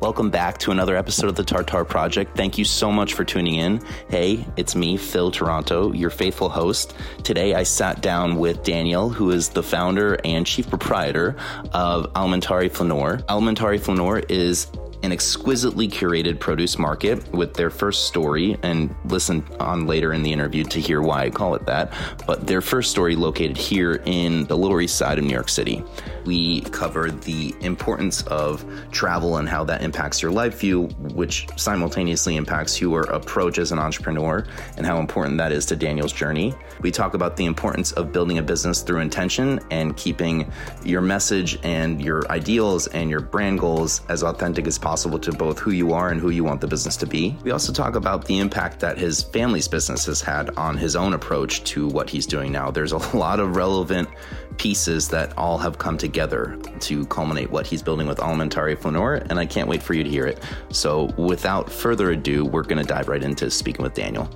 Welcome 0.00 0.30
back 0.30 0.58
to 0.58 0.70
another 0.70 0.96
episode 0.96 1.28
of 1.28 1.34
the 1.34 1.44
Tartar 1.44 1.84
Project. 1.84 2.36
Thank 2.36 2.58
you 2.58 2.64
so 2.64 2.90
much 2.90 3.14
for 3.14 3.24
tuning 3.24 3.54
in. 3.54 3.80
Hey, 4.08 4.46
it's 4.56 4.74
me, 4.74 4.96
Phil 4.96 5.30
Toronto, 5.30 5.92
your 5.92 6.10
faithful 6.10 6.48
host. 6.48 6.94
Today 7.22 7.54
I 7.54 7.64
sat 7.64 8.00
down 8.02 8.36
with 8.38 8.62
Daniel, 8.62 9.08
who 9.08 9.30
is 9.30 9.50
the 9.50 9.62
founder 9.62 10.18
and 10.24 10.46
chief 10.46 10.68
proprietor 10.68 11.36
of 11.72 12.12
Alimentari 12.14 12.70
Flaneur. 12.70 13.18
Alimentari 13.28 13.78
Flaneur 13.78 14.20
is 14.28 14.66
an 15.02 15.12
exquisitely 15.12 15.88
curated 15.88 16.38
produce 16.38 16.78
market 16.78 17.26
with 17.32 17.54
their 17.54 17.70
first 17.70 18.06
story, 18.06 18.58
and 18.62 18.94
listen 19.06 19.44
on 19.58 19.86
later 19.86 20.12
in 20.12 20.22
the 20.22 20.32
interview 20.32 20.62
to 20.64 20.80
hear 20.80 21.00
why 21.00 21.22
I 21.22 21.30
call 21.30 21.54
it 21.54 21.64
that. 21.66 21.92
But 22.26 22.46
their 22.46 22.60
first 22.60 22.90
story 22.90 23.16
located 23.16 23.56
here 23.56 24.02
in 24.04 24.44
the 24.44 24.56
Lower 24.56 24.80
East 24.80 24.96
Side 24.96 25.18
of 25.18 25.24
New 25.24 25.32
York 25.32 25.48
City. 25.48 25.82
We 26.26 26.60
cover 26.60 27.10
the 27.10 27.54
importance 27.60 28.22
of 28.24 28.64
travel 28.90 29.38
and 29.38 29.48
how 29.48 29.64
that 29.64 29.82
impacts 29.82 30.20
your 30.20 30.30
life 30.30 30.60
view, 30.60 30.84
which 31.14 31.48
simultaneously 31.56 32.36
impacts 32.36 32.78
your 32.78 33.02
approach 33.04 33.58
as 33.58 33.72
an 33.72 33.78
entrepreneur 33.78 34.46
and 34.76 34.84
how 34.84 34.98
important 34.98 35.38
that 35.38 35.50
is 35.50 35.64
to 35.66 35.76
Daniel's 35.76 36.12
journey. 36.12 36.54
We 36.82 36.90
talk 36.90 37.14
about 37.14 37.36
the 37.36 37.46
importance 37.46 37.92
of 37.92 38.12
building 38.12 38.36
a 38.36 38.42
business 38.42 38.82
through 38.82 38.98
intention 38.98 39.60
and 39.70 39.96
keeping 39.96 40.52
your 40.84 41.00
message 41.00 41.58
and 41.62 42.02
your 42.02 42.30
ideals 42.30 42.86
and 42.88 43.08
your 43.08 43.20
brand 43.20 43.58
goals 43.58 44.02
as 44.10 44.22
authentic 44.22 44.66
as 44.66 44.78
possible 44.78 44.89
possible 44.90 45.20
to 45.20 45.30
both 45.30 45.56
who 45.56 45.70
you 45.70 45.92
are 45.92 46.08
and 46.08 46.20
who 46.20 46.30
you 46.30 46.42
want 46.42 46.60
the 46.60 46.66
business 46.66 46.96
to 46.96 47.06
be. 47.06 47.36
We 47.44 47.52
also 47.52 47.72
talk 47.72 47.94
about 47.94 48.24
the 48.24 48.40
impact 48.40 48.80
that 48.80 48.98
his 48.98 49.22
family's 49.22 49.68
business 49.68 50.04
has 50.06 50.20
had 50.20 50.50
on 50.56 50.76
his 50.76 50.96
own 50.96 51.14
approach 51.14 51.62
to 51.74 51.86
what 51.86 52.10
he's 52.10 52.26
doing 52.26 52.50
now. 52.50 52.72
There's 52.72 52.90
a 52.90 52.98
lot 53.16 53.38
of 53.38 53.54
relevant 53.54 54.08
pieces 54.56 55.06
that 55.10 55.32
all 55.38 55.58
have 55.58 55.78
come 55.78 55.96
together 55.96 56.58
to 56.80 57.06
culminate 57.06 57.52
what 57.52 57.68
he's 57.68 57.82
building 57.82 58.08
with 58.08 58.18
Alimentari 58.18 58.76
Flaneur, 58.76 59.24
and 59.30 59.38
I 59.38 59.46
can't 59.46 59.68
wait 59.68 59.80
for 59.80 59.94
you 59.94 60.02
to 60.02 60.10
hear 60.10 60.26
it. 60.26 60.42
So, 60.70 61.04
without 61.16 61.70
further 61.70 62.10
ado, 62.10 62.44
we're 62.44 62.64
going 62.64 62.84
to 62.84 62.88
dive 62.94 63.06
right 63.06 63.22
into 63.22 63.48
speaking 63.48 63.84
with 63.84 63.94
Daniel. 63.94 64.28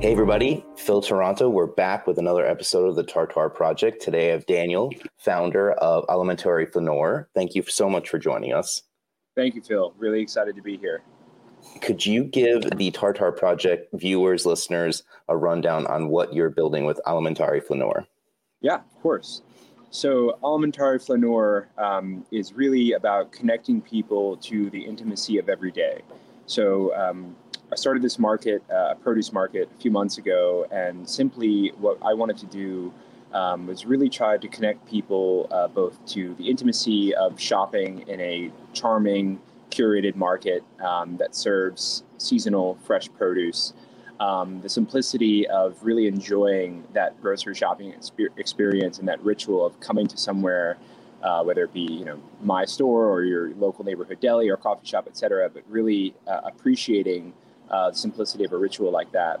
Hey, 0.00 0.12
everybody. 0.12 0.64
Phil 0.84 1.00
Toronto. 1.00 1.48
We're 1.48 1.66
back 1.66 2.06
with 2.06 2.18
another 2.18 2.44
episode 2.44 2.86
of 2.86 2.94
the 2.94 3.04
Tartar 3.04 3.48
Project. 3.48 4.02
Today 4.02 4.28
I 4.28 4.32
have 4.32 4.44
Daniel, 4.44 4.92
founder 5.16 5.72
of 5.72 6.06
Alimentari 6.08 6.70
Flaneur. 6.70 7.26
Thank 7.34 7.54
you 7.54 7.62
so 7.62 7.88
much 7.88 8.10
for 8.10 8.18
joining 8.18 8.52
us. 8.52 8.82
Thank 9.34 9.54
you, 9.54 9.62
Phil. 9.62 9.94
Really 9.96 10.20
excited 10.20 10.54
to 10.56 10.62
be 10.62 10.76
here. 10.76 11.00
Could 11.80 12.04
you 12.04 12.24
give 12.24 12.70
the 12.76 12.90
Tartar 12.90 13.32
Project 13.32 13.88
viewers, 13.94 14.44
listeners, 14.44 15.04
a 15.30 15.36
rundown 15.38 15.86
on 15.86 16.08
what 16.08 16.34
you're 16.34 16.50
building 16.50 16.84
with 16.84 17.00
Alimentari 17.06 17.64
Flaneur? 17.64 18.06
Yeah, 18.60 18.76
of 18.76 19.02
course. 19.02 19.40
So, 19.90 20.38
Alimentari 20.42 21.02
Flaneur 21.02 21.66
um, 21.78 22.26
is 22.30 22.52
really 22.52 22.92
about 22.92 23.32
connecting 23.32 23.80
people 23.80 24.36
to 24.38 24.68
the 24.68 24.84
intimacy 24.84 25.38
of 25.38 25.48
every 25.48 25.70
day. 25.70 26.02
So, 26.44 26.94
um, 26.94 27.36
I 27.74 27.76
started 27.76 28.02
this 28.02 28.20
market, 28.20 28.62
uh, 28.70 28.90
a 28.92 28.94
produce 28.94 29.32
market, 29.32 29.68
a 29.76 29.80
few 29.80 29.90
months 29.90 30.18
ago, 30.18 30.64
and 30.70 31.10
simply 31.10 31.72
what 31.80 31.98
I 32.02 32.14
wanted 32.14 32.36
to 32.38 32.46
do 32.46 32.94
um, 33.32 33.66
was 33.66 33.84
really 33.84 34.08
try 34.08 34.38
to 34.38 34.46
connect 34.46 34.86
people 34.86 35.48
uh, 35.50 35.66
both 35.66 35.98
to 36.10 36.36
the 36.36 36.48
intimacy 36.48 37.12
of 37.16 37.40
shopping 37.40 38.04
in 38.06 38.20
a 38.20 38.52
charming, 38.74 39.40
curated 39.70 40.14
market 40.14 40.62
um, 40.78 41.16
that 41.16 41.34
serves 41.34 42.04
seasonal, 42.16 42.78
fresh 42.84 43.08
produce. 43.18 43.72
Um, 44.20 44.60
the 44.60 44.68
simplicity 44.68 45.48
of 45.48 45.76
really 45.82 46.06
enjoying 46.06 46.84
that 46.92 47.20
grocery 47.20 47.56
shopping 47.56 47.92
experience 48.36 49.00
and 49.00 49.08
that 49.08 49.20
ritual 49.24 49.66
of 49.66 49.80
coming 49.80 50.06
to 50.06 50.16
somewhere 50.16 50.78
uh, 51.24 51.42
whether 51.42 51.64
it 51.64 51.72
be 51.72 51.80
you 51.80 52.04
know 52.04 52.20
my 52.42 52.64
store 52.66 53.08
or 53.10 53.24
your 53.24 53.52
local 53.54 53.84
neighborhood 53.84 54.20
deli 54.20 54.48
or 54.48 54.56
coffee 54.58 54.86
shop, 54.86 55.06
et 55.08 55.16
cetera, 55.16 55.48
but 55.48 55.64
really 55.68 56.14
uh, 56.28 56.42
appreciating 56.44 57.32
uh, 57.70 57.92
simplicity 57.92 58.44
of 58.44 58.52
a 58.52 58.56
ritual 58.56 58.90
like 58.90 59.12
that. 59.12 59.40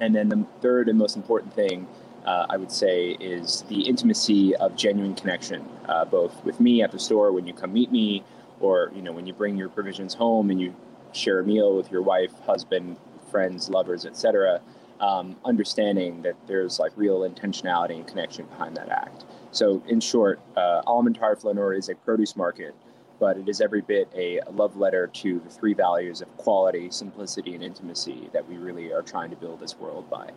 And 0.00 0.14
then 0.14 0.28
the 0.28 0.46
third 0.60 0.88
and 0.88 0.98
most 0.98 1.16
important 1.16 1.52
thing 1.54 1.86
uh, 2.24 2.46
I 2.48 2.56
would 2.56 2.70
say 2.70 3.10
is 3.20 3.64
the 3.68 3.82
intimacy 3.82 4.54
of 4.56 4.76
genuine 4.76 5.14
connection, 5.14 5.66
uh, 5.88 6.04
both 6.04 6.44
with 6.44 6.60
me 6.60 6.82
at 6.82 6.92
the 6.92 6.98
store 6.98 7.32
when 7.32 7.46
you 7.46 7.54
come 7.54 7.72
meet 7.72 7.90
me, 7.90 8.22
or 8.60 8.92
you 8.94 9.02
know 9.02 9.12
when 9.12 9.26
you 9.26 9.32
bring 9.32 9.56
your 9.56 9.68
provisions 9.68 10.14
home 10.14 10.50
and 10.50 10.60
you 10.60 10.74
share 11.12 11.40
a 11.40 11.44
meal 11.44 11.76
with 11.76 11.90
your 11.90 12.02
wife, 12.02 12.32
husband, 12.40 12.96
friends, 13.30 13.68
lovers, 13.70 14.04
etc. 14.04 14.60
Um, 15.00 15.36
understanding 15.46 16.22
that 16.22 16.36
there's 16.46 16.78
like 16.78 16.92
real 16.94 17.20
intentionality 17.20 17.96
and 17.96 18.06
connection 18.06 18.44
behind 18.46 18.76
that 18.76 18.90
act. 18.90 19.24
So, 19.50 19.82
in 19.88 20.00
short, 20.00 20.40
uh, 20.56 20.82
Alimentari 20.86 21.40
Flaneur 21.40 21.72
is 21.72 21.88
a 21.88 21.94
produce 21.94 22.36
market 22.36 22.74
but 23.20 23.36
it 23.36 23.48
is 23.48 23.60
every 23.60 23.82
bit 23.82 24.10
a 24.16 24.40
love 24.50 24.76
letter 24.76 25.06
to 25.06 25.38
the 25.40 25.50
three 25.50 25.74
values 25.74 26.22
of 26.22 26.36
quality, 26.38 26.90
simplicity, 26.90 27.54
and 27.54 27.62
intimacy 27.62 28.30
that 28.32 28.48
we 28.48 28.56
really 28.56 28.92
are 28.92 29.02
trying 29.02 29.30
to 29.30 29.36
build 29.36 29.60
this 29.60 29.78
world 29.78 30.08
by. 30.10 30.30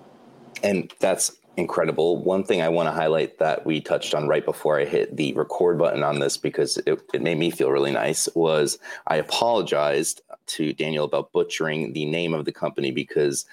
And 0.62 0.94
that's 1.00 1.32
incredible. 1.58 2.22
One 2.22 2.44
thing 2.44 2.62
I 2.62 2.70
want 2.70 2.88
to 2.88 2.92
highlight 2.92 3.40
that 3.40 3.66
we 3.66 3.80
touched 3.80 4.14
on 4.14 4.28
right 4.28 4.46
before 4.46 4.80
I 4.80 4.86
hit 4.86 5.16
the 5.16 5.34
record 5.34 5.78
button 5.78 6.04
on 6.04 6.20
this 6.20 6.38
because 6.38 6.78
it, 6.86 7.02
it 7.14 7.22
made 7.22 7.38
me 7.38 7.52
feel 7.52 7.72
really 7.72 7.92
nice 7.92 8.28
was 8.36 8.78
I 9.08 9.18
apologized 9.18 10.22
to 10.48 10.74
Daniel 10.74 11.06
about 11.06 11.32
butchering 11.32 11.94
the 11.94 12.06
name 12.06 12.34
of 12.34 12.46
the 12.46 12.52
company 12.52 12.92
because 12.92 13.46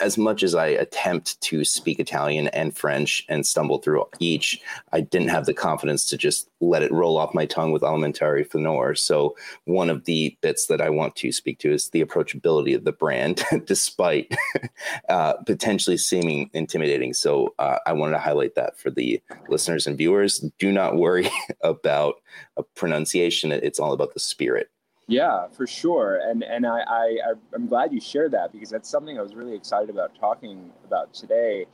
as 0.00 0.16
much 0.18 0.42
as 0.42 0.54
I 0.54 0.66
attempt 0.66 1.40
to 1.42 1.64
speak 1.64 1.98
Italian 1.98 2.48
and 2.48 2.76
French 2.76 3.24
and 3.28 3.46
stumble 3.46 3.78
through 3.78 4.04
each, 4.18 4.60
I 4.92 5.00
didn't 5.00 5.28
have 5.28 5.46
the 5.46 5.54
confidence 5.54 6.06
to 6.06 6.16
just 6.16 6.48
let 6.60 6.82
it 6.82 6.92
roll 6.92 7.16
off 7.16 7.34
my 7.34 7.46
tongue 7.46 7.72
with 7.72 7.82
Alimentari 7.82 8.48
Flaneur. 8.48 8.94
So 8.94 9.36
one 9.64 9.90
of 9.90 10.04
the 10.04 10.36
bits 10.40 10.66
that 10.66 10.80
I 10.80 10.90
want 10.90 11.16
to 11.16 11.32
speak 11.32 11.58
to 11.60 11.72
is 11.72 11.90
the 11.90 12.04
approachability 12.04 12.74
of 12.74 12.84
the 12.84 12.92
brand, 12.92 13.44
despite 13.64 14.34
uh, 15.08 15.34
potentially 15.44 15.96
seeming 15.96 16.50
intimidating. 16.52 17.12
So 17.14 17.54
uh, 17.58 17.78
I 17.86 17.92
wanted 17.92 18.12
to 18.12 18.18
highlight 18.18 18.54
that 18.54 18.78
for 18.78 18.90
the 18.90 19.20
listeners 19.48 19.86
and 19.86 19.98
viewers. 19.98 20.44
Do 20.58 20.72
not 20.72 20.96
worry 20.96 21.30
about 21.62 22.16
a 22.56 22.62
pronunciation. 22.62 23.52
It's 23.52 23.78
all 23.78 23.92
about 23.92 24.14
the 24.14 24.20
spirit. 24.20 24.70
Yeah, 25.06 25.48
for 25.48 25.66
sure. 25.66 26.16
And 26.16 26.42
and 26.42 26.66
I, 26.66 26.80
I 26.80 27.16
I'm 27.54 27.66
glad 27.66 27.92
you 27.92 28.00
shared 28.00 28.32
that 28.32 28.52
because 28.52 28.70
that's 28.70 28.88
something 28.88 29.18
I 29.18 29.22
was 29.22 29.34
really 29.34 29.54
excited 29.54 29.90
about 29.90 30.14
talking 30.18 30.70
about 30.84 31.12
today, 31.12 31.66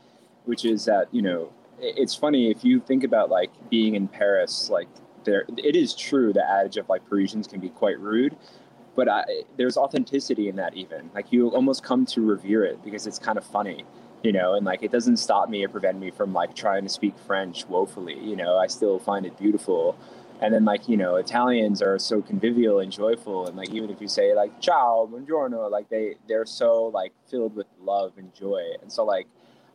which 0.46 0.64
is 0.64 0.84
that 0.86 1.06
you 1.12 1.22
know 1.22 1.52
it's 1.80 2.14
funny 2.14 2.50
if 2.50 2.64
you 2.64 2.80
think 2.80 3.04
about 3.04 3.30
like 3.30 3.50
being 3.70 3.94
in 3.94 4.08
Paris, 4.08 4.68
like 4.68 4.88
there 5.24 5.44
it 5.56 5.76
is 5.76 5.94
true 5.94 6.32
the 6.32 6.44
adage 6.48 6.76
of 6.76 6.88
like 6.88 7.08
Parisians 7.08 7.46
can 7.46 7.60
be 7.60 7.68
quite 7.68 8.00
rude, 8.00 8.36
but 8.96 9.08
I, 9.08 9.24
there's 9.56 9.76
authenticity 9.76 10.48
in 10.48 10.56
that 10.56 10.74
even 10.76 11.10
like 11.14 11.32
you 11.32 11.48
almost 11.50 11.84
come 11.84 12.06
to 12.06 12.20
revere 12.22 12.64
it 12.64 12.82
because 12.84 13.06
it's 13.06 13.18
kind 13.18 13.38
of 13.38 13.44
funny 13.44 13.84
you 14.22 14.32
know 14.32 14.54
and 14.54 14.66
like 14.66 14.82
it 14.82 14.90
doesn't 14.92 15.16
stop 15.16 15.48
me 15.48 15.64
or 15.64 15.68
prevent 15.68 15.98
me 15.98 16.10
from 16.10 16.32
like 16.32 16.54
trying 16.54 16.82
to 16.82 16.88
speak 16.88 17.18
french 17.26 17.66
woefully 17.68 18.18
you 18.18 18.36
know 18.36 18.58
i 18.58 18.66
still 18.66 18.98
find 18.98 19.24
it 19.24 19.36
beautiful 19.38 19.96
and 20.40 20.52
then 20.54 20.64
like 20.64 20.88
you 20.88 20.96
know 20.96 21.16
italians 21.16 21.82
are 21.82 21.98
so 21.98 22.20
convivial 22.22 22.80
and 22.80 22.90
joyful. 22.90 23.46
And 23.46 23.56
like 23.56 23.70
even 23.70 23.90
if 23.90 24.00
you 24.00 24.08
say 24.08 24.34
like 24.34 24.60
ciao 24.60 25.08
buongiorno 25.10 25.70
like 25.70 25.88
they 25.88 26.16
they're 26.28 26.46
so 26.46 26.86
like 26.86 27.12
filled 27.30 27.54
with 27.54 27.66
love 27.80 28.12
and 28.16 28.34
joy. 28.34 28.62
And 28.82 28.90
so 28.92 29.04
like 29.04 29.26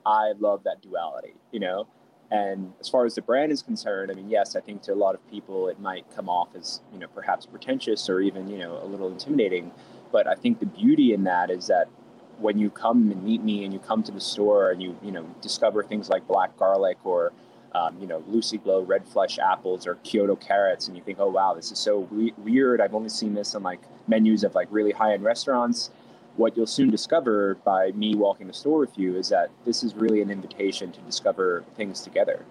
i 0.06 0.34
love 0.40 0.64
that 0.64 0.82
duality 0.82 1.36
you 1.52 1.60
know? 1.60 1.88
And 2.32 2.74
as 2.80 2.90
far 2.90 3.06
as 3.06 3.16
the 3.16 3.22
brand 3.22 3.52
is 3.52 3.62
concerned 3.62 4.12
i 4.12 4.16
mean 4.16 4.30
yes 4.30 4.56
i 4.56 4.60
think 4.60 4.82
to 4.84 4.94
a 4.94 4.96
lot 4.96 5.16
of 5.16 5.30
people 5.30 5.68
it 5.68 5.80
might 5.80 6.06
come 6.16 6.30
off 6.30 6.50
as 6.56 6.82
you 6.92 7.00
know 7.00 7.08
perhaps 7.08 7.46
pretentious 7.46 8.10
or 8.10 8.20
even 8.20 8.48
you 8.48 8.58
know 8.58 8.80
a 8.82 8.86
little 8.86 9.10
intimidating. 9.12 9.72
But 10.12 10.28
i 10.28 10.36
think 10.36 10.60
the 10.60 10.66
beauty 10.66 11.14
in 11.14 11.24
that 11.26 11.52
is 11.52 11.68
that 11.68 11.88
when 12.40 12.58
you 12.58 12.70
come 12.70 13.12
and 13.12 13.24
meet 13.24 13.44
me 13.44 13.64
and 13.64 13.74
you 13.74 13.80
come 13.80 14.04
to 14.04 14.12
the 14.12 14.20
store 14.20 14.72
and 14.72 14.82
you 14.82 14.98
you 15.02 15.12
know 15.12 15.24
discover 15.42 15.84
things 15.84 16.10
like 16.10 16.28
black 16.28 16.58
garlic 16.58 16.98
or 17.04 17.32
um, 17.76 17.98
you 18.00 18.08
know, 18.08 18.24
Lucy 18.28 18.58
Glo 18.58 18.82
red 18.82 19.06
flesh 19.06 19.38
apples 19.38 19.86
or 19.86 19.96
Kyoto 19.96 20.38
carrots, 20.38 20.88
and 20.88 20.96
you 20.96 21.04
think, 21.04 21.20
oh 21.20 21.30
wow, 21.30 21.54
this 21.54 21.72
is 21.74 21.78
so 21.78 22.00
we- 22.12 22.34
weird. 22.38 22.80
I've 22.80 22.96
only 22.96 23.10
seen 23.10 23.34
this 23.34 23.54
on 23.54 23.64
like 23.64 23.82
menus 24.08 24.46
of 24.46 24.56
like 24.56 24.70
really 24.72 24.94
high 24.94 25.14
end 25.14 25.24
restaurants. 25.26 25.92
What 26.38 26.56
you'll 26.56 26.68
soon 26.68 26.90
discover 26.90 27.56
by 27.66 27.92
me 27.92 28.16
walking 28.16 28.48
the 28.48 28.54
store 28.54 28.80
with 28.80 28.98
you 28.98 29.18
is 29.18 29.30
that 29.30 29.52
this 29.66 29.84
is 29.84 29.94
really 29.94 30.22
an 30.22 30.32
invitation 30.32 30.92
to 30.94 31.02
discover 31.02 31.66
things 31.76 32.00
together, 32.02 32.46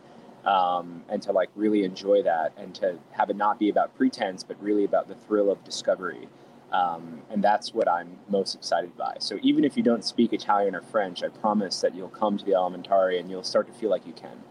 um, 0.45 1.03
and 1.09 1.23
to 1.23 1.33
like 1.33 1.49
really 1.55 1.85
enjoy 1.85 2.23
that, 2.23 2.53
and 2.59 2.75
to 2.77 2.99
have 3.13 3.31
it 3.31 3.37
not 3.37 3.59
be 3.59 3.71
about 3.71 3.97
pretense, 3.97 4.45
but 4.45 4.63
really 4.63 4.85
about 4.85 5.09
the 5.09 5.15
thrill 5.15 5.51
of 5.51 5.65
discovery. 5.65 6.29
Um, 6.71 7.23
and 7.31 7.43
that's 7.43 7.73
what 7.73 7.89
I'm 7.89 8.19
most 8.29 8.55
excited 8.57 8.95
by. 8.97 9.17
So 9.21 9.39
even 9.43 9.65
if 9.65 9.77
you 9.77 9.83
don't 9.83 10.05
speak 10.05 10.33
Italian 10.33 10.75
or 10.75 10.83
French, 10.83 11.23
I 11.23 11.29
promise 11.29 11.81
that 11.81 11.95
you'll 11.95 12.09
come 12.09 12.37
to 12.37 12.45
the 12.45 12.51
Alimentari 12.51 13.21
and 13.21 13.31
you'll 13.31 13.45
start 13.45 13.69
to 13.69 13.73
feel 13.73 13.91
like 13.91 14.05
you 14.07 14.13
can. 14.13 14.43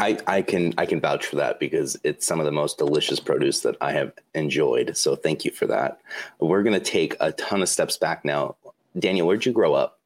I, 0.00 0.18
I 0.26 0.42
can 0.42 0.72
I 0.78 0.86
can 0.86 1.00
vouch 1.00 1.26
for 1.26 1.36
that 1.36 1.60
because 1.60 1.96
it's 2.04 2.26
some 2.26 2.40
of 2.40 2.46
the 2.46 2.52
most 2.52 2.78
delicious 2.78 3.20
produce 3.20 3.60
that 3.60 3.76
I 3.80 3.92
have 3.92 4.12
enjoyed. 4.34 4.96
So 4.96 5.14
thank 5.14 5.44
you 5.44 5.50
for 5.50 5.66
that. 5.66 6.00
We're 6.38 6.62
gonna 6.62 6.80
take 6.80 7.16
a 7.20 7.32
ton 7.32 7.62
of 7.62 7.68
steps 7.68 7.96
back 7.98 8.24
now. 8.24 8.56
Daniel, 8.98 9.26
where'd 9.26 9.44
you 9.44 9.52
grow 9.52 9.74
up? 9.74 10.00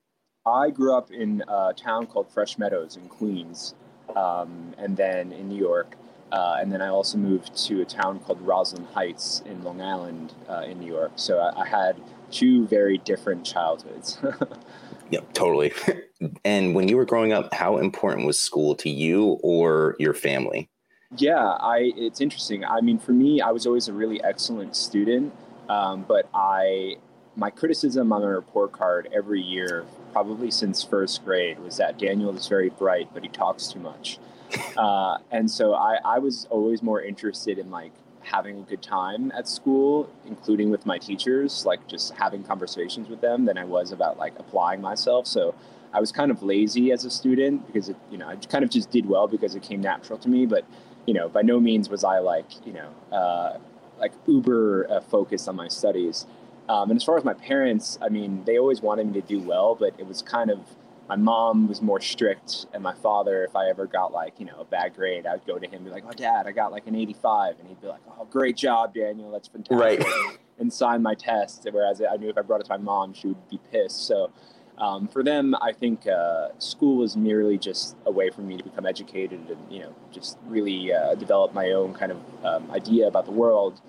I 0.46 0.70
grew 0.70 0.94
up 0.94 1.11
in 1.11 1.43
a 1.49 1.73
town 1.73 2.06
called 2.06 2.31
Fresh 2.31 2.58
Meadows 2.58 2.96
in 2.96 3.08
Queens, 3.08 3.75
um, 4.14 4.75
and 4.76 4.96
then 4.96 5.32
in 5.32 5.49
New 5.49 5.58
York. 5.58 5.96
Uh, 6.32 6.58
and 6.61 6.73
then 6.73 6.82
I 6.82 6.88
also 6.88 7.17
moved 7.17 7.56
to 7.67 7.81
a 7.81 7.85
town 7.85 8.19
called 8.19 8.41
Roslyn 8.41 8.85
Heights 8.87 9.43
in 9.46 9.62
Long 9.62 9.81
Island 9.81 10.32
uh, 10.49 10.64
in 10.67 10.81
New 10.81 10.93
York. 10.93 11.12
So 11.14 11.38
I, 11.38 11.61
I, 11.61 11.67
had 11.67 11.96
two 12.32 12.67
very 12.67 12.99
different 12.99 13.44
childhoods. 13.44 14.19
yeah, 15.11 15.21
totally. 15.33 15.73
and 16.45 16.75
when 16.75 16.89
you 16.89 16.97
were 16.97 17.05
growing 17.05 17.33
up, 17.33 17.53
how 17.53 17.79
important 17.79 18.27
was 18.27 18.39
school 18.39 18.75
to 18.77 18.91
you 18.91 19.39
or 19.43 19.97
your 19.99 20.15
family? 20.15 20.69
Yeah, 21.17 21.39
I. 21.39 21.93
It's 21.97 22.21
interesting. 22.21 22.65
I 22.65 22.81
mean, 22.81 22.99
for 22.99 23.12
me, 23.12 23.41
I 23.41 23.51
was 23.51 23.67
always 23.67 23.89
a 23.89 23.93
really 23.93 24.23
excellent 24.25 24.75
student, 24.75 25.33
um, 25.69 26.05
but 26.09 26.29
I 26.35 26.97
my 27.37 27.51
criticism 27.51 28.12
on 28.12 28.23
my 28.23 28.29
report 28.29 28.73
card 28.73 29.09
every 29.12 29.41
year, 29.41 29.85
probably 30.12 30.51
since 30.51 30.83
first 30.83 31.25
grade, 31.25 31.59
was 31.59 31.77
that 31.77 31.99
Daniel 31.99 32.35
is 32.37 32.49
very 32.49 32.71
bright, 32.71 33.09
but 33.12 33.23
he 33.23 33.29
talks 33.29 33.69
too 33.69 33.81
much. 33.81 34.19
Uh, 34.77 35.19
and 35.33 35.51
so 35.51 35.75
I, 35.75 35.99
I 36.05 36.19
was 36.19 36.47
always 36.51 36.81
more 36.83 37.03
interested 37.03 37.59
in 37.59 37.71
like 37.71 37.91
having 38.25 38.59
a 38.59 38.62
good 38.62 38.82
time 38.82 39.32
at 39.32 39.49
school, 39.49 40.11
including 40.26 40.71
with 40.71 40.87
my 40.87 40.99
teachers, 40.99 41.65
like 41.65 41.87
just 41.87 42.12
having 42.15 42.43
conversations 42.43 43.09
with 43.09 43.21
them, 43.21 43.44
than 43.44 43.59
I 43.59 43.65
was 43.65 43.93
about 43.93 44.19
like 44.19 44.35
applying 44.38 44.81
myself. 44.81 45.26
So 45.26 45.55
I 45.93 46.00
was 46.00 46.11
kind 46.11 46.31
of 46.31 46.43
lazy 46.43 46.91
as 46.93 47.05
a 47.05 47.11
student 47.11 47.67
because 47.67 47.88
it, 47.88 47.97
you 48.11 48.19
know, 48.19 48.29
I 48.29 48.37
kind 48.37 48.65
of 48.65 48.71
just 48.71 48.91
did 48.91 49.06
well 49.06 49.29
because 49.29 49.55
it 49.55 49.62
came 49.62 49.81
natural 49.81 50.19
to 50.19 50.29
me. 50.29 50.47
But 50.47 50.65
you 51.06 51.15
know, 51.15 51.29
by 51.29 51.43
no 51.43 51.61
means 51.61 51.88
was 51.88 52.03
I 52.05 52.19
like 52.19 52.47
you 52.67 52.73
know, 52.73 52.91
uh, 53.12 53.59
like 53.99 54.12
uber 54.27 54.91
uh, 54.91 55.00
focused 55.00 55.49
on 55.49 55.56
my 55.56 55.69
studies. 55.69 56.27
Um, 56.69 56.91
and 56.91 56.97
as 56.97 57.05
far 57.05 57.19
as 57.19 57.25
my 57.25 57.35
parents, 57.35 57.99
I 58.00 58.09
mean, 58.09 58.43
they 58.47 58.59
always 58.59 58.81
wanted 58.81 59.06
me 59.09 59.20
to 59.20 59.27
do 59.27 59.38
well, 59.38 59.75
but 59.75 59.94
it 59.99 60.06
was 60.06 60.23
kind 60.23 60.50
of 60.50 60.61
my 61.09 61.17
mom 61.17 61.69
was 61.69 61.83
more 61.83 62.01
strict, 62.01 62.67
and 62.73 62.83
my 62.83 62.95
father, 62.95 63.45
if 63.45 63.55
I 63.55 63.69
ever 63.69 63.87
got 63.87 64.12
like 64.12 64.35
you 64.39 64.47
know 64.47 64.61
a 64.61 64.65
bad 64.65 64.95
grade, 64.95 65.27
I'd 65.27 65.47
go 65.47 65.59
to 65.59 65.67
him 65.67 65.75
and 65.75 65.85
be 65.85 65.91
like, 65.91 66.05
"Oh, 66.06 66.12
Dad, 66.12 66.47
I 66.47 66.53
got 66.53 66.73
like 66.73 66.87
an 66.87 66.95
85," 66.95 67.59
and 67.59 67.69
he'd 67.69 67.81
be 67.81 67.89
like, 67.89 68.01
"Oh, 68.19 68.25
great 68.25 68.56
job, 68.56 68.95
Daniel, 68.95 69.31
that's 69.31 69.49
fantastic," 69.49 69.79
right. 69.79 70.05
and 70.59 70.73
sign 70.73 71.03
my 71.03 71.15
test. 71.15 71.67
Whereas 71.71 72.01
I 72.01 72.17
knew 72.17 72.31
if 72.31 72.39
I 72.39 72.43
brought 72.43 72.61
it 72.61 72.65
to 72.65 72.71
my 72.71 72.83
mom, 72.83 73.12
she 73.15 73.29
would 73.29 73.49
be 73.49 73.61
pissed. 73.71 74.06
So. 74.06 74.31
Um, 74.77 75.06
for 75.06 75.23
them, 75.23 75.55
I 75.62 75.71
think 75.71 76.05
uh, 76.09 76.49
school 76.59 76.97
was 76.97 77.17
merely 77.17 77.59
just 77.59 77.95
a 78.06 78.11
way 78.11 78.31
for 78.31 78.41
me 78.41 78.56
to 78.56 78.65
become 78.65 78.87
educated 78.87 79.49
and 79.49 79.73
you 79.73 79.79
know 79.79 79.95
just 80.11 80.37
really 80.47 80.93
uh, 80.93 81.15
develop 81.15 81.55
my 81.55 81.71
own 81.71 81.95
kind 81.95 82.11
of 82.11 82.19
um, 82.45 82.69
idea 82.73 83.06
about 83.06 83.25
the 83.25 83.31
world 83.31 83.81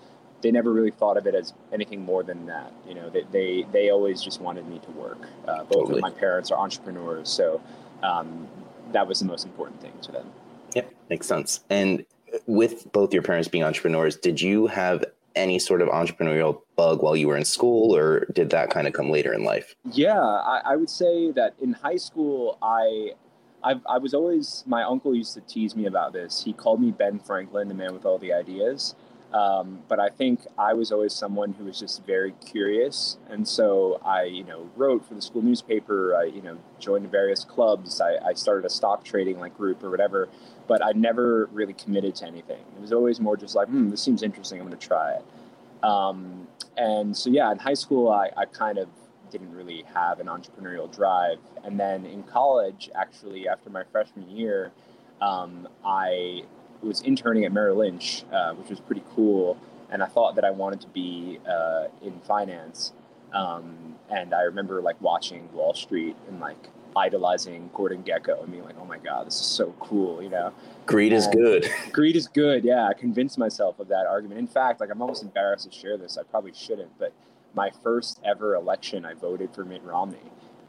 they 0.45 0.51
never 0.51 0.71
really 0.71 0.91
thought 0.91 1.17
of 1.17 1.25
it 1.25 1.33
as 1.33 1.53
anything 1.73 2.05
more 2.05 2.21
than 2.21 2.45
that. 2.45 2.71
You 2.87 2.93
know, 2.93 3.09
they 3.09 3.23
they, 3.31 3.65
they 3.71 3.89
always 3.89 4.21
just 4.21 4.39
wanted 4.39 4.67
me 4.67 4.77
to 4.77 4.91
work. 4.91 5.27
Uh, 5.47 5.63
both 5.63 5.69
totally. 5.69 5.95
of 5.95 6.01
my 6.03 6.11
parents 6.11 6.51
are 6.51 6.59
entrepreneurs, 6.59 7.29
so 7.29 7.59
um, 8.03 8.47
that 8.91 9.07
was 9.07 9.19
the 9.19 9.25
most 9.25 9.43
important 9.43 9.81
thing 9.81 9.93
to 10.03 10.11
them. 10.11 10.31
Yep, 10.75 10.93
makes 11.09 11.25
sense. 11.25 11.61
And 11.71 12.05
with 12.45 12.91
both 12.91 13.11
your 13.11 13.23
parents 13.23 13.47
being 13.47 13.63
entrepreneurs, 13.63 14.17
did 14.17 14.39
you 14.39 14.67
have 14.67 15.03
any 15.35 15.57
sort 15.57 15.81
of 15.81 15.89
entrepreneurial 15.89 16.61
bug 16.75 17.01
while 17.01 17.15
you 17.15 17.27
were 17.27 17.37
in 17.37 17.45
school, 17.45 17.95
or 17.95 18.27
did 18.31 18.51
that 18.51 18.69
kind 18.69 18.85
of 18.85 18.93
come 18.93 19.09
later 19.09 19.33
in 19.33 19.43
life? 19.43 19.75
Yeah, 19.93 20.21
I, 20.21 20.61
I 20.63 20.75
would 20.75 20.91
say 20.91 21.31
that 21.31 21.55
in 21.59 21.73
high 21.73 21.97
school, 21.97 22.59
I 22.61 23.13
I've, 23.63 23.81
i 23.89 23.97
was 23.97 24.13
always 24.13 24.63
my 24.67 24.83
uncle 24.83 25.15
used 25.15 25.33
to 25.33 25.41
tease 25.41 25.75
me 25.75 25.87
about 25.87 26.13
this. 26.13 26.43
He 26.43 26.53
called 26.53 26.79
me 26.79 26.91
Ben 26.91 27.17
Franklin, 27.17 27.67
the 27.67 27.73
man 27.73 27.95
with 27.95 28.05
all 28.05 28.19
the 28.19 28.31
ideas. 28.31 28.93
Um, 29.35 29.81
but 29.89 29.99
I 29.99 30.07
think 30.07 30.47
I 30.57 30.73
was 30.73 30.93
always 30.93 31.13
someone 31.13 31.51
who 31.51 31.65
was 31.65 31.77
just 31.77 32.05
very 32.05 32.33
curious, 32.45 33.17
and 33.29 33.45
so 33.45 33.99
I, 34.01 34.23
you 34.23 34.45
know, 34.45 34.69
wrote 34.77 35.05
for 35.05 35.13
the 35.13 35.21
school 35.21 35.41
newspaper. 35.41 36.15
I, 36.15 36.23
you 36.23 36.41
know, 36.41 36.57
joined 36.79 37.11
various 37.11 37.43
clubs. 37.43 37.99
I, 37.99 38.15
I 38.25 38.33
started 38.33 38.63
a 38.63 38.69
stock 38.69 39.03
trading 39.03 39.37
like 39.41 39.57
group 39.57 39.83
or 39.83 39.89
whatever, 39.89 40.29
but 40.67 40.81
I 40.81 40.93
never 40.93 41.49
really 41.51 41.73
committed 41.73 42.15
to 42.15 42.27
anything. 42.27 42.61
It 42.77 42.79
was 42.79 42.93
always 42.93 43.19
more 43.19 43.35
just 43.35 43.55
like, 43.55 43.67
hmm, 43.67 43.89
this 43.89 44.01
seems 44.01 44.23
interesting. 44.23 44.61
I'm 44.61 44.67
going 44.67 44.79
to 44.79 44.87
try 44.87 45.15
it. 45.15 45.25
Um, 45.83 46.47
and 46.77 47.15
so 47.15 47.29
yeah, 47.29 47.51
in 47.51 47.59
high 47.59 47.73
school, 47.73 48.09
I, 48.09 48.29
I 48.37 48.45
kind 48.45 48.77
of 48.77 48.87
didn't 49.31 49.53
really 49.53 49.83
have 49.93 50.21
an 50.21 50.27
entrepreneurial 50.27 50.89
drive, 50.95 51.39
and 51.65 51.77
then 51.77 52.05
in 52.05 52.23
college, 52.23 52.89
actually, 52.95 53.49
after 53.49 53.69
my 53.69 53.83
freshman 53.91 54.29
year, 54.29 54.71
um, 55.19 55.67
I 55.83 56.43
was 56.81 57.01
interning 57.01 57.45
at 57.45 57.51
Merrill 57.51 57.77
Lynch, 57.77 58.23
uh, 58.31 58.53
which 58.53 58.69
was 58.69 58.79
pretty 58.79 59.03
cool. 59.15 59.57
And 59.89 60.03
I 60.03 60.07
thought 60.07 60.35
that 60.35 60.45
I 60.45 60.51
wanted 60.51 60.81
to 60.81 60.87
be 60.87 61.39
uh, 61.47 61.87
in 62.01 62.19
finance. 62.21 62.93
Um, 63.33 63.95
and 64.09 64.33
I 64.33 64.41
remember 64.41 64.81
like 64.81 64.99
watching 65.01 65.51
Wall 65.53 65.73
Street 65.73 66.15
and 66.27 66.39
like 66.39 66.69
idolizing 66.95 67.69
Gordon 67.73 68.03
Gekko 68.03 68.41
and 68.41 68.51
being 68.51 68.63
like, 68.63 68.75
oh 68.79 68.85
my 68.85 68.97
God, 68.97 69.27
this 69.27 69.35
is 69.35 69.45
so 69.45 69.75
cool, 69.79 70.23
you 70.23 70.29
know? 70.29 70.53
Greed 70.85 71.11
is 71.11 71.27
good. 71.27 71.69
greed 71.91 72.15
is 72.15 72.27
good. 72.27 72.63
Yeah. 72.63 72.87
I 72.87 72.93
convinced 72.93 73.37
myself 73.37 73.79
of 73.79 73.89
that 73.89 74.05
argument. 74.07 74.39
In 74.39 74.47
fact, 74.47 74.79
like 74.79 74.89
I'm 74.89 75.01
almost 75.01 75.23
embarrassed 75.23 75.69
to 75.69 75.77
share 75.77 75.97
this. 75.97 76.17
I 76.17 76.23
probably 76.23 76.53
shouldn't, 76.53 76.97
but 76.97 77.11
my 77.53 77.71
first 77.83 78.19
ever 78.23 78.55
election, 78.55 79.05
I 79.05 79.13
voted 79.13 79.53
for 79.53 79.65
Mitt 79.65 79.83
Romney. 79.83 80.17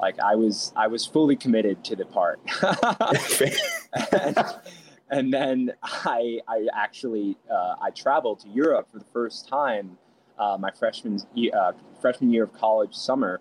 Like 0.01 0.19
I 0.21 0.35
was, 0.35 0.73
I 0.77 0.89
was 0.89 1.07
fully 1.07 1.37
committed 1.37 1.85
to 1.85 1.97
the 1.97 2.05
part. 2.05 2.41
and, 5.11 5.33
then 5.33 5.73
I, 5.83 6.41
I 6.49 6.67
actually 6.75 7.37
uh, 7.51 7.77
I 7.81 7.91
traveled 7.91 8.41
to 8.41 8.49
Europe 8.49 8.89
for 8.93 8.99
the 8.99 9.07
first 9.13 9.49
time 9.49 9.99
uh, 10.39 10.57
my 10.59 10.71
freshman 10.71 11.19
uh, 11.55 11.73
freshman 12.01 12.31
year 12.31 12.45
of 12.45 12.53
college 12.53 12.95
summer 12.95 13.41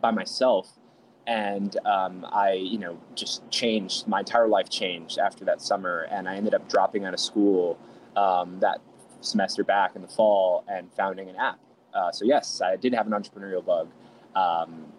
by 0.00 0.10
myself, 0.10 0.70
and 1.26 1.76
um, 1.86 2.26
I 2.30 2.52
you 2.52 2.78
know 2.78 2.98
just 3.14 3.48
changed 3.50 4.06
my 4.06 4.20
entire 4.20 4.48
life 4.48 4.68
changed 4.68 5.18
after 5.18 5.44
that 5.46 5.62
summer, 5.62 6.06
and 6.10 6.28
I 6.28 6.36
ended 6.36 6.54
up 6.54 6.68
dropping 6.68 7.04
out 7.04 7.14
of 7.14 7.20
school 7.20 7.78
um, 8.16 8.58
that 8.60 8.80
semester 9.20 9.64
back 9.64 9.96
in 9.96 10.02
the 10.02 10.08
fall 10.08 10.64
and 10.68 10.92
founding 10.92 11.28
an 11.28 11.36
app. 11.36 11.58
Uh, 11.94 12.10
so 12.10 12.24
yes, 12.24 12.60
I 12.60 12.76
did 12.76 12.94
have 12.94 13.06
an 13.06 13.12
entrepreneurial 13.12 13.64
bug. 13.64 13.88
Um, 14.34 14.92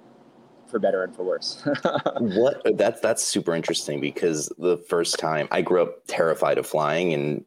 for 0.73 0.79
better 0.79 1.03
and 1.03 1.15
for 1.15 1.23
worse. 1.23 1.61
what 2.17 2.61
that's 2.75 2.99
that's 2.99 3.23
super 3.23 3.53
interesting 3.53 4.01
because 4.01 4.51
the 4.57 4.77
first 4.89 5.19
time 5.19 5.47
I 5.51 5.61
grew 5.61 5.83
up 5.83 5.99
terrified 6.07 6.57
of 6.57 6.65
flying 6.65 7.13
and 7.13 7.45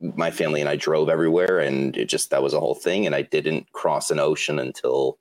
my 0.00 0.30
family 0.30 0.60
and 0.60 0.70
I 0.70 0.76
drove 0.76 1.08
everywhere 1.08 1.58
and 1.58 1.96
it 1.96 2.08
just 2.08 2.30
that 2.30 2.40
was 2.42 2.54
a 2.54 2.60
whole 2.60 2.76
thing 2.76 3.04
and 3.04 3.16
I 3.16 3.22
didn't 3.22 3.72
cross 3.72 4.12
an 4.12 4.20
ocean 4.20 4.60
until 4.60 5.18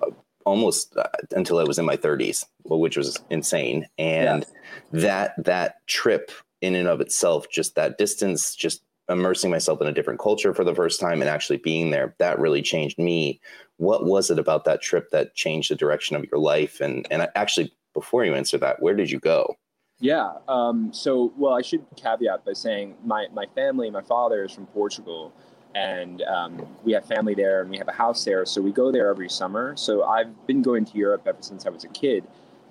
uh, 0.00 0.10
almost 0.46 0.96
uh, 0.96 1.08
until 1.32 1.58
I 1.58 1.64
was 1.64 1.80
in 1.80 1.84
my 1.84 1.96
30s, 1.96 2.44
which 2.64 2.96
was 2.96 3.18
insane. 3.28 3.88
And 3.98 4.46
that 4.92 5.34
that 5.44 5.84
trip 5.88 6.30
in 6.60 6.76
and 6.76 6.86
of 6.86 7.00
itself, 7.00 7.50
just 7.50 7.74
that 7.74 7.98
distance, 7.98 8.54
just 8.54 8.82
immersing 9.08 9.50
myself 9.50 9.80
in 9.80 9.86
a 9.86 9.92
different 9.92 10.20
culture 10.20 10.52
for 10.52 10.64
the 10.64 10.74
first 10.74 11.00
time 11.00 11.20
and 11.20 11.28
actually 11.28 11.56
being 11.58 11.90
there, 11.90 12.14
that 12.18 12.38
really 12.38 12.62
changed 12.62 12.98
me. 12.98 13.40
What 13.78 14.04
was 14.04 14.30
it 14.30 14.38
about 14.38 14.64
that 14.64 14.82
trip 14.82 15.10
that 15.10 15.34
changed 15.34 15.70
the 15.70 15.76
direction 15.76 16.16
of 16.16 16.24
your 16.30 16.40
life? 16.40 16.80
And 16.80 17.06
and 17.10 17.28
actually, 17.34 17.72
before 17.94 18.24
you 18.24 18.34
answer 18.34 18.58
that, 18.58 18.82
where 18.82 18.94
did 18.94 19.10
you 19.10 19.20
go? 19.20 19.56
Yeah. 20.00 20.34
Um, 20.46 20.92
so, 20.92 21.32
well, 21.36 21.54
I 21.54 21.62
should 21.62 21.84
caveat 21.96 22.44
by 22.44 22.52
saying 22.52 22.96
my 23.04 23.26
my 23.32 23.46
family, 23.54 23.90
my 23.90 24.02
father 24.02 24.44
is 24.44 24.52
from 24.52 24.66
Portugal, 24.66 25.32
and 25.74 26.22
um, 26.22 26.66
we 26.84 26.92
have 26.92 27.04
family 27.06 27.34
there, 27.34 27.62
and 27.62 27.70
we 27.70 27.78
have 27.78 27.88
a 27.88 27.92
house 27.92 28.24
there. 28.24 28.44
So 28.46 28.60
we 28.60 28.72
go 28.72 28.92
there 28.92 29.08
every 29.08 29.28
summer. 29.28 29.76
So 29.76 30.04
I've 30.04 30.46
been 30.46 30.62
going 30.62 30.84
to 30.84 30.98
Europe 30.98 31.22
ever 31.26 31.40
since 31.40 31.66
I 31.66 31.70
was 31.70 31.84
a 31.84 31.88
kid. 31.88 32.24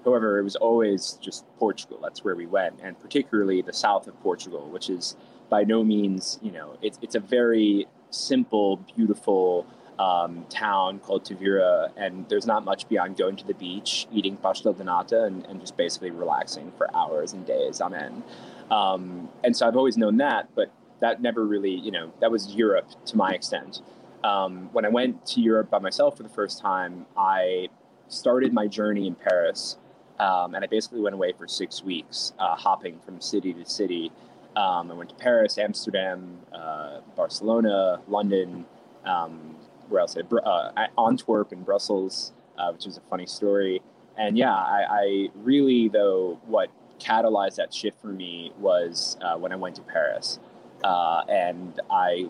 However, 0.06 0.40
it 0.40 0.44
was 0.44 0.56
always 0.56 1.18
just 1.22 1.46
Portugal. 1.58 2.00
That's 2.02 2.24
where 2.24 2.36
we 2.36 2.46
went, 2.46 2.80
and 2.82 2.98
particularly 2.98 3.62
the 3.62 3.74
south 3.74 4.08
of 4.08 4.18
Portugal, 4.22 4.70
which 4.70 4.90
is 4.90 5.18
by 5.50 5.64
no 5.64 5.84
means, 5.84 6.40
you 6.42 6.52
know, 6.52 6.78
it's 6.82 7.00
it's 7.02 7.16
a 7.16 7.20
very 7.20 7.88
simple, 8.10 8.78
beautiful 8.96 9.66
um, 10.00 10.46
town 10.50 11.00
called 11.00 11.26
Tavira, 11.26 11.92
and 11.98 12.28
there's 12.30 12.46
not 12.46 12.64
much 12.64 12.88
beyond 12.88 13.18
going 13.18 13.36
to 13.38 13.48
the 13.48 13.54
beach, 13.54 14.08
eating 14.12 14.38
pastel 14.38 14.74
de 14.74 14.84
nata, 14.84 15.24
and, 15.24 15.46
and 15.48 15.60
just 15.60 15.76
basically 15.76 16.12
relaxing 16.12 16.72
for 16.78 16.94
hours 16.96 17.34
and 17.34 17.46
days 17.46 17.82
on 17.82 17.94
end. 17.96 18.24
Um, 18.70 19.30
and 19.44 19.56
so 19.56 19.68
I've 19.68 19.76
always 19.76 19.98
known 19.98 20.18
that, 20.18 20.50
but 20.56 20.72
that 21.00 21.22
never 21.22 21.46
really, 21.46 21.74
you 21.74 21.92
know, 21.92 22.12
that 22.22 22.32
was 22.32 22.54
Europe 22.54 22.90
to 23.06 23.18
my 23.18 23.32
extent. 23.32 23.82
Um, 24.24 24.70
when 24.74 24.86
I 24.86 24.90
went 24.90 25.26
to 25.28 25.42
Europe 25.42 25.70
by 25.70 25.80
myself 25.80 26.18
for 26.18 26.24
the 26.24 26.30
first 26.30 26.60
time, 26.60 27.06
I 27.16 27.70
started 28.08 28.54
my 28.54 28.68
journey 28.68 29.08
in 29.08 29.16
Paris, 29.16 29.78
um, 30.20 30.56
and 30.56 30.64
I 30.64 30.68
basically 30.68 31.02
went 31.02 31.14
away 31.14 31.34
for 31.34 31.48
six 31.48 31.84
weeks, 31.84 32.34
uh, 32.40 32.56
hopping 32.56 33.00
from 33.00 33.22
city 33.22 33.54
to 33.54 33.66
city. 33.66 34.12
Um, 34.58 34.90
I 34.90 34.96
went 34.96 35.10
to 35.10 35.16
Paris, 35.16 35.60
Amsterdam, 35.60 36.40
uh, 36.52 37.02
Barcelona, 37.16 38.02
London, 38.08 38.66
um, 39.06 39.56
where 39.88 40.02
else? 40.02 40.18
Uh, 40.18 40.88
Antwerp 40.98 41.52
and 41.52 41.64
Brussels, 41.64 42.34
uh, 42.58 42.72
which 42.72 42.88
is 42.88 42.98
a 42.98 43.02
funny 43.02 43.28
story. 43.28 43.84
And 44.18 44.36
yeah, 44.36 44.54
I, 44.54 44.86
I, 44.90 45.28
really, 45.36 45.90
though, 45.90 46.40
what 46.48 46.70
catalyzed 47.00 47.58
that 47.58 47.72
shift 47.72 48.02
for 48.02 48.08
me 48.08 48.52
was 48.58 49.16
uh, 49.22 49.38
when 49.38 49.52
I 49.52 49.56
went 49.58 49.76
to 49.76 49.84
Paris. 49.84 50.40
Uh, 50.84 51.22
and 51.30 51.80
I 51.92 52.28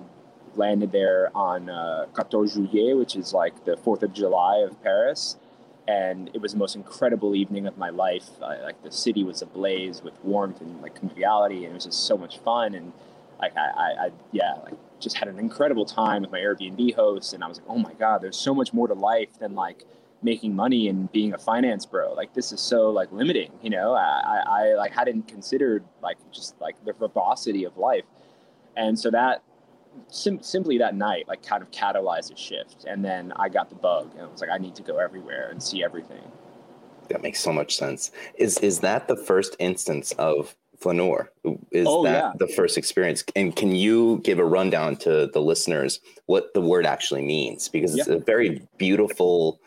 landed 0.55 0.91
there 0.91 1.31
on 1.33 1.69
uh, 1.69 2.07
14 2.13 2.67
Juillet, 2.67 2.97
which 2.97 3.15
is 3.15 3.33
like 3.33 3.63
the 3.63 3.77
4th 3.77 4.03
of 4.03 4.11
July 4.11 4.57
of 4.57 4.81
Paris. 4.83 5.37
And 5.87 6.29
it 6.33 6.41
was 6.41 6.51
the 6.51 6.57
most 6.57 6.75
incredible 6.75 7.35
evening 7.35 7.65
of 7.65 7.77
my 7.77 7.89
life. 7.89 8.29
Like 8.41 8.83
the 8.83 8.91
city 8.91 9.23
was 9.23 9.41
ablaze 9.41 10.01
with 10.01 10.13
warmth 10.23 10.59
and 10.59 10.81
like 10.81 10.95
conviviality, 10.95 11.63
and 11.63 11.71
it 11.71 11.73
was 11.73 11.85
just 11.85 12.05
so 12.05 12.17
much 12.17 12.39
fun. 12.39 12.75
And 12.75 12.91
like 13.39 13.55
I, 13.55 13.69
I, 13.69 14.05
I 14.05 14.11
yeah, 14.31 14.55
like 14.63 14.73
just 14.99 15.17
had 15.17 15.27
an 15.27 15.39
incredible 15.39 15.85
time 15.85 16.23
with 16.23 16.31
my 16.31 16.39
Airbnb 16.39 16.95
host. 16.95 17.33
And 17.33 17.43
I 17.43 17.47
was 17.47 17.59
like, 17.59 17.69
oh 17.69 17.77
my 17.77 17.93
god, 17.93 18.21
there's 18.21 18.37
so 18.37 18.53
much 18.53 18.73
more 18.73 18.87
to 18.87 18.93
life 18.93 19.39
than 19.39 19.55
like 19.55 19.85
making 20.21 20.55
money 20.55 20.89
and 20.89 21.11
being 21.11 21.33
a 21.33 21.37
finance 21.37 21.85
bro. 21.85 22.13
Like 22.13 22.33
this 22.33 22.51
is 22.51 22.59
so 22.59 22.89
like 22.89 23.11
limiting, 23.11 23.51
you 23.61 23.69
know. 23.69 23.93
I, 23.93 24.21
I, 24.25 24.41
I 24.47 24.73
like 24.73 24.91
hadn't 24.91 25.27
considered 25.27 25.85
like 26.01 26.17
just 26.31 26.59
like 26.59 26.83
the 26.83 26.93
verbosity 26.93 27.63
of 27.63 27.77
life, 27.77 28.05
and 28.75 28.99
so 28.99 29.11
that 29.11 29.43
sim- 30.09 30.41
simply 30.41 30.77
that 30.77 30.95
night 30.95 31.27
like 31.27 31.43
kind 31.43 31.61
of 31.61 31.71
catalyzed 31.71 32.33
a 32.33 32.37
shift. 32.37 32.85
And 32.87 33.03
then 33.03 33.33
I 33.35 33.49
got 33.49 33.69
the 33.69 33.75
bug, 33.75 34.11
and 34.13 34.23
I 34.23 34.27
was 34.27 34.41
like, 34.41 34.49
I 34.49 34.57
need 34.57 34.75
to 34.75 34.83
go 34.83 34.97
everywhere 34.97 35.49
and 35.49 35.61
see 35.61 35.83
everything. 35.83 36.21
That 37.09 37.21
makes 37.21 37.39
so 37.39 37.53
much 37.53 37.75
sense. 37.77 38.11
Is 38.35 38.57
is 38.59 38.79
that 38.79 39.07
the 39.07 39.15
first 39.15 39.55
instance 39.59 40.11
of 40.13 40.55
Flaneur? 40.79 41.31
Is 41.71 41.87
Oh, 41.89 42.03
that 42.03 42.23
yeah. 42.23 42.31
the 42.37 42.47
first 42.47 42.77
experience? 42.77 43.23
And 43.35 43.55
can 43.55 43.73
you 43.73 44.19
give 44.23 44.39
a 44.39 44.45
rundown 44.45 44.95
to 44.97 45.27
the 45.33 45.41
listeners 45.41 45.99
what 46.25 46.53
the 46.53 46.61
word 46.61 46.85
actually 46.85 47.23
means? 47.23 47.69
Because 47.69 47.95
it's 47.97 48.07
a 48.07 48.19
very 48.19 48.67
beautiful, 48.77 49.59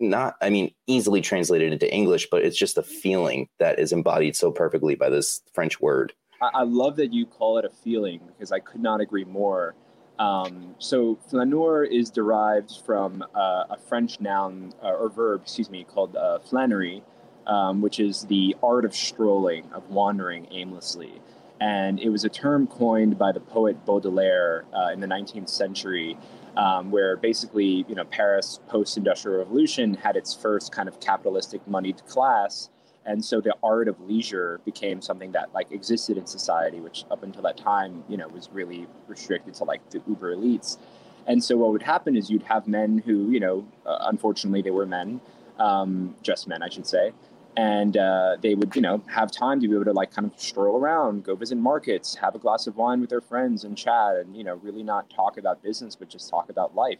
not 0.00 0.34
I 0.42 0.50
mean 0.50 0.72
easily 0.86 1.20
translated 1.20 1.72
into 1.72 1.92
English, 1.92 2.28
but 2.30 2.42
it's 2.42 2.58
just 2.58 2.76
a 2.76 2.82
feeling 2.82 3.48
that 3.58 3.78
is 3.78 3.92
embodied 3.92 4.36
so 4.36 4.50
perfectly 4.50 4.96
by 4.96 5.08
this 5.08 5.42
French 5.52 5.80
word. 5.80 6.12
I, 6.40 6.60
I 6.60 6.62
love 6.62 6.96
that 6.96 7.12
you 7.12 7.26
call 7.26 7.58
it 7.58 7.64
a 7.64 7.70
feeling 7.70 8.20
because 8.26 8.52
I 8.52 8.60
could 8.60 8.82
not 8.82 9.00
agree 9.00 9.24
more. 9.24 9.74
Um, 10.18 10.76
so 10.78 11.18
flaneur 11.28 11.84
is 11.84 12.10
derived 12.10 12.78
from 12.84 13.22
uh, 13.34 13.64
a 13.70 13.78
French 13.88 14.20
noun 14.20 14.72
uh, 14.82 14.92
or 14.92 15.08
verb, 15.08 15.42
excuse 15.42 15.70
me, 15.70 15.84
called 15.84 16.16
uh, 16.16 16.38
flânerie, 16.48 17.02
um, 17.46 17.80
which 17.80 17.98
is 17.98 18.22
the 18.22 18.54
art 18.62 18.84
of 18.84 18.94
strolling, 18.94 19.70
of 19.72 19.88
wandering 19.90 20.46
aimlessly. 20.50 21.20
And 21.60 21.98
it 22.00 22.10
was 22.10 22.24
a 22.24 22.28
term 22.28 22.66
coined 22.66 23.18
by 23.18 23.32
the 23.32 23.40
poet 23.40 23.84
Baudelaire 23.84 24.64
uh, 24.72 24.90
in 24.92 25.00
the 25.00 25.06
19th 25.06 25.48
century, 25.48 26.16
um, 26.56 26.90
where 26.90 27.16
basically, 27.16 27.84
you 27.88 27.94
know, 27.94 28.04
Paris 28.04 28.60
post-industrial 28.68 29.38
revolution 29.38 29.94
had 29.94 30.16
its 30.16 30.34
first 30.34 30.72
kind 30.72 30.88
of 30.88 31.00
capitalistic 31.00 31.66
moneyed 31.66 32.04
class, 32.06 32.70
and 33.06 33.24
so 33.24 33.40
the 33.40 33.54
art 33.62 33.88
of 33.88 34.00
leisure 34.00 34.60
became 34.64 35.00
something 35.00 35.32
that 35.32 35.52
like 35.54 35.70
existed 35.72 36.16
in 36.16 36.26
society 36.26 36.80
which 36.80 37.04
up 37.10 37.22
until 37.22 37.42
that 37.42 37.56
time 37.56 38.02
you 38.08 38.16
know 38.16 38.28
was 38.28 38.48
really 38.52 38.86
restricted 39.08 39.54
to 39.54 39.64
like 39.64 39.88
the 39.90 40.02
uber 40.08 40.34
elites. 40.34 40.78
And 41.26 41.42
so 41.42 41.56
what 41.56 41.72
would 41.72 41.82
happen 41.82 42.16
is 42.16 42.28
you'd 42.28 42.42
have 42.42 42.68
men 42.68 42.98
who 42.98 43.30
you 43.30 43.40
know 43.40 43.66
uh, 43.86 43.98
unfortunately 44.02 44.62
they 44.62 44.70
were 44.70 44.86
men 44.86 45.20
um, 45.58 46.14
just 46.22 46.48
men 46.48 46.62
i 46.62 46.68
should 46.68 46.86
say. 46.86 47.12
And 47.56 47.96
uh, 47.96 48.36
they 48.42 48.56
would 48.56 48.74
you 48.74 48.82
know 48.82 49.00
have 49.06 49.30
time 49.30 49.60
to 49.60 49.68
be 49.68 49.74
able 49.74 49.84
to 49.84 49.92
like 49.92 50.10
kind 50.10 50.30
of 50.30 50.38
stroll 50.40 50.76
around 50.76 51.24
go 51.24 51.36
visit 51.36 51.56
markets 51.56 52.16
have 52.16 52.34
a 52.34 52.38
glass 52.38 52.66
of 52.66 52.76
wine 52.76 53.00
with 53.00 53.10
their 53.10 53.20
friends 53.20 53.62
and 53.64 53.78
chat 53.78 54.16
and 54.16 54.36
you 54.36 54.42
know 54.42 54.54
really 54.56 54.82
not 54.82 55.08
talk 55.08 55.38
about 55.38 55.62
business 55.62 55.94
but 55.94 56.08
just 56.08 56.28
talk 56.28 56.50
about 56.50 56.74
life 56.74 56.98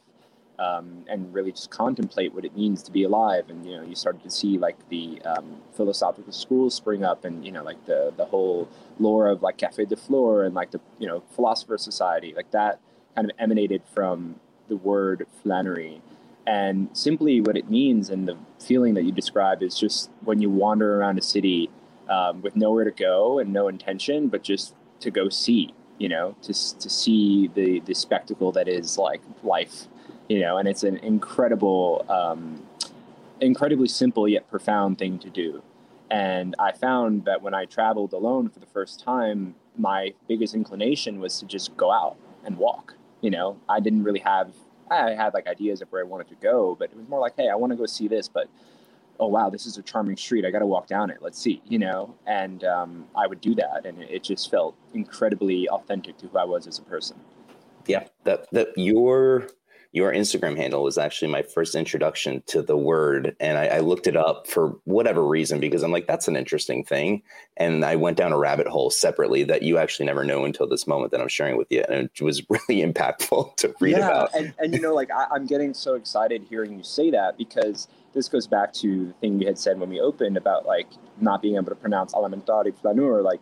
um, 0.59 1.05
and 1.09 1.33
really 1.35 1.53
just 1.53 1.71
contemplate 1.71 2.33
what 2.33 2.45
it 2.45 2.57
means 2.57 2.83
to 2.85 2.93
be 2.93 3.03
alive. 3.03 3.47
And 3.49 3.67
you 3.67 3.77
know, 3.77 3.83
you 3.83 3.95
started 3.95 4.23
to 4.23 4.31
see 4.31 4.59
like 4.59 4.77
the 4.89 5.21
um, 5.23 5.57
philosophical 5.77 6.33
schools 6.33 6.75
spring 6.75 7.05
up, 7.05 7.25
and 7.25 7.45
you 7.45 7.53
know, 7.53 7.63
like 7.63 7.85
the 7.87 8.13
the 8.17 8.25
whole 8.27 8.69
lore 8.99 9.29
of 9.29 9.43
like 9.43 9.59
Café 9.59 9.89
de 9.89 9.97
Flore 9.97 10.45
and 10.45 10.55
like 10.55 10.71
the 10.71 10.81
you 10.99 11.07
know 11.07 11.23
philosopher 11.35 11.79
society, 11.79 12.33
like 12.37 12.51
that 12.53 12.81
kind 13.15 13.31
of 13.31 13.37
emanated 13.39 13.83
from 13.93 14.37
the 14.69 14.77
word 14.77 15.27
flânerie. 15.45 16.01
And 16.47 16.91
simply 16.93 17.41
what 17.41 17.57
it 17.57 17.71
means 17.71 18.11
and 18.11 18.29
the 18.29 18.37
feeling 18.61 18.95
that 18.95 19.05
you 19.05 19.13
describe 19.13 19.63
is 19.63 19.79
just 19.79 20.11
when 20.25 20.43
you 20.43 20.51
wander 20.51 20.99
around 20.99 21.19
a 21.19 21.23
city 21.23 21.71
um, 22.09 22.43
with 22.43 22.55
nowhere 22.55 22.85
to 22.85 22.91
go 22.91 23.39
and 23.39 23.53
no 23.53 23.69
intention, 23.69 24.29
but 24.29 24.43
just 24.43 24.75
to 25.01 25.11
go 25.11 25.31
see, 25.31 25.75
you 25.99 26.09
know, 26.09 26.37
to, 26.43 26.53
to 26.53 26.91
see 26.91 27.49
the, 27.55 27.81
the 27.81 27.95
spectacle 27.95 28.53
that 28.53 28.69
is 28.69 28.99
like 28.99 29.23
life 29.43 29.87
you 30.29 30.41
know, 30.41 30.59
and 30.59 30.69
it's 30.69 30.85
an 30.85 30.97
incredible, 30.99 32.05
um, 32.09 32.63
incredibly 33.41 33.89
simple 33.89 34.29
yet 34.29 34.49
profound 34.51 34.99
thing 34.99 35.19
to 35.19 35.31
do. 35.31 35.63
And 36.11 36.55
I 36.59 36.73
found 36.73 37.25
that 37.25 37.43
when 37.43 37.55
I 37.55 37.65
traveled 37.65 38.13
alone 38.13 38.49
for 38.49 38.61
the 38.61 38.67
first 38.67 39.01
time, 39.01 39.55
my 39.77 40.15
biggest 40.29 40.55
inclination 40.55 41.19
was 41.19 41.39
to 41.41 41.47
just 41.47 41.77
go 41.77 41.91
out 41.91 42.17
and 42.45 42.57
walk. 42.57 42.95
You 43.21 43.31
know, 43.31 43.59
I 43.69 43.81
didn't 43.81 44.05
really 44.05 44.21
have, 44.21 44.53
I 44.91 45.13
had 45.13 45.35
like 45.35 45.47
ideas 45.47 45.83
of 45.83 45.91
where 45.91 46.03
I 46.03 46.05
wanted 46.05 46.29
to 46.29 46.37
go, 46.37 46.77
but 46.79 46.91
it 46.91 46.97
was 46.97 47.09
more 47.09 47.21
like, 47.21 47.35
hey, 47.37 47.49
I 47.49 47.55
want 47.55 47.73
to 47.73 47.77
go 47.77 47.87
see 47.87 48.07
this, 48.07 48.29
but 48.29 48.49
oh 49.21 49.27
wow, 49.27 49.51
this 49.51 49.67
is 49.67 49.79
a 49.79 49.83
charming 49.83 50.17
street. 50.17 50.45
I 50.45 50.51
got 50.51 50.61
to 50.61 50.67
walk 50.67 50.87
down 50.87 51.11
it. 51.11 51.19
Let's 51.21 51.39
see, 51.39 51.63
you 51.67 51.79
know. 51.79 52.15
And 52.27 52.65
um, 52.65 53.07
I 53.17 53.27
would 53.27 53.41
do 53.41 53.55
that, 53.57 53.87
and 53.87 54.03
it 54.03 54.23
just 54.23 54.51
felt 54.51 54.77
incredibly 54.93 55.69
authentic 55.69 56.19
to 56.19 56.27
who 56.29 56.39
I 56.39 56.45
was 56.45 56.67
as 56.67 56.79
a 56.79 56.83
person. 56.83 57.17
Yeah, 57.87 58.05
that 58.25 58.51
that 58.53 58.69
your 58.77 59.49
your 59.95 60.13
Instagram 60.13 60.57
handle 60.57 60.83
was 60.83 60.99
actually 60.99 61.31
my 61.31 61.43
first 61.43 61.77
introduction 61.77 62.43
to 62.47 62.63
the 62.63 62.77
word. 62.77 63.37
And 63.39 63.57
I, 63.57 63.67
I, 63.67 63.79
looked 63.79 64.09
it 64.09 64.17
up 64.17 64.49
for 64.49 64.77
whatever 64.83 65.25
reason 65.25 65.61
because 65.61 65.85
I'm 65.85 65.93
like, 65.93 66.09
that's 66.09 66.27
an 66.27 66.35
interesting 66.35 66.83
thing. 66.83 67.23
And 67.57 67.85
I 67.85 67.95
went 67.95 68.17
down 68.17 68.33
a 68.33 68.37
rabbit 68.37 68.67
hole 68.67 68.91
separately 68.91 69.45
that 69.45 69.63
you 69.63 69.79
actually 69.79 70.07
never 70.07 70.25
know 70.25 70.45
until 70.45 70.67
this 70.67 70.89
moment 70.89 71.13
that 71.13 71.21
I'm 71.21 71.29
sharing 71.29 71.57
with 71.57 71.69
you. 71.71 71.85
And 71.89 72.11
it 72.13 72.21
was 72.21 72.43
really 72.51 72.83
impactful 72.83 73.55
to 73.59 73.73
read 73.79 73.93
yeah, 73.93 74.09
about. 74.09 74.35
And, 74.35 74.53
and 74.59 74.75
you 74.75 74.81
know, 74.81 74.93
like 74.93 75.13
I, 75.13 75.29
I'm 75.31 75.47
getting 75.47 75.73
so 75.73 75.95
excited 75.95 76.45
hearing 76.51 76.77
you 76.77 76.83
say 76.83 77.13
that 77.13 77.39
because 77.39 77.87
this 78.15 78.29
goes 78.29 78.49
back 78.49 78.73
to 78.75 79.07
the 79.07 79.13
thing 79.15 79.39
we 79.39 79.45
had 79.45 79.61
said 79.61 79.79
when 79.79 79.91
we 79.91 80.01
opened 80.01 80.37
about 80.37 80.67
like 80.67 80.89
not 81.21 81.41
being 81.41 81.55
able 81.55 81.67
to 81.67 81.77
pronounce 81.77 82.13
alimentari 82.15 82.77
flaneur, 82.81 83.23
like 83.23 83.41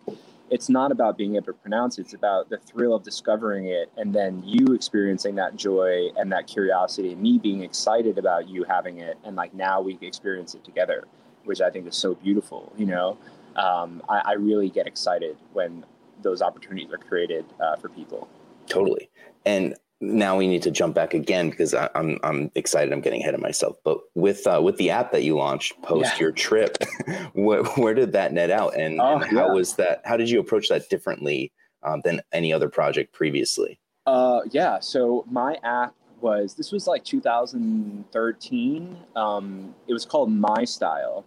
it's 0.53 0.69
not 0.69 0.93
about 0.93 1.17
being 1.17 1.37
able 1.37 1.47
to 1.47 1.53
pronounce 1.55 1.99
it. 1.99 2.03
It's 2.03 2.13
about 2.13 2.51
the 2.51 2.59
thrill 2.59 2.95
of 2.95 3.03
discovering 3.03 3.69
it 3.69 3.91
and 3.97 4.15
then 4.15 4.43
you 4.45 4.75
experiencing 4.75 5.35
that 5.37 5.57
joy 5.57 6.11
and 6.19 6.31
that 6.31 6.47
curiosity 6.47 7.13
and 7.13 7.23
me 7.23 7.39
being 7.39 7.63
excited 7.63 8.19
about 8.19 8.51
you 8.51 8.63
having 8.65 8.99
it. 8.99 9.17
And 9.25 9.35
like 9.35 9.55
now 9.55 9.81
we 9.81 9.97
experience 10.03 10.55
it 10.55 10.63
together, 10.63 11.05
which 11.45 11.63
I 11.63 11.71
think 11.71 11.87
is 11.87 11.97
so 11.97 12.15
beautiful. 12.17 12.71
You 12.77 12.85
know, 12.85 13.19
um, 13.57 14.03
I, 14.11 14.23
I, 14.27 14.33
really 14.35 14.69
get 14.69 14.87
excited 14.87 15.39
when 15.55 15.87
those 16.21 16.43
opportunities 16.43 16.93
are 16.93 16.99
created 16.99 17.47
uh, 17.59 17.77
for 17.77 17.89
people. 17.89 18.29
Totally. 18.67 19.09
And 19.47 19.75
now 20.03 20.37
we 20.37 20.49
need 20.49 20.63
to 20.63 20.71
jump 20.71 20.97
back 20.97 21.15
again 21.15 21.49
because 21.49 21.75
I, 21.75 21.85
am 21.85 21.91
I'm, 21.95 22.19
I'm 22.25 22.51
excited. 22.57 22.93
I'm 22.93 23.01
getting 23.01 23.21
ahead 23.23 23.35
of 23.35 23.41
myself. 23.41 23.77
But 23.85 23.99
with 24.15 24.45
uh, 24.49 24.61
with 24.61 24.77
the 24.77 24.91
app 24.91 25.13
that 25.13 25.23
you 25.23 25.37
launched 25.37 25.81
post 25.83 26.15
Yeah. 26.15 26.19
your 26.19 26.33
trip, 26.33 26.77
where, 27.35 27.63
where 27.63 27.95
did 27.95 28.13
that 28.13 28.33
net 28.33 28.51
out, 28.51 28.75
and, 28.77 29.01
Oh, 29.01 29.15
and 29.15 29.25
how 29.25 29.47
yeah. 29.47 29.53
was 29.53 29.77
that? 29.77 30.03
How 30.05 30.17
did 30.17 30.29
you 30.29 30.41
approach 30.41 30.69
that 30.69 30.89
differently 30.91 31.53
um, 31.85 32.01
than 32.05 32.21
any 32.33 32.53
other 32.53 32.69
project 32.69 33.13
previously? 33.15 33.79
Uh, 34.05 34.41
yeah. 34.51 34.81
So 34.81 35.25
my 35.31 35.57
app 35.63 35.95
was 36.21 36.55
this 36.55 36.73
was 36.73 36.89
like 36.89 37.05
2013. 37.05 38.97
Um, 39.15 39.75
it 39.87 39.93
was 39.93 40.05
called 40.05 40.33
My 40.33 40.65
Style. 40.65 41.25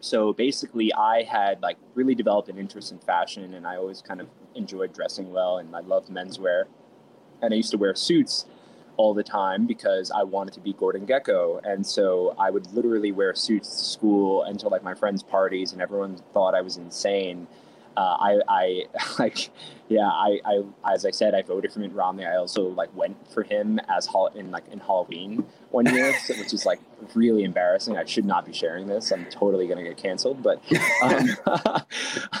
So 0.00 0.34
basically, 0.34 0.92
I 0.92 1.22
had 1.22 1.62
like 1.62 1.78
really 1.94 2.14
developed 2.14 2.50
an 2.50 2.58
interest 2.58 2.92
in 2.92 2.98
fashion, 2.98 3.54
and 3.54 3.66
I 3.66 3.76
always 3.76 4.02
kind 4.02 4.20
of 4.20 4.28
enjoyed 4.54 4.92
dressing 4.92 5.32
well, 5.32 5.56
and 5.56 5.74
I 5.74 5.80
loved 5.80 6.10
menswear. 6.10 6.64
And 7.44 7.54
I 7.54 7.56
used 7.56 7.70
to 7.72 7.78
wear 7.78 7.94
suits 7.94 8.46
all 8.96 9.14
the 9.14 9.22
time 9.22 9.66
because 9.66 10.10
I 10.10 10.22
wanted 10.22 10.54
to 10.54 10.60
be 10.60 10.72
Gordon 10.72 11.06
Gekko, 11.06 11.60
and 11.64 11.84
so 11.84 12.34
I 12.38 12.50
would 12.50 12.72
literally 12.72 13.12
wear 13.12 13.34
suits 13.34 13.68
to 13.78 13.84
school 13.84 14.44
until 14.44 14.70
like 14.70 14.82
my 14.82 14.94
friends' 14.94 15.22
parties, 15.22 15.72
and 15.72 15.82
everyone 15.82 16.16
thought 16.32 16.54
I 16.54 16.60
was 16.60 16.76
insane. 16.76 17.46
Uh, 17.96 18.16
I, 18.20 18.40
I 18.48 18.84
like, 19.18 19.50
yeah, 19.88 20.08
I, 20.08 20.40
I, 20.44 20.92
as 20.92 21.04
I 21.04 21.10
said, 21.10 21.34
I 21.34 21.42
voted 21.42 21.72
for 21.72 21.80
Mitt 21.80 21.92
Romney. 21.92 22.24
I 22.24 22.36
also 22.36 22.68
like 22.68 22.94
went 22.96 23.16
for 23.32 23.42
him 23.42 23.80
as 23.88 24.08
in 24.34 24.50
like 24.50 24.68
in 24.68 24.80
Halloween 24.80 25.44
one 25.74 25.86
year, 25.86 26.14
which 26.28 26.54
is 26.54 26.64
like 26.64 26.80
really 27.14 27.42
embarrassing. 27.44 27.98
I 27.98 28.04
should 28.04 28.24
not 28.24 28.46
be 28.46 28.52
sharing 28.52 28.86
this. 28.86 29.10
I'm 29.10 29.26
totally 29.26 29.66
gonna 29.66 29.82
get 29.82 29.96
canceled, 29.96 30.42
but 30.42 30.62
um, 31.02 31.36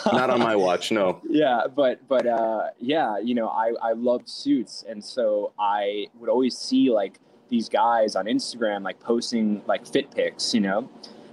Not 0.06 0.30
on 0.30 0.38
my 0.38 0.54
watch, 0.56 0.92
no. 0.92 1.20
yeah 1.28 1.62
but 1.74 2.06
but 2.08 2.26
uh 2.26 2.68
yeah 2.78 3.18
you 3.18 3.34
know 3.34 3.48
i 3.48 3.72
i 3.82 3.92
loved 3.92 4.28
suits 4.28 4.84
and 4.88 5.02
so 5.02 5.52
i 5.58 6.06
would 6.18 6.28
always 6.28 6.56
see 6.56 6.90
like 6.90 7.18
these 7.48 7.68
guys 7.68 8.14
on 8.14 8.26
instagram 8.26 8.82
like 8.82 9.00
posting 9.00 9.62
like 9.66 9.86
fit 9.86 10.10
pics 10.14 10.54
you 10.54 10.60
know 10.60 10.88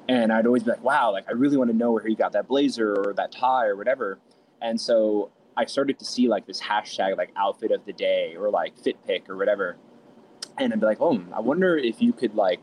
and 0.07 0.31
i'd 0.33 0.45
always 0.45 0.63
be 0.63 0.71
like 0.71 0.83
wow 0.83 1.11
like 1.11 1.27
i 1.29 1.31
really 1.33 1.57
want 1.57 1.69
to 1.69 1.75
know 1.75 1.91
where 1.91 2.03
he 2.03 2.15
got 2.15 2.31
that 2.31 2.47
blazer 2.47 2.93
or 2.95 3.13
that 3.13 3.31
tie 3.31 3.65
or 3.65 3.75
whatever 3.75 4.19
and 4.61 4.79
so 4.79 5.29
i 5.57 5.65
started 5.65 5.99
to 5.99 6.05
see 6.05 6.27
like 6.27 6.45
this 6.45 6.61
hashtag 6.61 7.17
like 7.17 7.31
outfit 7.35 7.71
of 7.71 7.85
the 7.85 7.93
day 7.93 8.35
or 8.37 8.49
like 8.49 8.77
fit 8.77 8.97
pic 9.05 9.29
or 9.29 9.37
whatever 9.37 9.77
and 10.57 10.73
i'd 10.73 10.79
be 10.79 10.85
like 10.85 11.01
oh 11.01 11.21
i 11.33 11.39
wonder 11.39 11.77
if 11.77 12.01
you 12.01 12.13
could 12.13 12.35
like 12.35 12.61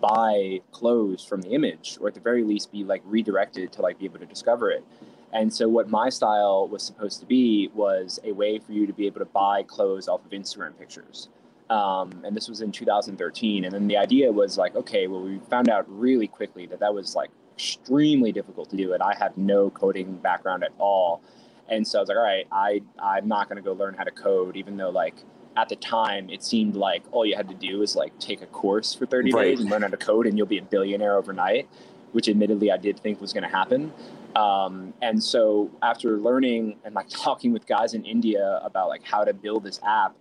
buy 0.00 0.60
clothes 0.72 1.24
from 1.24 1.42
the 1.42 1.50
image, 1.50 1.98
or 2.00 2.08
at 2.08 2.14
the 2.14 2.20
very 2.20 2.44
least 2.44 2.72
be 2.72 2.84
like 2.84 3.02
redirected 3.04 3.72
to 3.72 3.82
like 3.82 3.98
be 3.98 4.04
able 4.04 4.18
to 4.18 4.26
discover 4.26 4.70
it. 4.70 4.84
And 5.32 5.52
so 5.52 5.68
what 5.68 5.88
my 5.88 6.08
style 6.08 6.68
was 6.68 6.82
supposed 6.82 7.20
to 7.20 7.26
be 7.26 7.70
was 7.74 8.18
a 8.24 8.32
way 8.32 8.58
for 8.58 8.72
you 8.72 8.86
to 8.86 8.92
be 8.92 9.06
able 9.06 9.18
to 9.18 9.26
buy 9.26 9.62
clothes 9.62 10.08
off 10.08 10.24
of 10.24 10.30
Instagram 10.30 10.78
pictures. 10.78 11.28
Um, 11.68 12.22
and 12.24 12.34
this 12.34 12.48
was 12.48 12.62
in 12.62 12.72
2013. 12.72 13.64
And 13.64 13.74
then 13.74 13.88
the 13.88 13.98
idea 13.98 14.32
was 14.32 14.56
like, 14.56 14.74
okay, 14.74 15.06
well, 15.06 15.20
we 15.20 15.38
found 15.50 15.68
out 15.68 15.84
really 15.86 16.26
quickly 16.26 16.66
that 16.66 16.80
that 16.80 16.94
was 16.94 17.14
like 17.14 17.30
extremely 17.54 18.32
difficult 18.32 18.70
to 18.70 18.76
do. 18.76 18.94
And 18.94 19.02
I 19.02 19.14
have 19.18 19.36
no 19.36 19.68
coding 19.68 20.16
background 20.16 20.64
at 20.64 20.72
all. 20.78 21.20
And 21.68 21.86
so 21.86 21.98
I 21.98 22.00
was 22.00 22.08
like, 22.08 22.16
all 22.16 22.24
right, 22.24 22.46
I, 22.50 22.80
I'm 22.98 23.28
not 23.28 23.50
going 23.50 23.56
to 23.56 23.62
go 23.62 23.74
learn 23.74 23.92
how 23.92 24.04
to 24.04 24.10
code, 24.10 24.56
even 24.56 24.78
though 24.78 24.88
like 24.88 25.16
at 25.56 25.68
the 25.68 25.76
time 25.76 26.30
it 26.30 26.42
seemed 26.42 26.76
like 26.76 27.02
all 27.10 27.26
you 27.26 27.36
had 27.36 27.48
to 27.48 27.54
do 27.54 27.82
is 27.82 27.96
like 27.96 28.16
take 28.18 28.42
a 28.42 28.46
course 28.46 28.94
for 28.94 29.06
30 29.06 29.32
right. 29.32 29.42
days 29.42 29.60
and 29.60 29.70
learn 29.70 29.82
how 29.82 29.88
to 29.88 29.96
code 29.96 30.26
and 30.26 30.36
you'll 30.36 30.46
be 30.46 30.58
a 30.58 30.62
billionaire 30.62 31.16
overnight, 31.16 31.68
which 32.12 32.28
admittedly 32.28 32.70
I 32.70 32.76
did 32.76 33.00
think 33.00 33.20
was 33.20 33.32
going 33.32 33.44
to 33.44 33.50
happen. 33.50 33.92
Um, 34.36 34.94
and 35.02 35.22
so 35.22 35.70
after 35.82 36.18
learning 36.18 36.76
and 36.84 36.94
like 36.94 37.08
talking 37.08 37.52
with 37.52 37.66
guys 37.66 37.94
in 37.94 38.04
India 38.04 38.60
about 38.62 38.88
like 38.88 39.02
how 39.02 39.24
to 39.24 39.32
build 39.32 39.64
this 39.64 39.80
app, 39.84 40.14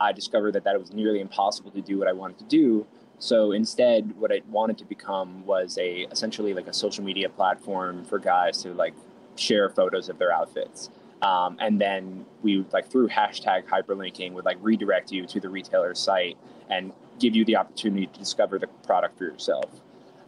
I 0.00 0.12
discovered 0.12 0.52
that 0.54 0.64
that 0.64 0.74
it 0.74 0.80
was 0.80 0.92
nearly 0.92 1.20
impossible 1.20 1.70
to 1.72 1.80
do 1.80 1.98
what 1.98 2.08
I 2.08 2.12
wanted 2.12 2.38
to 2.38 2.44
do. 2.44 2.86
So 3.18 3.52
instead, 3.52 4.16
what 4.16 4.32
I 4.32 4.40
wanted 4.48 4.78
to 4.78 4.86
become 4.86 5.44
was 5.44 5.76
a 5.78 6.06
essentially 6.10 6.54
like 6.54 6.66
a 6.66 6.72
social 6.72 7.04
media 7.04 7.28
platform 7.28 8.04
for 8.06 8.18
guys 8.18 8.62
to 8.62 8.72
like 8.72 8.94
share 9.36 9.68
photos 9.68 10.08
of 10.08 10.18
their 10.18 10.32
outfits. 10.32 10.88
Um, 11.22 11.56
and 11.60 11.80
then 11.80 12.24
we 12.42 12.58
would 12.58 12.72
like 12.72 12.90
through 12.90 13.08
hashtag 13.08 13.66
hyperlinking 13.66 14.32
would 14.32 14.44
like 14.44 14.56
redirect 14.60 15.12
you 15.12 15.26
to 15.26 15.40
the 15.40 15.48
retailer's 15.48 15.98
site 15.98 16.38
and 16.70 16.92
give 17.18 17.36
you 17.36 17.44
the 17.44 17.56
opportunity 17.56 18.06
to 18.06 18.18
discover 18.18 18.58
the 18.58 18.68
product 18.86 19.18
for 19.18 19.24
yourself. 19.24 19.70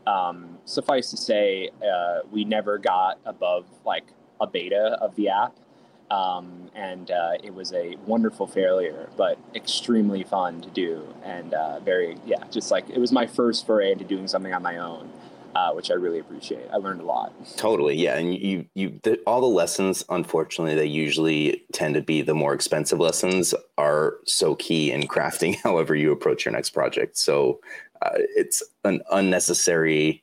Um, 0.07 0.59
suffice 0.65 1.11
to 1.11 1.17
say, 1.17 1.71
uh, 1.81 2.21
we 2.31 2.45
never 2.45 2.77
got 2.77 3.19
above 3.25 3.67
like 3.87 4.05
a 4.41 4.47
beta 4.47 4.99
of 5.01 5.15
the 5.17 5.29
app. 5.29 5.57
Um, 6.11 6.71
and 6.75 7.11
uh, 7.11 7.39
it 7.43 7.55
was 7.55 7.73
a 7.73 7.97
wonderful 8.05 8.47
failure, 8.47 9.09
but 9.17 9.39
extremely 9.55 10.25
fun 10.25 10.61
to 10.61 10.69
do, 10.69 11.07
and 11.25 11.55
uh, 11.55 11.81
very 11.81 12.19
yeah, 12.27 12.45
just 12.51 12.71
like 12.71 12.91
it 12.91 12.99
was 12.99 13.13
my 13.13 13.27
first 13.27 13.65
foray 13.65 13.93
into 13.93 14.05
doing 14.05 14.29
something 14.29 14.53
on 14.53 14.63
my 14.63 14.77
own, 14.77 15.11
uh, 15.55 15.73
which 15.73 15.91
I 15.91 15.95
really 15.95 16.19
appreciate. 16.19 16.67
I 16.73 16.77
learned 16.77 17.01
a 17.01 17.05
lot. 17.05 17.33
Totally, 17.57 17.97
yeah, 17.97 18.17
and 18.17 18.35
you 18.35 18.67
you 18.75 19.01
the, 19.03 19.19
all 19.27 19.41
the 19.41 19.47
lessons, 19.47 20.05
unfortunately, 20.09 20.75
they 20.75 20.87
usually 20.87 21.65
tend 21.73 21.95
to 21.95 22.03
be 22.03 22.23
the 22.23 22.35
more 22.35 22.55
expensive 22.55 22.99
lessons 22.99 23.55
are 23.79 24.17
so 24.25 24.55
key 24.55 24.91
in 24.91 25.03
crafting 25.03 25.57
however 25.63 25.95
you 25.95 26.13
approach 26.13 26.45
your 26.45 26.53
next 26.53 26.71
project. 26.71 27.17
So 27.17 27.61
uh, 28.01 28.11
it's 28.15 28.63
an 28.85 29.03
unnecessary 29.11 30.23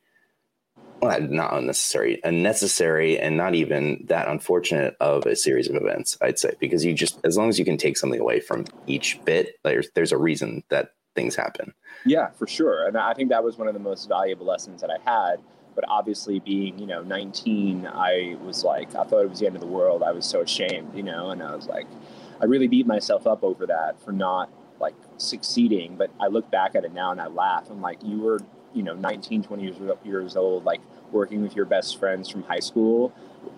well, 1.02 1.22
not 1.22 1.54
unnecessary, 1.54 2.20
unnecessary, 2.24 3.18
and 3.18 3.38
not 3.38 3.56
even 3.56 4.04
that 4.08 4.28
unfortunate 4.28 4.96
of 5.00 5.26
a 5.26 5.36
series 5.36 5.70
of 5.70 5.76
events. 5.76 6.18
I'd 6.22 6.40
say 6.40 6.54
because 6.60 6.84
you 6.84 6.94
just 6.94 7.20
as 7.24 7.38
long 7.38 7.50
as 7.50 7.58
you 7.58 7.66
can 7.66 7.78
take 7.78 7.98
something 7.98 8.20
away 8.20 8.40
from 8.40 8.66
each 8.86 9.20
bit, 9.26 9.60
there's 9.64 9.90
there's 9.96 10.12
a 10.12 10.18
reason 10.18 10.64
that 10.70 10.92
things 11.16 11.36
happen. 11.36 11.74
Yeah, 12.06 12.30
for 12.32 12.48
sure, 12.48 12.88
and 12.88 12.98
I 12.98 13.14
think 13.14 13.30
that 13.30 13.44
was 13.44 13.58
one 13.58 13.68
of 13.68 13.74
the 13.74 13.80
most 13.80 14.08
valuable 14.08 14.46
lessons 14.46 14.82
that 14.82 14.90
I 14.90 14.98
had. 15.10 15.42
But 15.76 15.86
obviously, 15.88 16.40
being 16.40 16.78
you 16.80 16.88
know 16.88 17.04
19, 17.04 17.88
I 17.88 18.38
was 18.44 18.64
like, 18.64 18.90
I 18.96 19.04
thought 19.04 19.24
it 19.24 19.30
was 19.30 19.40
the 19.40 19.48
end 19.48 19.56
of 19.56 19.62
the 19.62 19.68
world. 19.68 20.04
I 20.04 20.12
was 20.12 20.26
so 20.26 20.42
ashamed, 20.42 20.96
you 20.96 21.04
know, 21.04 21.30
and 21.30 21.42
I 21.42 21.56
was 21.56 21.68
like, 21.68 21.88
I 22.42 22.46
really 22.46 22.68
beat 22.68 22.88
myself 22.88 23.28
up 23.28 23.44
over 23.44 23.66
that 23.68 24.02
for 24.04 24.12
not 24.12 24.50
like 24.80 24.96
succeeding. 25.18 25.96
But 25.96 26.12
I 26.20 26.28
look 26.28 26.50
back 26.52 26.76
at 26.76 26.86
it 26.86 26.94
now 26.94 27.12
and 27.12 27.22
I 27.22 27.28
laugh. 27.28 27.70
I'm 27.70 27.82
like, 27.82 28.00
you 28.04 28.20
were 28.20 28.40
you 28.74 28.84
know 28.84 28.94
19 28.94 29.44
20 29.44 29.64
years, 29.64 29.76
years 30.04 30.36
old 30.36 30.64
like 30.64 30.82
working 31.12 31.42
with 31.42 31.56
your 31.56 31.66
best 31.66 31.98
friends 31.98 32.30
from 32.30 32.44
high 32.44 32.60
school 32.60 33.12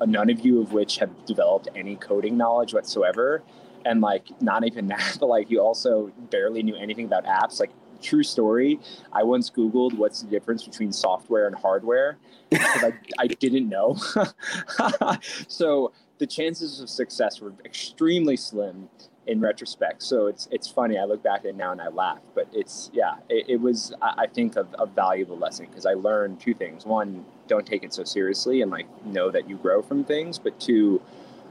none 0.05 0.29
of 0.29 0.45
you 0.45 0.61
of 0.61 0.71
which 0.71 0.97
have 0.97 1.25
developed 1.25 1.67
any 1.75 1.95
coding 1.95 2.37
knowledge 2.37 2.73
whatsoever 2.73 3.43
and 3.85 4.01
like 4.01 4.29
not 4.41 4.65
even 4.65 4.87
that 4.87 5.17
but 5.19 5.27
like 5.27 5.49
you 5.49 5.59
also 5.59 6.11
barely 6.29 6.63
knew 6.63 6.75
anything 6.75 7.05
about 7.05 7.25
apps 7.25 7.59
like 7.59 7.71
true 8.01 8.23
story 8.23 8.79
i 9.13 9.21
once 9.21 9.49
googled 9.49 9.93
what's 9.95 10.21
the 10.23 10.29
difference 10.29 10.63
between 10.63 10.91
software 10.91 11.45
and 11.45 11.55
hardware 11.55 12.17
because 12.49 12.83
I, 12.83 12.93
I 13.19 13.27
didn't 13.27 13.69
know 13.69 13.95
so 15.47 15.93
the 16.17 16.27
chances 16.27 16.79
of 16.79 16.89
success 16.89 17.41
were 17.41 17.53
extremely 17.63 18.37
slim 18.37 18.89
in 19.27 19.39
retrospect. 19.39 20.03
So 20.03 20.27
it's 20.27 20.47
it's 20.51 20.67
funny. 20.67 20.97
I 20.97 21.05
look 21.05 21.23
back 21.23 21.39
at 21.39 21.47
it 21.47 21.55
now 21.55 21.71
and 21.71 21.81
I 21.81 21.89
laugh. 21.89 22.19
But 22.35 22.47
it's 22.53 22.89
yeah, 22.93 23.15
it, 23.29 23.45
it 23.49 23.61
was 23.61 23.93
I 24.01 24.27
think 24.27 24.55
a, 24.55 24.67
a 24.77 24.85
valuable 24.85 25.37
lesson 25.37 25.67
because 25.67 25.85
I 25.85 25.93
learned 25.93 26.39
two 26.39 26.53
things. 26.53 26.85
One, 26.85 27.25
don't 27.47 27.65
take 27.65 27.83
it 27.83 27.93
so 27.93 28.03
seriously 28.03 28.61
and 28.61 28.71
like 28.71 28.87
know 29.05 29.31
that 29.31 29.49
you 29.49 29.57
grow 29.57 29.81
from 29.81 30.03
things. 30.03 30.37
But 30.37 30.59
two, 30.59 31.01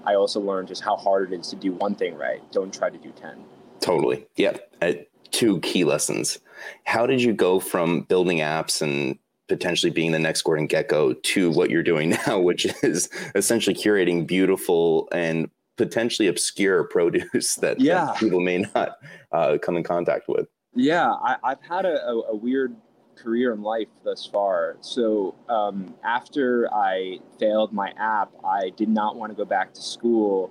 I 0.04 0.14
also 0.14 0.40
learned 0.40 0.68
just 0.68 0.82
how 0.82 0.96
hard 0.96 1.32
it 1.32 1.40
is 1.40 1.48
to 1.48 1.56
do 1.56 1.72
one 1.72 1.94
thing 1.94 2.14
right. 2.16 2.40
Don't 2.52 2.72
try 2.72 2.90
to 2.90 2.98
do 2.98 3.10
ten. 3.12 3.44
Totally. 3.80 4.26
Yeah. 4.36 4.56
Uh, 4.82 4.92
two 5.30 5.60
key 5.60 5.84
lessons. 5.84 6.38
How 6.84 7.06
did 7.06 7.22
you 7.22 7.32
go 7.32 7.60
from 7.60 8.02
building 8.02 8.38
apps 8.38 8.82
and 8.82 9.18
potentially 9.48 9.90
being 9.90 10.12
the 10.12 10.18
next 10.18 10.42
Gordon 10.42 10.68
Gekko 10.68 11.20
to 11.22 11.50
what 11.50 11.70
you're 11.70 11.82
doing 11.82 12.10
now, 12.26 12.38
which 12.38 12.66
is 12.82 13.10
essentially 13.34 13.74
curating 13.74 14.26
beautiful 14.26 15.08
and 15.12 15.50
potentially 15.76 16.28
obscure 16.28 16.84
produce 16.90 17.56
that, 17.56 17.80
yeah. 17.80 18.06
that 18.06 18.16
people 18.16 18.40
may 18.40 18.58
not 18.74 18.98
uh, 19.32 19.58
come 19.60 19.76
in 19.76 19.82
contact 19.82 20.28
with. 20.28 20.46
Yeah, 20.74 21.10
I, 21.10 21.36
have 21.42 21.58
had 21.68 21.84
a, 21.84 22.06
a, 22.06 22.20
a, 22.30 22.36
weird 22.36 22.76
career 23.22 23.52
in 23.52 23.62
life 23.62 23.88
thus 24.04 24.26
far. 24.26 24.76
So 24.80 25.34
um, 25.48 25.94
after 26.04 26.72
I 26.72 27.18
failed 27.38 27.72
my 27.72 27.92
app, 27.98 28.32
I 28.44 28.70
did 28.70 28.88
not 28.88 29.16
want 29.16 29.30
to 29.32 29.36
go 29.36 29.44
back 29.44 29.74
to 29.74 29.82
school. 29.82 30.50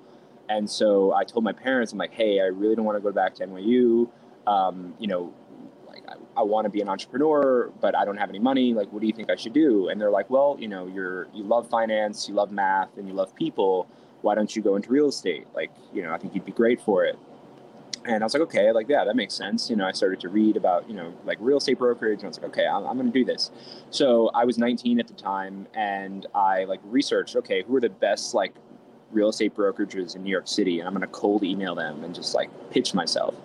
And 0.49 0.69
so 0.69 1.13
I 1.13 1.23
told 1.23 1.43
my 1.43 1.53
parents, 1.53 1.91
I'm 1.91 1.99
like, 1.99 2.13
hey, 2.13 2.39
I 2.39 2.45
really 2.45 2.75
don't 2.75 2.86
want 2.86 2.97
to 2.97 3.03
go 3.03 3.12
back 3.12 3.36
to 3.36 3.45
NYU. 3.45 4.10
Um, 4.47 4.95
you 4.99 5.08
know, 5.08 5.34
like 5.88 6.03
I, 6.08 6.41
I 6.41 6.43
want 6.43 6.65
to 6.65 6.69
be 6.69 6.82
an 6.82 6.89
entrepreneur, 6.89 7.71
but 7.82 7.95
I 7.95 8.05
don't 8.05 8.17
have 8.17 8.29
any 8.29 8.39
money. 8.39 8.73
Like, 8.73 8.91
what 8.91 9.01
do 9.01 9.08
you 9.08 9.13
think 9.13 9.29
I 9.29 9.36
should 9.36 9.53
do? 9.53 9.89
And 9.89 10.01
they're 10.01 10.12
like, 10.12 10.29
well, 10.29 10.58
you 10.60 10.67
know, 10.67 10.88
you're 10.88 11.27
you 11.34 11.43
love 11.43 11.69
finance, 11.69 12.27
you 12.27 12.34
love 12.34 12.51
math, 12.51 12.97
and 12.97 13.08
you 13.08 13.13
love 13.13 13.36
people 13.36 13.88
why 14.21 14.36
don't 14.36 14.55
you 14.55 14.62
go 14.62 14.75
into 14.75 14.89
real 14.89 15.08
estate? 15.08 15.47
Like, 15.53 15.71
you 15.93 16.01
know, 16.03 16.12
I 16.12 16.17
think 16.17 16.36
you'd 16.36 16.45
be 16.45 16.51
great 16.51 16.82
for 16.82 17.05
it. 17.05 17.17
And 18.05 18.23
I 18.23 18.25
was 18.25 18.33
like, 18.33 18.43
okay, 18.43 18.71
like, 18.71 18.88
yeah, 18.88 19.03
that 19.03 19.15
makes 19.15 19.33
sense. 19.33 19.69
You 19.69 19.75
know, 19.75 19.85
I 19.85 19.91
started 19.91 20.19
to 20.21 20.29
read 20.29 20.55
about, 20.55 20.88
you 20.88 20.95
know, 20.95 21.13
like 21.25 21.38
real 21.41 21.57
estate 21.57 21.79
brokerage. 21.79 22.19
And 22.19 22.25
I 22.25 22.27
was 22.27 22.39
like, 22.39 22.49
okay, 22.51 22.65
I'm, 22.65 22.85
I'm 22.85 22.97
going 22.97 23.12
to 23.12 23.19
do 23.19 23.25
this. 23.25 23.51
So 23.89 24.29
I 24.33 24.45
was 24.45 24.57
19 24.57 24.99
at 24.99 25.07
the 25.07 25.13
time 25.13 25.67
and 25.73 26.25
I 26.33 26.63
like 26.63 26.79
researched, 26.83 27.35
okay, 27.35 27.63
who 27.63 27.75
are 27.75 27.81
the 27.81 27.89
best 27.89 28.33
like 28.33 28.53
real 29.12 29.29
estate 29.29 29.55
brokerages 29.55 30.15
in 30.15 30.23
New 30.23 30.31
York 30.31 30.47
City? 30.47 30.79
And 30.79 30.88
I'm 30.88 30.93
going 30.93 31.01
to 31.01 31.07
cold 31.07 31.43
email 31.43 31.75
them 31.75 32.03
and 32.03 32.15
just 32.15 32.33
like 32.33 32.49
pitch 32.71 32.93
myself. 32.93 33.35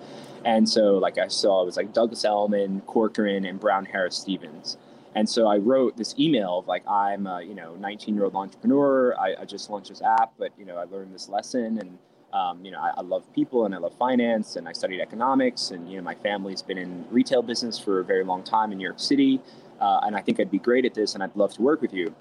And 0.44 0.68
so 0.68 0.98
like 0.98 1.18
I 1.18 1.28
saw 1.28 1.62
it 1.62 1.66
was 1.66 1.76
like 1.76 1.92
Douglas 1.92 2.24
Elliman, 2.24 2.82
Corcoran, 2.82 3.44
and 3.44 3.58
Brown 3.58 3.84
Harris 3.86 4.16
Stevens. 4.16 4.76
And 5.16 5.28
so 5.28 5.46
I 5.46 5.58
wrote 5.58 5.96
this 5.96 6.14
email 6.18 6.58
of 6.58 6.66
like, 6.66 6.86
I'm 6.88 7.26
a, 7.26 7.42
you 7.42 7.54
know, 7.54 7.76
19 7.76 8.14
year 8.14 8.24
old 8.24 8.34
entrepreneur. 8.34 9.16
I, 9.18 9.42
I, 9.42 9.44
just 9.44 9.70
launched 9.70 9.88
this 9.88 10.02
app, 10.02 10.32
but, 10.38 10.50
you 10.58 10.64
know, 10.64 10.76
I 10.76 10.84
learned 10.84 11.14
this 11.14 11.28
lesson 11.28 11.78
and, 11.78 11.98
um, 12.34 12.64
you 12.64 12.72
know, 12.72 12.80
I, 12.80 12.94
I, 12.96 13.00
love 13.02 13.32
people 13.32 13.64
and 13.64 13.74
I 13.74 13.78
love 13.78 13.94
finance 13.96 14.56
and 14.56 14.68
I 14.68 14.72
studied 14.72 15.00
economics 15.00 15.70
and, 15.70 15.88
you 15.88 15.98
know, 15.98 16.02
my 16.02 16.16
family's 16.16 16.62
been 16.62 16.78
in 16.78 17.06
retail 17.08 17.42
business 17.42 17.78
for 17.78 18.00
a 18.00 18.04
very 18.04 18.24
long 18.24 18.42
time 18.42 18.72
in 18.72 18.78
New 18.78 18.84
York 18.84 18.98
City. 18.98 19.40
Uh, 19.80 20.00
and 20.02 20.16
I 20.16 20.20
think 20.20 20.40
I'd 20.40 20.50
be 20.50 20.58
great 20.58 20.84
at 20.84 20.94
this 20.94 21.14
and 21.14 21.22
I'd 21.22 21.36
love 21.36 21.54
to 21.54 21.62
work 21.62 21.80
with 21.80 21.94
you. 21.94 22.12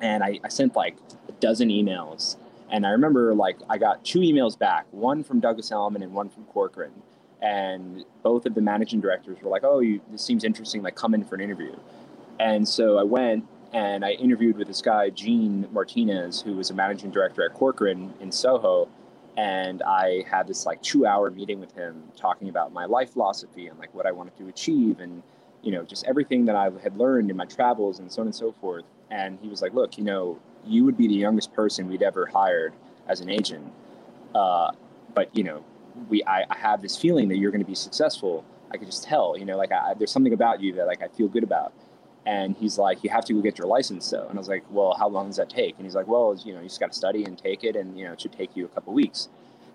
And 0.00 0.22
I, 0.22 0.38
I 0.44 0.48
sent 0.48 0.76
like 0.76 0.96
a 1.28 1.32
dozen 1.32 1.68
emails. 1.68 2.36
And 2.70 2.86
I 2.86 2.90
remember 2.90 3.34
like 3.34 3.56
I 3.68 3.76
got 3.76 4.04
two 4.04 4.20
emails 4.20 4.56
back, 4.56 4.86
one 4.92 5.24
from 5.24 5.40
Douglas 5.40 5.72
Elliman 5.72 6.04
and 6.04 6.14
one 6.14 6.28
from 6.28 6.44
Corcoran. 6.44 6.92
And 7.42 8.04
both 8.22 8.46
of 8.46 8.54
the 8.54 8.60
managing 8.60 9.00
directors 9.00 9.38
were 9.42 9.50
like, 9.50 9.64
oh, 9.64 9.80
you, 9.80 10.00
this 10.12 10.22
seems 10.22 10.44
interesting. 10.44 10.82
Like, 10.82 10.94
come 10.94 11.12
in 11.12 11.24
for 11.24 11.34
an 11.34 11.40
interview. 11.40 11.74
And 12.38 12.66
so 12.66 12.98
I 12.98 13.02
went 13.02 13.46
and 13.72 14.04
I 14.04 14.12
interviewed 14.12 14.56
with 14.56 14.68
this 14.68 14.80
guy, 14.80 15.10
Gene 15.10 15.66
Martinez, 15.72 16.40
who 16.40 16.54
was 16.54 16.70
a 16.70 16.74
managing 16.74 17.10
director 17.10 17.44
at 17.44 17.52
Corcoran 17.52 18.14
in 18.20 18.30
Soho. 18.30 18.88
And 19.36 19.82
I 19.82 20.24
had 20.30 20.46
this 20.46 20.64
like 20.64 20.80
two 20.82 21.06
hour 21.06 21.30
meeting 21.30 21.58
with 21.58 21.72
him 21.72 22.04
talking 22.16 22.48
about 22.48 22.72
my 22.72 22.84
life 22.84 23.12
philosophy 23.12 23.66
and 23.66 23.78
like 23.78 23.92
what 23.94 24.06
I 24.06 24.12
wanted 24.12 24.36
to 24.38 24.48
achieve 24.48 25.00
and, 25.00 25.22
you 25.62 25.72
know, 25.72 25.82
just 25.82 26.04
everything 26.04 26.44
that 26.44 26.54
I 26.54 26.70
had 26.82 26.96
learned 26.96 27.30
in 27.30 27.36
my 27.36 27.46
travels 27.46 27.98
and 27.98 28.10
so 28.12 28.22
on 28.22 28.28
and 28.28 28.34
so 28.34 28.52
forth. 28.52 28.84
And 29.10 29.38
he 29.42 29.48
was 29.48 29.60
like, 29.60 29.74
look, 29.74 29.98
you 29.98 30.04
know, 30.04 30.38
you 30.64 30.84
would 30.84 30.96
be 30.96 31.08
the 31.08 31.14
youngest 31.14 31.52
person 31.52 31.88
we'd 31.88 32.02
ever 32.02 32.26
hired 32.26 32.74
as 33.08 33.20
an 33.20 33.28
agent. 33.28 33.72
Uh, 34.34 34.70
but, 35.14 35.34
you 35.36 35.44
know, 35.44 35.64
we, 36.08 36.22
I, 36.24 36.44
I 36.48 36.56
have 36.56 36.80
this 36.80 36.96
feeling 36.96 37.28
that 37.28 37.38
you're 37.38 37.50
going 37.50 37.62
to 37.62 37.66
be 37.66 37.74
successful. 37.74 38.44
I 38.70 38.76
could 38.76 38.86
just 38.86 39.04
tell, 39.04 39.36
you 39.36 39.44
know, 39.44 39.56
like 39.56 39.72
I, 39.72 39.94
there's 39.94 40.10
something 40.10 40.32
about 40.32 40.60
you 40.60 40.74
that 40.74 40.86
like 40.86 41.02
I 41.02 41.08
feel 41.08 41.28
good 41.28 41.44
about. 41.44 41.72
And 42.26 42.56
he's 42.56 42.78
like, 42.78 43.04
you 43.04 43.10
have 43.10 43.24
to 43.26 43.34
go 43.34 43.40
get 43.40 43.58
your 43.58 43.66
license 43.66 44.08
though. 44.08 44.26
And 44.28 44.38
I 44.38 44.40
was 44.40 44.48
like, 44.48 44.64
well, 44.70 44.94
how 44.98 45.08
long 45.08 45.26
does 45.26 45.36
that 45.36 45.50
take? 45.50 45.76
And 45.76 45.84
he's 45.84 45.94
like, 45.94 46.06
well, 46.06 46.38
you 46.44 46.54
know, 46.54 46.60
you 46.60 46.68
just 46.68 46.80
got 46.80 46.92
to 46.92 46.98
study 46.98 47.24
and 47.24 47.36
take 47.36 47.64
it. 47.64 47.76
And, 47.76 47.98
you 47.98 48.06
know, 48.06 48.12
it 48.12 48.20
should 48.20 48.32
take 48.32 48.56
you 48.56 48.64
a 48.64 48.68
couple 48.68 48.94
weeks. 48.94 49.28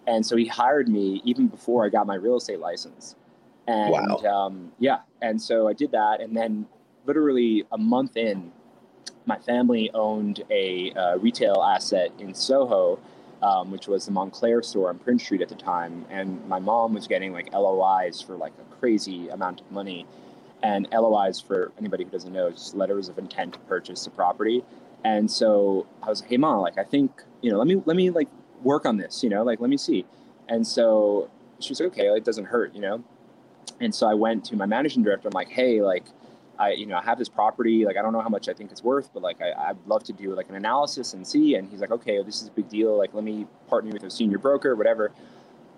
And 0.07 0.25
so 0.25 0.35
he 0.35 0.45
hired 0.45 0.89
me 0.89 1.21
even 1.23 1.47
before 1.47 1.85
I 1.85 1.89
got 1.89 2.07
my 2.07 2.15
real 2.15 2.37
estate 2.37 2.59
license. 2.59 3.15
And 3.67 3.91
wow. 3.91 4.17
um, 4.25 4.71
yeah. 4.79 4.99
And 5.21 5.39
so 5.39 5.67
I 5.67 5.73
did 5.73 5.91
that. 5.91 6.21
And 6.21 6.35
then 6.35 6.65
literally 7.05 7.65
a 7.71 7.77
month 7.77 8.17
in, 8.17 8.51
my 9.25 9.37
family 9.37 9.91
owned 9.93 10.43
a 10.49 10.91
uh, 10.93 11.17
retail 11.17 11.61
asset 11.61 12.11
in 12.17 12.33
Soho, 12.33 12.99
um, 13.43 13.69
which 13.69 13.87
was 13.87 14.07
the 14.07 14.11
Moncler 14.11 14.65
store 14.65 14.89
on 14.89 14.97
Prince 14.97 15.23
Street 15.23 15.41
at 15.41 15.49
the 15.49 15.55
time. 15.55 16.05
And 16.09 16.43
my 16.47 16.59
mom 16.59 16.95
was 16.95 17.07
getting 17.07 17.31
like 17.31 17.53
LOIs 17.53 18.21
for 18.21 18.35
like 18.35 18.53
a 18.59 18.75
crazy 18.75 19.29
amount 19.29 19.61
of 19.61 19.71
money. 19.71 20.07
And 20.61 20.87
LOIs, 20.91 21.39
for 21.39 21.71
anybody 21.77 22.03
who 22.03 22.09
doesn't 22.09 22.33
know, 22.33 22.49
just 22.51 22.75
letters 22.75 23.07
of 23.07 23.17
intent 23.17 23.53
to 23.53 23.59
purchase 23.59 24.03
the 24.03 24.11
property. 24.11 24.63
And 25.05 25.31
so 25.31 25.87
I 26.03 26.09
was 26.09 26.21
like, 26.21 26.29
hey, 26.29 26.37
mom, 26.37 26.59
like, 26.59 26.77
I 26.77 26.83
think, 26.83 27.23
you 27.41 27.51
know, 27.51 27.57
let 27.57 27.67
me, 27.67 27.81
let 27.85 27.95
me 27.95 28.09
like 28.09 28.27
work 28.61 28.85
on 28.85 28.97
this, 28.97 29.23
you 29.23 29.29
know, 29.29 29.43
like, 29.43 29.61
let 29.61 29.69
me 29.69 29.77
see. 29.77 30.05
And 30.49 30.67
so 30.67 31.29
she 31.59 31.71
was 31.71 31.79
like, 31.79 31.91
okay, 31.91 32.07
it 32.07 32.25
doesn't 32.25 32.45
hurt, 32.45 32.75
you 32.75 32.81
know? 32.81 33.03
And 33.79 33.93
so 33.95 34.07
I 34.07 34.13
went 34.13 34.43
to 34.45 34.57
my 34.57 34.65
managing 34.65 35.03
director. 35.03 35.29
I'm 35.29 35.33
like, 35.33 35.49
hey, 35.49 35.81
like, 35.81 36.03
I, 36.57 36.71
you 36.71 36.85
know, 36.85 36.97
I 36.97 37.03
have 37.03 37.17
this 37.17 37.29
property. 37.29 37.85
Like, 37.85 37.95
I 37.95 38.01
don't 38.01 38.11
know 38.11 38.19
how 38.19 38.29
much 38.29 38.49
I 38.49 38.53
think 38.53 38.71
it's 38.71 38.83
worth, 38.83 39.09
but 39.13 39.23
like, 39.23 39.41
I, 39.41 39.69
I'd 39.69 39.77
love 39.87 40.03
to 40.05 40.13
do 40.13 40.35
like 40.35 40.49
an 40.49 40.55
analysis 40.55 41.13
and 41.13 41.25
see. 41.25 41.55
And 41.55 41.69
he's 41.69 41.79
like, 41.79 41.91
okay, 41.91 42.21
this 42.21 42.41
is 42.41 42.49
a 42.49 42.51
big 42.51 42.67
deal. 42.67 42.97
Like, 42.97 43.13
let 43.13 43.23
me 43.23 43.47
partner 43.69 43.91
with 43.93 44.03
a 44.03 44.11
senior 44.11 44.37
broker, 44.37 44.75
whatever. 44.75 45.11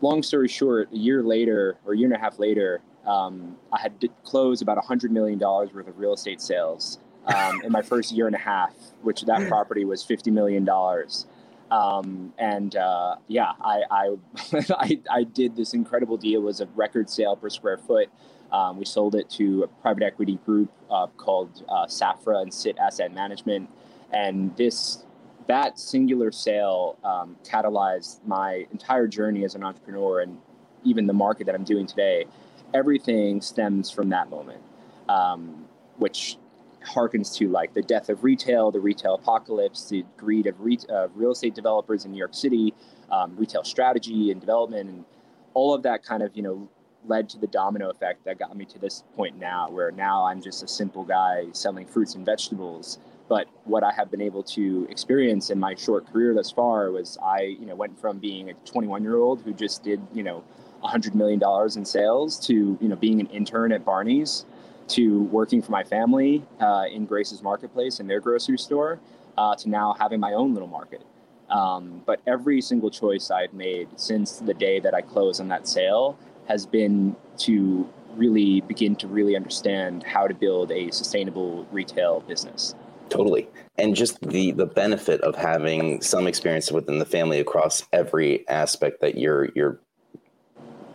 Long 0.02 0.24
story 0.24 0.48
short, 0.48 0.92
a 0.92 0.98
year 0.98 1.22
later 1.22 1.78
or 1.86 1.94
a 1.94 1.98
year 1.98 2.08
and 2.08 2.16
a 2.16 2.20
half 2.20 2.40
later, 2.40 2.82
um, 3.06 3.58
I 3.74 3.80
had 3.80 3.94
closed 4.24 4.62
about 4.62 4.78
a 4.78 4.82
hundred 4.82 5.12
million 5.12 5.40
dollars 5.40 5.74
worth 5.74 5.88
of 5.88 5.98
real 5.98 6.14
estate 6.14 6.42
sales 6.42 7.00
um, 7.26 7.62
in 7.64 7.72
my 7.72 7.82
first 7.82 8.12
year 8.12 8.28
and 8.28 8.36
a 8.36 8.40
half, 8.40 8.74
which 9.02 9.22
that 9.24 9.48
property 9.50 9.86
was 9.86 10.04
fifty 10.04 10.32
million 10.32 10.66
dollars. 10.66 11.26
Um, 11.72 12.34
and 12.38 12.76
uh, 12.76 13.16
yeah, 13.28 13.54
I 13.62 13.82
I, 13.90 14.16
I, 14.72 15.00
I 15.10 15.24
did 15.24 15.56
this 15.56 15.74
incredible 15.74 16.18
deal. 16.18 16.42
It 16.42 16.44
was 16.44 16.62
a 16.62 16.68
record 16.68 17.10
sale 17.10 17.36
per 17.36 17.50
square 17.50 17.78
foot. 17.78 18.10
Um, 18.52 18.78
we 18.78 18.84
sold 18.84 19.16
it 19.16 19.30
to 19.32 19.64
a 19.64 19.68
private 19.68 20.04
equity 20.04 20.38
group 20.46 20.70
uh, 20.90 21.08
called 21.16 21.64
uh, 21.70 21.86
Safra 21.86 22.42
and 22.42 22.54
Sit 22.54 22.78
Asset 22.78 23.14
Management, 23.14 23.70
and 24.12 24.56
this 24.58 25.06
that 25.48 25.80
singular 25.80 26.32
sale 26.32 26.98
um, 27.04 27.36
catalyzed 27.44 28.20
my 28.26 28.66
entire 28.72 29.08
journey 29.08 29.44
as 29.44 29.56
an 29.56 29.64
entrepreneur 29.64 30.22
and 30.22 30.38
even 30.84 31.08
the 31.08 31.14
market 31.14 31.46
that 31.46 31.56
I'm 31.56 31.64
doing 31.64 31.86
today. 31.88 32.26
Everything 32.74 33.42
stems 33.42 33.92
from 33.92 34.10
that 34.10 34.30
moment, 34.30 34.62
um, 35.10 35.66
which 35.98 36.38
harkens 36.86 37.36
to 37.38 37.48
like 37.48 37.74
the 37.74 37.82
death 37.82 38.10
of 38.10 38.24
retail, 38.24 38.72
the 38.72 38.80
retail 38.80 39.16
apocalypse, 39.16 39.90
the 39.90 40.06
greed 40.18 40.48
of 40.48 40.60
re- 40.60 40.80
uh, 40.90 41.08
real 41.16 41.32
estate 41.32 41.54
developers 41.54 42.06
in 42.06 42.12
New 42.12 42.18
York 42.18 42.34
City, 42.34 42.74
um, 43.12 43.36
retail 43.38 43.64
strategy 43.64 44.32
and 44.32 44.40
development, 44.40 44.90
and 44.90 45.06
all 45.54 45.74
of 45.74 45.84
that 45.84 46.04
kind 46.04 46.24
of 46.24 46.36
you 46.36 46.44
know 46.44 46.70
led 47.08 47.30
to 47.30 47.38
the 47.40 47.48
domino 47.48 47.90
effect 47.90 48.24
that 48.26 48.38
got 48.38 48.56
me 48.56 48.66
to 48.66 48.80
this 48.80 49.04
point 49.16 49.38
now, 49.38 49.70
where 49.70 49.92
now 49.92 50.26
I'm 50.26 50.42
just 50.42 50.64
a 50.64 50.68
simple 50.68 51.04
guy 51.04 51.48
selling 51.52 51.86
fruits 51.86 52.16
and 52.16 52.26
vegetables. 52.26 53.00
But 53.32 53.48
what 53.64 53.82
I 53.82 53.94
have 53.94 54.12
been 54.12 54.20
able 54.20 54.44
to 54.44 54.86
experience 54.90 55.52
in 55.52 55.58
my 55.58 55.74
short 55.76 56.06
career 56.12 56.34
thus 56.34 56.52
far 56.52 56.92
was 56.92 57.18
I, 57.24 57.44
you 57.44 57.66
know, 57.66 57.76
went 57.76 57.98
from 57.98 58.20
being 58.20 58.50
a 58.50 58.54
21 58.66 59.04
year 59.04 59.16
old 59.16 59.42
who 59.42 59.54
just 59.54 59.84
did, 59.84 60.02
you 60.14 60.22
know, 60.22 60.44
$100 60.84 61.16
million 61.16 61.42
in 61.78 61.86
sales 61.86 62.38
to, 62.48 62.78
you 62.82 62.90
know, 62.90 62.98
being 62.98 63.22
an 63.22 63.28
intern 63.28 63.72
at 63.72 63.86
Barney's 63.86 64.46
to 64.90 65.24
working 65.24 65.62
for 65.62 65.72
my 65.72 65.82
family 65.82 66.44
uh, 66.60 66.84
in 66.92 67.06
Grace's 67.06 67.42
Marketplace 67.42 68.02
in 68.02 68.08
their 68.08 68.20
grocery 68.20 68.58
store 68.58 69.00
uh, 69.38 69.56
to 69.56 69.70
now 69.70 69.96
having 69.98 70.20
my 70.20 70.34
own 70.34 70.54
little 70.54 70.68
market. 70.68 71.02
Um, 71.50 72.02
but 72.06 72.20
every 72.28 72.60
single 72.60 72.92
choice 72.92 73.32
I've 73.32 73.54
made 73.54 73.88
since 73.96 74.40
the 74.40 74.54
day 74.54 74.82
that 74.82 74.94
I 74.94 75.00
closed 75.00 75.40
on 75.40 75.48
that 75.48 75.70
sale 75.70 76.20
has 76.50 76.66
been 76.66 77.16
to 77.38 77.88
really 78.18 78.60
begin 78.60 78.98
to 78.98 79.08
really 79.08 79.38
understand 79.38 80.04
how 80.04 80.28
to 80.28 80.34
build 80.34 80.70
a 80.74 80.92
sustainable 80.92 81.66
retail 81.72 82.20
business. 82.28 82.76
Totally. 83.12 83.48
And 83.78 83.96
just 83.96 84.22
the 84.22 84.52
the 84.52 84.66
benefit 84.66 85.22
of 85.22 85.36
having 85.36 86.02
some 86.02 86.28
experience 86.28 86.72
within 86.72 86.98
the 87.00 87.06
family 87.06 87.40
across 87.40 87.84
every 87.92 88.48
aspect 88.48 89.02
that 89.02 89.18
you're 89.18 89.50
you're 89.54 89.80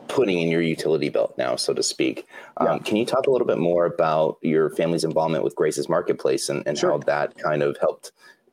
putting 0.08 0.40
in 0.40 0.48
your 0.48 0.62
utility 0.62 1.10
belt 1.10 1.34
now, 1.36 1.56
so 1.56 1.74
to 1.74 1.82
speak. 1.82 2.26
Um. 2.56 2.80
Can 2.80 2.96
you 2.96 3.04
talk 3.04 3.26
a 3.26 3.30
little 3.30 3.46
bit 3.46 3.58
more 3.58 3.84
about 3.84 4.38
your 4.40 4.70
family's 4.70 5.04
involvement 5.04 5.44
with 5.44 5.54
Grace's 5.54 5.88
Marketplace 5.88 6.48
and, 6.48 6.66
and 6.66 6.78
sure. 6.78 6.92
how 6.92 6.98
that 6.98 7.36
kind 7.36 7.62
of 7.62 7.76
helped 7.78 8.12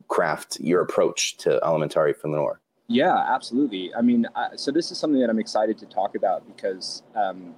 craft 0.10 0.60
your 0.60 0.82
approach 0.82 1.38
to 1.38 1.60
Alimentari 1.64 2.16
Flaneur? 2.16 2.60
Yeah, 2.88 3.16
absolutely. 3.16 3.96
I 3.96 4.02
mean, 4.02 4.28
I, 4.36 4.50
so 4.58 4.72
this 4.72 4.92
is 4.92 4.98
something 4.98 5.22
that 5.22 5.30
I'm 5.30 5.40
excited 5.40 5.78
to 5.80 5.86
talk 5.86 6.16
about 6.16 6.46
because 6.46 7.02
um, 7.16 7.56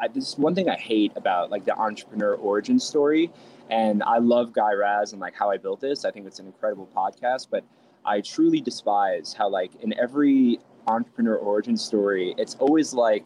I, 0.00 0.08
this 0.08 0.30
is 0.30 0.38
one 0.38 0.56
thing 0.56 0.68
I 0.68 0.76
hate 0.76 1.12
about 1.14 1.50
like 1.50 1.64
the 1.64 1.76
entrepreneur 1.76 2.34
origin 2.34 2.80
story. 2.80 3.30
And 3.70 4.02
I 4.02 4.18
love 4.18 4.52
Guy 4.52 4.72
Raz 4.72 5.12
and 5.12 5.20
like 5.20 5.34
how 5.34 5.50
I 5.50 5.56
built 5.56 5.80
this. 5.80 6.04
I 6.04 6.10
think 6.10 6.26
it's 6.26 6.38
an 6.38 6.46
incredible 6.46 6.88
podcast, 6.94 7.48
but 7.50 7.64
I 8.04 8.20
truly 8.20 8.60
despise 8.60 9.34
how 9.34 9.48
like 9.48 9.72
in 9.80 9.98
every 9.98 10.60
entrepreneur 10.86 11.36
origin 11.36 11.76
story, 11.76 12.34
it's 12.38 12.54
always 12.56 12.94
like, 12.94 13.24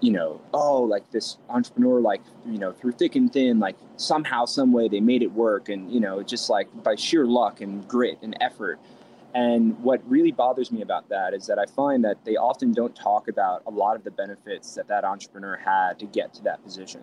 you 0.00 0.12
know, 0.12 0.40
oh, 0.52 0.82
like 0.82 1.10
this 1.10 1.38
entrepreneur, 1.48 2.00
like, 2.00 2.20
you 2.46 2.58
know, 2.58 2.72
through 2.72 2.92
thick 2.92 3.16
and 3.16 3.32
thin, 3.32 3.58
like 3.58 3.76
somehow, 3.96 4.44
some 4.44 4.72
way 4.72 4.88
they 4.88 5.00
made 5.00 5.22
it 5.22 5.32
work. 5.32 5.68
And, 5.68 5.92
you 5.92 6.00
know, 6.00 6.22
just 6.22 6.50
like 6.50 6.68
by 6.82 6.96
sheer 6.96 7.26
luck 7.26 7.60
and 7.60 7.86
grit 7.86 8.18
and 8.22 8.36
effort. 8.40 8.78
And 9.34 9.78
what 9.80 10.00
really 10.08 10.32
bothers 10.32 10.72
me 10.72 10.82
about 10.82 11.08
that 11.10 11.34
is 11.34 11.46
that 11.46 11.58
I 11.58 11.66
find 11.66 12.04
that 12.04 12.24
they 12.24 12.36
often 12.36 12.72
don't 12.72 12.94
talk 12.96 13.28
about 13.28 13.62
a 13.66 13.70
lot 13.70 13.94
of 13.94 14.02
the 14.02 14.10
benefits 14.10 14.74
that 14.74 14.88
that 14.88 15.04
entrepreneur 15.04 15.56
had 15.56 15.98
to 15.98 16.06
get 16.06 16.32
to 16.34 16.42
that 16.44 16.62
position. 16.64 17.02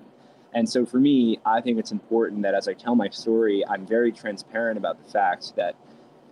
And 0.55 0.67
so 0.67 0.85
for 0.85 0.99
me, 0.99 1.37
I 1.45 1.59
think 1.59 1.77
it's 1.77 1.91
important 1.91 2.41
that 2.43 2.55
as 2.55 2.69
I 2.69 2.73
tell 2.73 2.95
my 2.95 3.09
story, 3.09 3.63
I'm 3.69 3.85
very 3.85 4.13
transparent 4.13 4.77
about 4.77 5.03
the 5.03 5.11
fact 5.11 5.53
that 5.57 5.75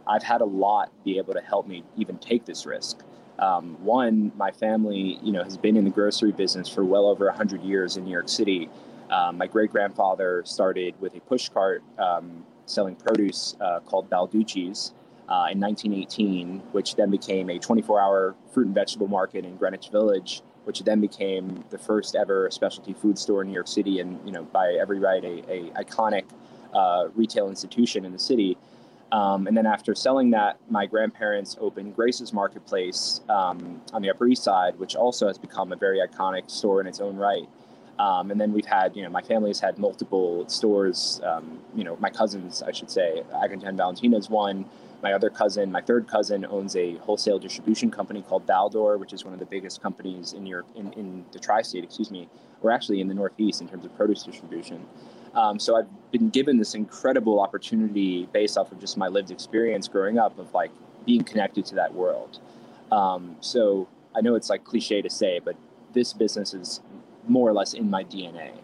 I've 0.07 0.23
had 0.23 0.39
a 0.39 0.45
lot 0.45 0.91
be 1.03 1.17
able 1.17 1.33
to 1.33 1.41
help 1.41 1.67
me 1.67 1.83
even 1.97 2.17
take 2.17 2.45
this 2.45 2.65
risk. 2.65 3.01
Um, 3.37 3.75
one, 3.83 4.31
my 4.37 4.51
family, 4.51 5.19
you 5.21 5.33
know, 5.33 5.43
has 5.43 5.57
been 5.57 5.75
in 5.75 5.83
the 5.83 5.89
grocery 5.89 6.31
business 6.31 6.69
for 6.69 6.85
well 6.85 7.05
over 7.07 7.25
100 7.25 7.61
years 7.63 7.97
in 7.97 8.05
New 8.05 8.11
York 8.11 8.29
City. 8.29 8.69
Um, 9.09 9.37
my 9.37 9.47
great 9.47 9.71
grandfather 9.71 10.43
started 10.45 10.95
with 11.01 11.15
a 11.15 11.19
push 11.19 11.49
cart 11.49 11.83
um, 11.99 12.45
selling 12.65 12.95
produce 12.95 13.57
uh, 13.59 13.81
called 13.81 14.09
Balducci's 14.09 14.93
uh, 15.27 15.51
in 15.51 15.59
1918, 15.59 16.59
which 16.71 16.95
then 16.95 17.11
became 17.11 17.49
a 17.49 17.59
24-hour 17.59 18.35
fruit 18.53 18.67
and 18.67 18.75
vegetable 18.75 19.07
market 19.07 19.43
in 19.43 19.57
Greenwich 19.57 19.89
Village, 19.89 20.41
which 20.65 20.79
then 20.81 21.01
became 21.01 21.63
the 21.69 21.77
first 21.77 22.15
ever 22.15 22.49
specialty 22.51 22.93
food 22.93 23.17
store 23.17 23.41
in 23.41 23.47
New 23.47 23.53
York 23.53 23.67
City, 23.67 23.99
and 23.99 24.19
you 24.25 24.31
know, 24.31 24.43
by 24.43 24.73
every 24.73 24.99
right, 24.99 25.23
a, 25.23 25.51
a 25.51 25.83
iconic 25.83 26.23
uh, 26.73 27.07
retail 27.15 27.49
institution 27.49 28.05
in 28.05 28.11
the 28.11 28.19
city. 28.19 28.57
Um, 29.11 29.45
and 29.45 29.55
then 29.55 29.67
after 29.67 29.93
selling 29.93 30.31
that, 30.31 30.57
my 30.69 30.87
grandparents 30.87 31.55
opened 31.61 31.95
Grace's 31.95 32.33
Marketplace 32.33 33.21
um, 33.29 33.79
on 33.93 34.01
the 34.01 34.09
Upper 34.09 34.27
East 34.27 34.43
Side, 34.43 34.79
which 34.79 34.95
also 34.95 35.27
has 35.27 35.37
become 35.37 35.71
a 35.71 35.75
very 35.75 35.99
iconic 35.99 36.49
store 36.49 36.81
in 36.81 36.87
its 36.87 36.99
own 36.99 37.15
right. 37.15 37.47
Um, 37.99 38.31
and 38.31 38.41
then 38.41 38.53
we've 38.53 38.65
had, 38.65 38.95
you 38.95 39.03
know, 39.03 39.09
my 39.09 39.21
family 39.21 39.51
has 39.51 39.59
had 39.59 39.77
multiple 39.77 40.49
stores. 40.49 41.21
Um, 41.23 41.59
you 41.75 41.83
know, 41.83 41.95
my 41.99 42.09
cousins, 42.09 42.63
I 42.63 42.71
should 42.71 42.89
say, 42.89 43.21
Agritan 43.33 43.77
Valentina's 43.77 44.31
one. 44.31 44.65
My 45.03 45.11
other 45.11 45.29
cousin, 45.29 45.69
my 45.69 45.81
third 45.81 46.07
cousin, 46.07 46.45
owns 46.45 46.77
a 46.77 46.95
wholesale 46.99 47.37
distribution 47.37 47.91
company 47.91 48.21
called 48.21 48.47
Baldor, 48.47 48.97
which 48.97 49.11
is 49.11 49.25
one 49.25 49.33
of 49.33 49.39
the 49.39 49.45
biggest 49.45 49.83
companies 49.83 50.31
in 50.31 50.45
Europe, 50.45 50.67
in, 50.75 50.93
in 50.93 51.25
the 51.33 51.39
tri-state, 51.39 51.83
excuse 51.83 52.09
me, 52.09 52.29
or 52.61 52.71
actually 52.71 53.01
in 53.01 53.09
the 53.09 53.13
Northeast 53.13 53.59
in 53.59 53.67
terms 53.67 53.83
of 53.83 53.93
produce 53.97 54.23
distribution. 54.23 54.85
Um, 55.33 55.59
so 55.59 55.75
I've 55.75 55.89
been 56.11 56.29
given 56.29 56.57
this 56.57 56.73
incredible 56.73 57.41
opportunity 57.41 58.29
based 58.31 58.57
off 58.57 58.71
of 58.71 58.79
just 58.79 58.95
my 58.97 59.09
lived 59.09 59.29
experience 59.29 59.89
growing 59.89 60.17
up 60.17 60.39
of 60.39 60.53
like 60.53 60.71
being 61.05 61.23
connected 61.23 61.65
to 61.65 61.75
that 61.75 61.93
world. 61.93 62.39
Um, 62.89 63.35
so 63.41 63.89
I 64.15 64.21
know 64.21 64.35
it's 64.35 64.49
like 64.49 64.63
cliche 64.63 65.01
to 65.01 65.09
say, 65.09 65.41
but 65.43 65.57
this 65.91 66.13
business 66.13 66.53
is 66.53 66.79
more 67.27 67.49
or 67.49 67.53
less 67.53 67.73
in 67.73 67.89
my 67.89 68.05
DNA. 68.05 68.51
Um, 68.51 68.59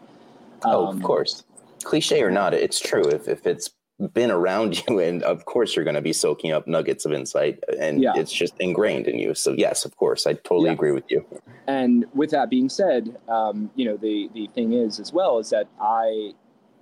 oh, 0.63 0.87
of 0.87 0.95
um, 0.95 1.01
course. 1.01 1.43
Cliche 1.83 2.21
or 2.21 2.31
not, 2.31 2.53
it's 2.53 2.79
true. 2.79 3.03
If, 3.03 3.27
if 3.27 3.45
it's 3.45 3.71
been 4.13 4.31
around 4.31 4.81
you 4.89 4.99
and 4.99 5.23
of 5.23 5.45
course 5.45 5.75
you're 5.75 5.85
going 5.85 5.95
to 5.95 6.01
be 6.01 6.13
soaking 6.13 6.51
up 6.51 6.67
nuggets 6.67 7.05
of 7.05 7.11
insight 7.11 7.63
and 7.79 8.01
yeah. 8.01 8.13
it's 8.15 8.31
just 8.31 8.53
ingrained 8.59 9.07
in 9.07 9.19
you. 9.19 9.33
So 9.33 9.53
yes 9.53 9.85
of 9.85 9.95
course 9.97 10.25
i 10.25 10.33
totally 10.33 10.67
yeah. 10.67 10.73
agree 10.73 10.91
with 10.91 11.05
you. 11.09 11.25
And 11.67 12.05
with 12.13 12.31
that 12.31 12.49
being 12.49 12.69
said 12.69 13.17
um, 13.27 13.69
you 13.75 13.85
know 13.85 13.97
the 13.97 14.29
the 14.33 14.47
thing 14.47 14.73
is 14.73 14.99
as 14.99 15.11
well 15.13 15.39
is 15.39 15.49
that 15.49 15.67
i 15.81 16.31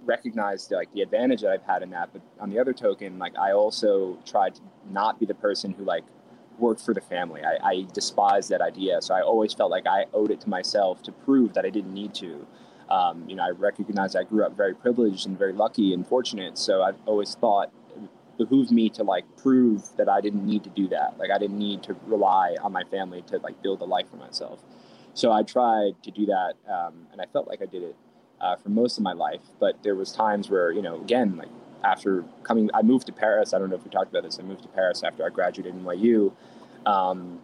recognized 0.05 0.71
like 0.71 0.91
the 0.93 1.01
advantage 1.01 1.41
that 1.41 1.51
i've 1.51 1.63
had 1.63 1.83
in 1.83 1.89
that 1.89 2.09
but 2.13 2.21
on 2.39 2.49
the 2.49 2.57
other 2.57 2.71
token 2.71 3.19
like 3.19 3.35
i 3.37 3.51
also 3.51 4.17
tried 4.25 4.55
to 4.55 4.61
not 4.89 5.19
be 5.19 5.25
the 5.25 5.33
person 5.33 5.73
who 5.73 5.83
like 5.83 6.03
worked 6.59 6.81
for 6.81 6.93
the 6.93 7.01
family. 7.01 7.41
I, 7.43 7.69
I 7.69 7.87
despise 7.93 8.47
that 8.47 8.61
idea. 8.61 9.01
So 9.01 9.13
i 9.13 9.21
always 9.21 9.53
felt 9.53 9.71
like 9.71 9.87
i 9.87 10.05
owed 10.13 10.31
it 10.31 10.41
to 10.41 10.49
myself 10.49 11.03
to 11.03 11.11
prove 11.11 11.53
that 11.53 11.65
i 11.65 11.69
didn't 11.69 11.93
need 11.93 12.13
to 12.15 12.47
um, 12.89 13.23
you 13.27 13.35
know, 13.35 13.43
I 13.43 13.49
recognize 13.49 14.15
I 14.15 14.23
grew 14.23 14.45
up 14.45 14.55
very 14.55 14.73
privileged 14.73 15.27
and 15.27 15.37
very 15.37 15.53
lucky 15.53 15.93
and 15.93 16.07
fortunate. 16.07 16.57
So 16.57 16.83
I've 16.83 16.97
always 17.05 17.35
thought 17.35 17.71
behooved 18.37 18.71
me 18.71 18.89
to 18.89 19.03
like 19.03 19.25
prove 19.35 19.83
that 19.97 20.07
I 20.07 20.21
didn't 20.21 20.45
need 20.45 20.63
to 20.63 20.69
do 20.69 20.87
that. 20.89 21.17
Like 21.17 21.31
I 21.31 21.37
didn't 21.37 21.57
need 21.57 21.83
to 21.83 21.95
rely 22.05 22.55
on 22.61 22.71
my 22.71 22.83
family 22.83 23.23
to 23.23 23.39
like 23.39 23.61
build 23.61 23.81
a 23.81 23.85
life 23.85 24.09
for 24.09 24.17
myself. 24.17 24.63
So 25.13 25.31
I 25.31 25.41
tried 25.41 26.01
to 26.03 26.11
do 26.11 26.27
that, 26.27 26.53
um, 26.71 27.07
and 27.11 27.19
I 27.19 27.25
felt 27.25 27.47
like 27.47 27.63
I 27.63 27.65
did 27.65 27.81
it 27.81 27.95
uh, 28.39 28.55
for 28.55 28.69
most 28.69 28.97
of 28.97 29.03
my 29.03 29.13
life. 29.13 29.41
But 29.59 29.81
there 29.81 29.95
was 29.95 30.11
times 30.11 30.49
where, 30.49 30.71
you 30.71 30.81
know, 30.81 31.01
again, 31.01 31.37
like 31.37 31.49
after 31.83 32.23
coming, 32.43 32.69
I 32.73 32.83
moved 32.83 33.07
to 33.07 33.13
Paris. 33.13 33.53
I 33.53 33.57
don't 33.59 33.71
know 33.71 33.75
if 33.75 33.83
we 33.83 33.89
talked 33.89 34.11
about 34.11 34.23
this. 34.23 34.37
I 34.39 34.43
moved 34.43 34.61
to 34.61 34.67
Paris 34.67 35.03
after 35.03 35.25
I 35.25 35.29
graduated 35.29 35.73
NYU 35.73 36.31
um, 36.85 37.39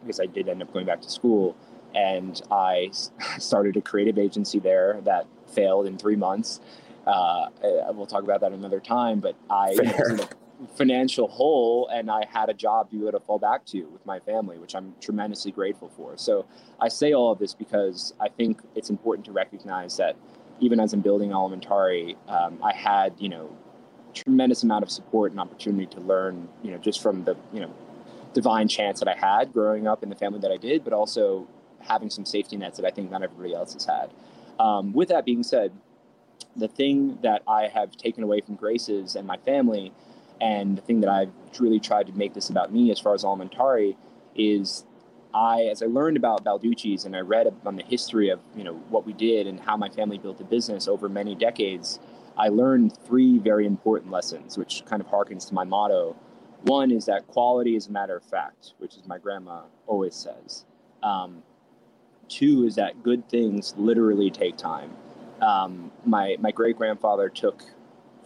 because 0.00 0.20
I 0.20 0.26
did 0.26 0.48
end 0.48 0.62
up 0.62 0.72
going 0.72 0.86
back 0.86 1.00
to 1.02 1.10
school. 1.10 1.56
And 1.94 2.40
I 2.50 2.90
started 3.38 3.76
a 3.76 3.80
creative 3.80 4.18
agency 4.18 4.58
there 4.58 5.00
that 5.04 5.26
failed 5.46 5.86
in 5.86 5.98
three 5.98 6.16
months. 6.16 6.60
Uh, 7.06 7.48
we'll 7.92 8.06
talk 8.06 8.24
about 8.24 8.40
that 8.40 8.52
another 8.52 8.80
time. 8.80 9.20
But 9.20 9.36
I 9.48 9.70
was 9.70 9.78
in 9.78 10.20
a 10.20 10.28
financial 10.76 11.28
hole 11.28 11.88
and 11.92 12.10
I 12.10 12.24
had 12.28 12.48
a 12.48 12.54
job 12.54 12.90
to 12.90 12.96
be 12.96 13.02
able 13.02 13.18
to 13.18 13.24
fall 13.24 13.38
back 13.38 13.64
to 13.66 13.82
with 13.84 14.04
my 14.06 14.18
family, 14.20 14.58
which 14.58 14.74
I'm 14.74 14.94
tremendously 15.00 15.52
grateful 15.52 15.90
for. 15.96 16.16
So 16.16 16.46
I 16.80 16.88
say 16.88 17.12
all 17.12 17.32
of 17.32 17.38
this 17.38 17.54
because 17.54 18.14
I 18.20 18.28
think 18.28 18.60
it's 18.74 18.90
important 18.90 19.26
to 19.26 19.32
recognize 19.32 19.96
that 19.98 20.16
even 20.60 20.80
as 20.80 20.92
I'm 20.92 21.00
building 21.00 21.30
Alimentari, 21.30 22.16
um, 22.28 22.58
I 22.62 22.72
had, 22.72 23.14
you 23.18 23.28
know, 23.28 23.50
tremendous 24.14 24.62
amount 24.62 24.82
of 24.82 24.90
support 24.90 25.30
and 25.30 25.40
opportunity 25.40 25.86
to 25.94 26.00
learn, 26.00 26.48
you 26.62 26.70
know, 26.70 26.78
just 26.78 27.02
from 27.02 27.24
the, 27.24 27.36
you 27.52 27.60
know, 27.60 27.72
divine 28.32 28.68
chance 28.68 29.00
that 29.00 29.08
I 29.08 29.14
had 29.14 29.52
growing 29.52 29.86
up 29.86 30.02
in 30.02 30.08
the 30.08 30.16
family 30.16 30.40
that 30.40 30.50
I 30.50 30.56
did, 30.56 30.84
but 30.84 30.92
also 30.92 31.46
having 31.88 32.10
some 32.10 32.24
safety 32.24 32.56
nets 32.56 32.78
that 32.78 32.86
I 32.86 32.90
think 32.90 33.10
not 33.10 33.22
everybody 33.22 33.54
else 33.54 33.72
has 33.74 33.84
had. 33.84 34.10
Um, 34.58 34.92
with 34.92 35.08
that 35.08 35.24
being 35.24 35.42
said, 35.42 35.72
the 36.56 36.68
thing 36.68 37.18
that 37.22 37.42
I 37.46 37.68
have 37.68 37.96
taken 37.96 38.22
away 38.22 38.40
from 38.40 38.56
Graces 38.56 39.16
and 39.16 39.26
my 39.26 39.36
family 39.38 39.92
and 40.40 40.76
the 40.76 40.82
thing 40.82 41.00
that 41.00 41.10
I've 41.10 41.32
really 41.58 41.80
tried 41.80 42.06
to 42.06 42.12
make 42.12 42.34
this 42.34 42.50
about 42.50 42.72
me 42.72 42.90
as 42.90 42.98
far 42.98 43.14
as 43.14 43.24
Alimentari 43.24 43.96
is 44.34 44.84
I, 45.34 45.64
as 45.64 45.82
I 45.82 45.86
learned 45.86 46.16
about 46.16 46.44
Balducci's 46.44 47.04
and 47.04 47.14
I 47.14 47.20
read 47.20 47.54
on 47.64 47.76
the 47.76 47.82
history 47.82 48.30
of 48.30 48.40
you 48.56 48.64
know 48.64 48.74
what 48.88 49.06
we 49.06 49.12
did 49.12 49.46
and 49.46 49.60
how 49.60 49.76
my 49.76 49.88
family 49.88 50.18
built 50.18 50.40
a 50.40 50.44
business 50.44 50.88
over 50.88 51.08
many 51.08 51.34
decades, 51.34 51.98
I 52.36 52.48
learned 52.48 52.96
three 53.06 53.38
very 53.38 53.66
important 53.66 54.12
lessons, 54.12 54.56
which 54.56 54.82
kind 54.86 55.00
of 55.02 55.08
harkens 55.08 55.46
to 55.48 55.54
my 55.54 55.64
motto. 55.64 56.16
One 56.62 56.90
is 56.90 57.06
that 57.06 57.26
quality 57.26 57.76
is 57.76 57.86
a 57.86 57.92
matter 57.92 58.16
of 58.16 58.24
fact, 58.24 58.74
which 58.78 58.96
is 58.96 59.06
my 59.06 59.18
grandma 59.18 59.62
always 59.86 60.14
says. 60.14 60.64
Um, 61.02 61.42
two 62.28 62.64
is 62.66 62.74
that 62.76 63.02
good 63.02 63.28
things 63.28 63.74
literally 63.76 64.30
take 64.30 64.56
time. 64.56 64.90
Um, 65.40 65.90
my 66.04 66.36
my 66.40 66.50
great 66.50 66.76
grandfather 66.76 67.28
took 67.28 67.62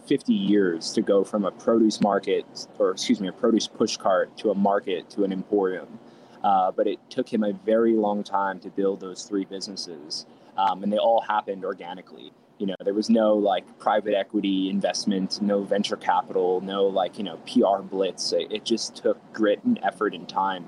50 0.07 0.33
years 0.33 0.91
to 0.93 1.01
go 1.01 1.23
from 1.23 1.45
a 1.45 1.51
produce 1.51 2.01
market, 2.01 2.45
or 2.79 2.91
excuse 2.91 3.19
me, 3.19 3.27
a 3.27 3.31
produce 3.31 3.67
push 3.67 3.97
cart 3.97 4.35
to 4.37 4.51
a 4.51 4.55
market 4.55 5.09
to 5.11 5.23
an 5.23 5.31
emporium. 5.31 5.99
Uh, 6.43 6.71
but 6.71 6.87
it 6.87 6.99
took 7.09 7.31
him 7.31 7.43
a 7.43 7.53
very 7.53 7.93
long 7.93 8.23
time 8.23 8.59
to 8.59 8.69
build 8.69 8.99
those 8.99 9.23
three 9.23 9.45
businesses, 9.45 10.25
um, 10.57 10.83
and 10.83 10.91
they 10.91 10.97
all 10.97 11.21
happened 11.21 11.63
organically. 11.63 12.31
You 12.57 12.67
know, 12.67 12.75
there 12.83 12.93
was 12.93 13.09
no 13.09 13.35
like 13.35 13.79
private 13.79 14.15
equity 14.15 14.69
investment, 14.69 15.41
no 15.41 15.63
venture 15.63 15.97
capital, 15.97 16.61
no 16.61 16.85
like 16.87 17.17
you 17.17 17.23
know 17.23 17.37
PR 17.45 17.83
blitz. 17.83 18.33
It, 18.33 18.51
it 18.51 18.65
just 18.65 18.95
took 18.95 19.17
grit 19.33 19.63
and 19.63 19.79
effort 19.83 20.15
and 20.15 20.27
time, 20.27 20.67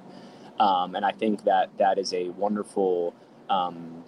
um, 0.60 0.96
and 0.96 1.04
I 1.04 1.12
think 1.12 1.44
that 1.46 1.76
that 1.80 1.98
is 1.98 2.14
a 2.14 2.30
wonderful 2.30 3.16
um, 3.50 4.04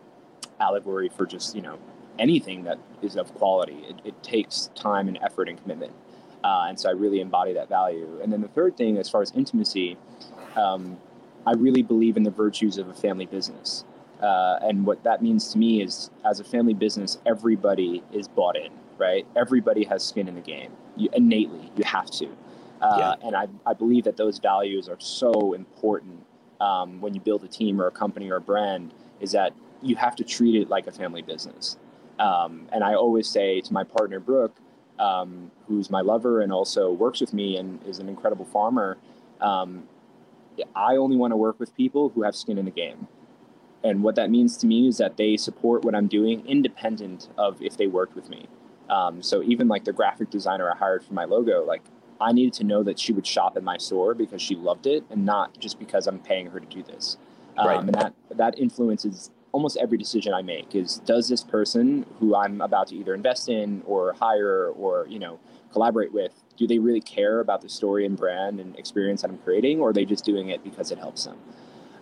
allegory 0.59 1.09
for 1.09 1.25
just 1.25 1.55
you 1.55 1.61
know 1.61 1.77
anything 2.19 2.63
that 2.63 2.79
is 3.01 3.15
of 3.15 3.33
quality. 3.35 3.83
It, 3.89 3.95
it 4.05 4.23
takes 4.23 4.69
time 4.75 5.07
and 5.07 5.17
effort 5.21 5.49
and 5.49 5.61
commitment. 5.61 5.93
Uh, 6.43 6.67
and 6.69 6.79
so 6.79 6.89
I 6.89 6.91
really 6.91 7.21
embody 7.21 7.53
that 7.53 7.69
value. 7.69 8.19
And 8.21 8.31
then 8.31 8.41
the 8.41 8.47
third 8.49 8.77
thing, 8.77 8.97
as 8.97 9.09
far 9.09 9.23
as 9.23 9.31
intimacy, 9.31 9.97
um, 10.55 10.97
I 11.45 11.53
really 11.53 11.81
believe 11.81 12.17
in 12.17 12.23
the 12.23 12.31
virtues 12.31 12.77
of 12.77 12.87
a 12.87 12.93
family 12.93 13.25
business. 13.25 13.83
Uh, 14.21 14.59
and 14.61 14.85
what 14.85 15.03
that 15.03 15.21
means 15.21 15.51
to 15.53 15.57
me 15.57 15.81
is, 15.81 16.09
as 16.23 16.39
a 16.39 16.43
family 16.43 16.73
business, 16.73 17.17
everybody 17.25 18.03
is 18.13 18.27
bought 18.27 18.55
in, 18.55 18.71
right? 18.97 19.25
Everybody 19.35 19.83
has 19.85 20.03
skin 20.03 20.27
in 20.27 20.35
the 20.35 20.41
game. 20.41 20.71
You, 20.95 21.09
innately, 21.13 21.71
you 21.75 21.83
have 21.83 22.09
to. 22.11 22.27
Uh, 22.81 22.95
yeah. 22.97 23.27
And 23.27 23.35
I, 23.35 23.47
I 23.65 23.73
believe 23.73 24.03
that 24.05 24.17
those 24.17 24.39
values 24.39 24.87
are 24.87 24.99
so 24.99 25.53
important 25.53 26.23
um, 26.61 27.01
when 27.01 27.13
you 27.13 27.19
build 27.19 27.43
a 27.43 27.47
team 27.47 27.81
or 27.81 27.87
a 27.87 27.91
company 27.91 28.29
or 28.29 28.37
a 28.37 28.41
brand. 28.41 28.93
Is 29.19 29.31
that 29.31 29.53
you 29.81 29.95
have 29.95 30.15
to 30.15 30.23
treat 30.23 30.55
it 30.55 30.69
like 30.69 30.87
a 30.87 30.91
family 30.91 31.21
business. 31.21 31.77
Um, 32.19 32.67
and 32.71 32.83
I 32.83 32.95
always 32.95 33.27
say 33.27 33.61
to 33.61 33.73
my 33.73 33.83
partner, 33.83 34.19
Brooke, 34.19 34.55
um, 34.99 35.51
who's 35.67 35.89
my 35.89 36.01
lover 36.01 36.41
and 36.41 36.51
also 36.51 36.91
works 36.91 37.19
with 37.21 37.33
me 37.33 37.57
and 37.57 37.85
is 37.85 37.99
an 37.99 38.07
incredible 38.07 38.45
farmer, 38.45 38.97
um, 39.41 39.83
I 40.75 40.95
only 40.95 41.17
want 41.17 41.31
to 41.31 41.37
work 41.37 41.59
with 41.59 41.75
people 41.75 42.09
who 42.09 42.23
have 42.23 42.35
skin 42.35 42.57
in 42.57 42.65
the 42.65 42.71
game. 42.71 43.07
And 43.83 44.01
what 44.01 44.15
that 44.15 44.31
means 44.31 44.57
to 44.57 44.67
me 44.67 44.87
is 44.87 44.97
that 44.97 45.17
they 45.17 45.37
support 45.37 45.83
what 45.83 45.93
I'm 45.93 46.07
doing 46.07 46.45
independent 46.47 47.29
of 47.37 47.61
if 47.61 47.77
they 47.77 47.87
worked 47.87 48.15
with 48.15 48.29
me. 48.29 48.47
Um, 48.89 49.21
so 49.21 49.43
even 49.43 49.67
like 49.67 49.83
the 49.83 49.93
graphic 49.93 50.29
designer 50.29 50.71
I 50.71 50.77
hired 50.77 51.03
for 51.03 51.13
my 51.13 51.25
logo, 51.25 51.63
like 51.63 51.83
I 52.19 52.31
needed 52.31 52.53
to 52.53 52.63
know 52.63 52.81
that 52.83 52.97
she 52.97 53.13
would 53.13 53.27
shop 53.27 53.57
at 53.57 53.63
my 53.63 53.77
store 53.77 54.13
because 54.13 54.41
she 54.41 54.55
loved 54.55 54.87
it 54.87 55.03
and 55.09 55.25
not 55.25 55.59
just 55.59 55.77
because 55.77 56.07
I'm 56.07 56.19
paying 56.19 56.47
her 56.47 56.59
to 56.59 56.65
do 56.65 56.81
this. 56.81 57.17
Um, 57.57 57.87
and 57.87 57.93
that 57.95 58.13
that 58.31 58.59
influences 58.59 59.31
almost 59.51 59.77
every 59.77 59.97
decision 59.97 60.33
I 60.33 60.41
make 60.41 60.75
is 60.75 60.97
does 61.05 61.29
this 61.29 61.41
person 61.41 62.05
who 62.19 62.35
I'm 62.35 62.59
about 62.59 62.87
to 62.87 62.95
either 62.95 63.13
invest 63.13 63.47
in 63.47 63.83
or 63.85 64.11
hire 64.13 64.67
or 64.71 65.07
you 65.07 65.19
know 65.19 65.39
collaborate 65.71 66.13
with 66.13 66.33
do 66.57 66.67
they 66.67 66.77
really 66.77 67.01
care 67.01 67.39
about 67.39 67.61
the 67.61 67.69
story 67.69 68.05
and 68.05 68.17
brand 68.17 68.59
and 68.59 68.77
experience 68.77 69.21
that 69.21 69.31
I'm 69.31 69.37
creating 69.37 69.79
or 69.79 69.89
are 69.89 69.93
they 69.93 70.03
just 70.03 70.25
doing 70.25 70.49
it 70.49 70.61
because 70.63 70.91
it 70.91 70.97
helps 70.97 71.23
them? 71.23 71.37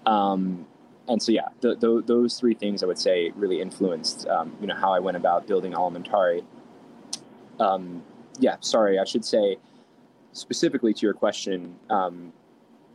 Um, 0.05 0.65
and 1.07 1.21
so 1.21 1.31
yeah 1.31 1.49
the, 1.61 2.03
those 2.05 2.39
three 2.39 2.55
things 2.55 2.81
I 2.81 2.87
would 2.87 2.97
say 2.97 3.31
really 3.35 3.61
influenced 3.61 4.27
um, 4.27 4.55
you 4.59 4.67
know 4.67 4.75
how 4.75 4.91
I 4.91 4.99
went 4.99 5.17
about 5.17 5.45
building 5.45 5.73
Alimentari 5.73 6.43
um, 7.59 8.01
yeah 8.39 8.55
sorry 8.61 8.97
I 8.97 9.03
should 9.03 9.25
say 9.25 9.57
specifically 10.31 10.93
to 10.93 11.05
your 11.05 11.13
question 11.13 11.75
um, 11.89 12.33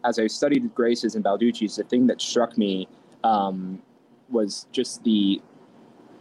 as 0.05 0.19
I 0.19 0.27
studied 0.27 0.75
Graces 0.75 1.15
and 1.15 1.25
Balducci's 1.25 1.77
the 1.77 1.85
thing 1.85 2.07
that 2.07 2.21
struck 2.21 2.57
me 2.57 2.89
um, 3.25 3.83
was 4.31 4.67
just 4.73 5.03
the 5.05 5.41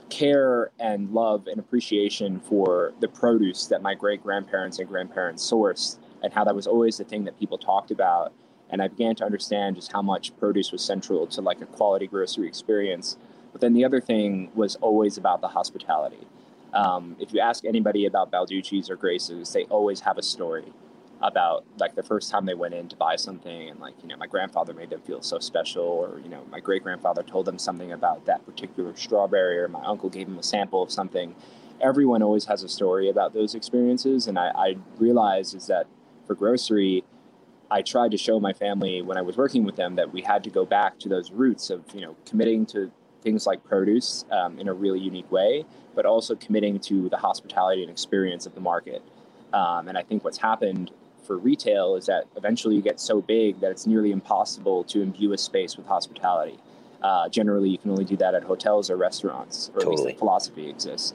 care 0.10 0.72
and 0.80 1.12
love 1.12 1.48
and 1.48 1.60
appreciation 1.60 2.40
for 2.40 2.94
the 3.02 3.08
produce 3.08 3.68
that 3.68 3.82
my 3.82 3.94
great 3.94 4.24
grandparents 4.24 4.80
and 4.80 4.88
grandparents 4.88 5.50
sourced 5.50 5.98
and 6.24 6.34
how 6.34 6.44
that 6.44 6.56
was 6.56 6.66
always 6.66 6.98
the 6.98 7.04
thing 7.04 7.26
that 7.26 7.38
people 7.40 7.58
talked 7.58 7.92
about. 7.92 8.32
And 8.70 8.82
i 8.82 8.88
began 8.88 9.16
to 9.16 9.26
understand 9.26 9.76
just 9.76 9.92
how 9.92 10.02
much 10.02 10.36
produce 10.38 10.72
was 10.72 10.82
central 10.82 11.28
to 11.28 11.42
like 11.42 11.62
a 11.62 11.66
quality 11.66 12.08
grocery 12.08 12.48
experience. 12.48 13.18
But 13.52 13.62
then 13.62 13.74
the 13.74 13.86
other 13.86 14.02
thing 14.02 14.52
was 14.56 14.76
always 14.78 15.18
about 15.18 15.42
the 15.42 15.48
hospitality. 15.48 16.28
Um, 16.74 17.16
if 17.20 17.34
you 17.34 17.40
ask 17.40 17.66
anybody 17.66 18.06
about 18.06 18.32
balducci's 18.32 18.90
or 18.90 18.98
graces 18.98 19.54
they 19.54 19.64
always 19.66 20.02
have 20.02 20.18
a 20.18 20.24
story 20.24 20.74
about 21.22 21.66
like 21.80 21.96
the 21.96 22.04
first 22.04 22.30
time 22.30 22.46
they 22.46 22.54
went 22.54 22.74
in 22.74 22.88
to 22.88 22.96
buy 22.96 23.16
something 23.16 23.70
and 23.70 23.80
like 23.80 23.96
you 24.02 24.08
know 24.08 24.18
my 24.18 24.28
grandfather 24.28 24.74
made 24.74 24.90
them 24.90 25.02
feel 25.02 25.22
so 25.22 25.40
special 25.40 25.84
or 25.84 26.20
you 26.20 26.30
know 26.30 26.46
my 26.52 26.60
great 26.60 26.84
grandfather 26.84 27.24
told 27.24 27.46
them 27.46 27.58
something 27.58 27.92
about 27.92 28.26
that 28.26 28.46
particular 28.46 28.96
strawberry 28.96 29.58
or 29.58 29.68
my 29.68 29.84
uncle 29.84 30.10
gave 30.10 30.28
them 30.28 30.38
a 30.38 30.44
sample 30.44 30.82
of 30.82 30.92
something. 30.92 31.36
Everyone 31.82 32.24
always 32.24 32.46
has 32.46 32.64
a 32.64 32.70
story 32.70 33.10
about 33.10 33.34
those 33.34 33.56
experiences 33.56 34.28
and 34.28 34.38
i, 34.38 34.50
I 34.50 34.76
realized 34.98 35.56
is 35.56 35.68
that 35.68 35.88
for 36.26 36.36
grocery 36.36 37.04
i 37.72 37.82
tried 37.82 38.12
to 38.12 38.18
show 38.18 38.40
my 38.40 38.54
family 38.54 39.02
when 39.02 39.18
i 39.18 39.22
was 39.22 39.38
working 39.38 39.64
with 39.64 39.76
them 39.76 39.96
that 39.96 40.12
we 40.12 40.22
had 40.22 40.44
to 40.44 40.50
go 40.50 40.66
back 40.66 41.00
to 41.00 41.10
those 41.10 41.32
roots 41.32 41.70
of 41.70 41.84
you 41.94 42.02
know 42.02 42.16
committing 42.26 42.66
to 42.68 42.92
things 43.22 43.46
like 43.48 43.64
produce 43.64 44.24
um, 44.32 44.60
in 44.60 44.68
a 44.68 44.74
really 44.74 45.00
unique 45.00 45.32
way 45.32 45.66
but 45.96 46.06
also 46.06 46.36
committing 46.36 46.80
to 46.80 47.10
the 47.10 47.18
hospitality 47.18 47.82
and 47.82 47.90
experience 47.90 48.46
of 48.46 48.54
the 48.54 48.62
market. 48.62 49.02
Um, 49.54 49.88
and 49.88 49.98
i 49.98 50.04
think 50.04 50.24
what's 50.24 50.38
happened 50.38 50.92
for 51.28 51.38
retail 51.38 51.96
is 51.96 52.06
that 52.06 52.26
eventually 52.38 52.76
you 52.76 52.82
get 52.82 53.00
so 53.00 53.22
big 53.22 53.60
that 53.60 53.70
it's 53.70 53.86
nearly 53.86 54.12
impossible 54.12 54.84
to 54.86 55.02
imbue 55.02 55.34
a 55.34 55.38
space 55.38 55.78
with 55.78 55.86
hospitality. 55.86 56.58
Uh, 57.04 57.30
generally, 57.30 57.70
you 57.70 57.78
can 57.78 57.92
only 57.92 58.06
do 58.06 58.18
that 58.18 58.34
at 58.34 58.44
hotels 58.44 58.90
or 58.90 58.98
restaurants, 58.98 59.70
or 59.76 59.82
totally. 59.82 59.94
at 59.94 60.00
least 60.00 60.16
the 60.16 60.20
philosophy 60.20 60.70
exists. 60.70 61.14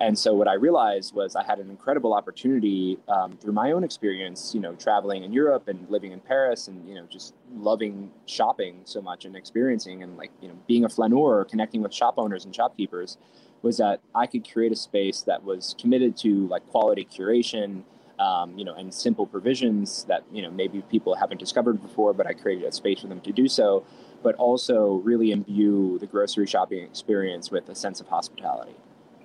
And 0.00 0.18
so, 0.18 0.34
what 0.34 0.48
I 0.48 0.54
realized 0.54 1.14
was 1.14 1.36
I 1.36 1.44
had 1.44 1.58
an 1.60 1.70
incredible 1.70 2.12
opportunity 2.12 2.98
um, 3.08 3.32
through 3.32 3.52
my 3.52 3.70
own 3.70 3.84
experience, 3.84 4.52
you 4.52 4.60
know, 4.60 4.74
traveling 4.74 5.22
in 5.22 5.32
Europe 5.32 5.68
and 5.68 5.88
living 5.88 6.12
in 6.12 6.18
Paris, 6.20 6.66
and 6.66 6.86
you 6.88 6.96
know, 6.96 7.06
just 7.08 7.34
loving 7.54 8.10
shopping 8.26 8.80
so 8.84 9.00
much 9.00 9.24
and 9.24 9.36
experiencing, 9.36 10.02
and 10.02 10.16
like 10.16 10.32
you 10.42 10.48
know, 10.48 10.54
being 10.66 10.84
a 10.84 10.88
flaneur, 10.88 11.44
connecting 11.44 11.82
with 11.82 11.94
shop 11.94 12.14
owners 12.16 12.44
and 12.44 12.54
shopkeepers, 12.54 13.16
was 13.62 13.76
that 13.76 14.00
I 14.14 14.26
could 14.26 14.50
create 14.50 14.72
a 14.72 14.76
space 14.76 15.22
that 15.22 15.44
was 15.44 15.76
committed 15.80 16.16
to 16.18 16.48
like 16.48 16.66
quality 16.68 17.06
curation, 17.06 17.84
um, 18.18 18.56
you 18.58 18.64
know, 18.64 18.74
and 18.74 18.92
simple 18.92 19.26
provisions 19.26 20.04
that 20.04 20.24
you 20.32 20.42
know 20.42 20.50
maybe 20.50 20.82
people 20.82 21.14
haven't 21.14 21.38
discovered 21.38 21.82
before, 21.82 22.12
but 22.12 22.26
I 22.26 22.32
created 22.32 22.64
a 22.64 22.72
space 22.72 23.00
for 23.00 23.08
them 23.08 23.20
to 23.20 23.32
do 23.32 23.48
so. 23.48 23.84
But 24.22 24.36
also 24.36 24.94
really 25.04 25.32
imbue 25.32 25.98
the 25.98 26.06
grocery 26.06 26.46
shopping 26.46 26.84
experience 26.84 27.50
with 27.50 27.68
a 27.68 27.74
sense 27.74 28.00
of 28.00 28.06
hospitality. 28.06 28.74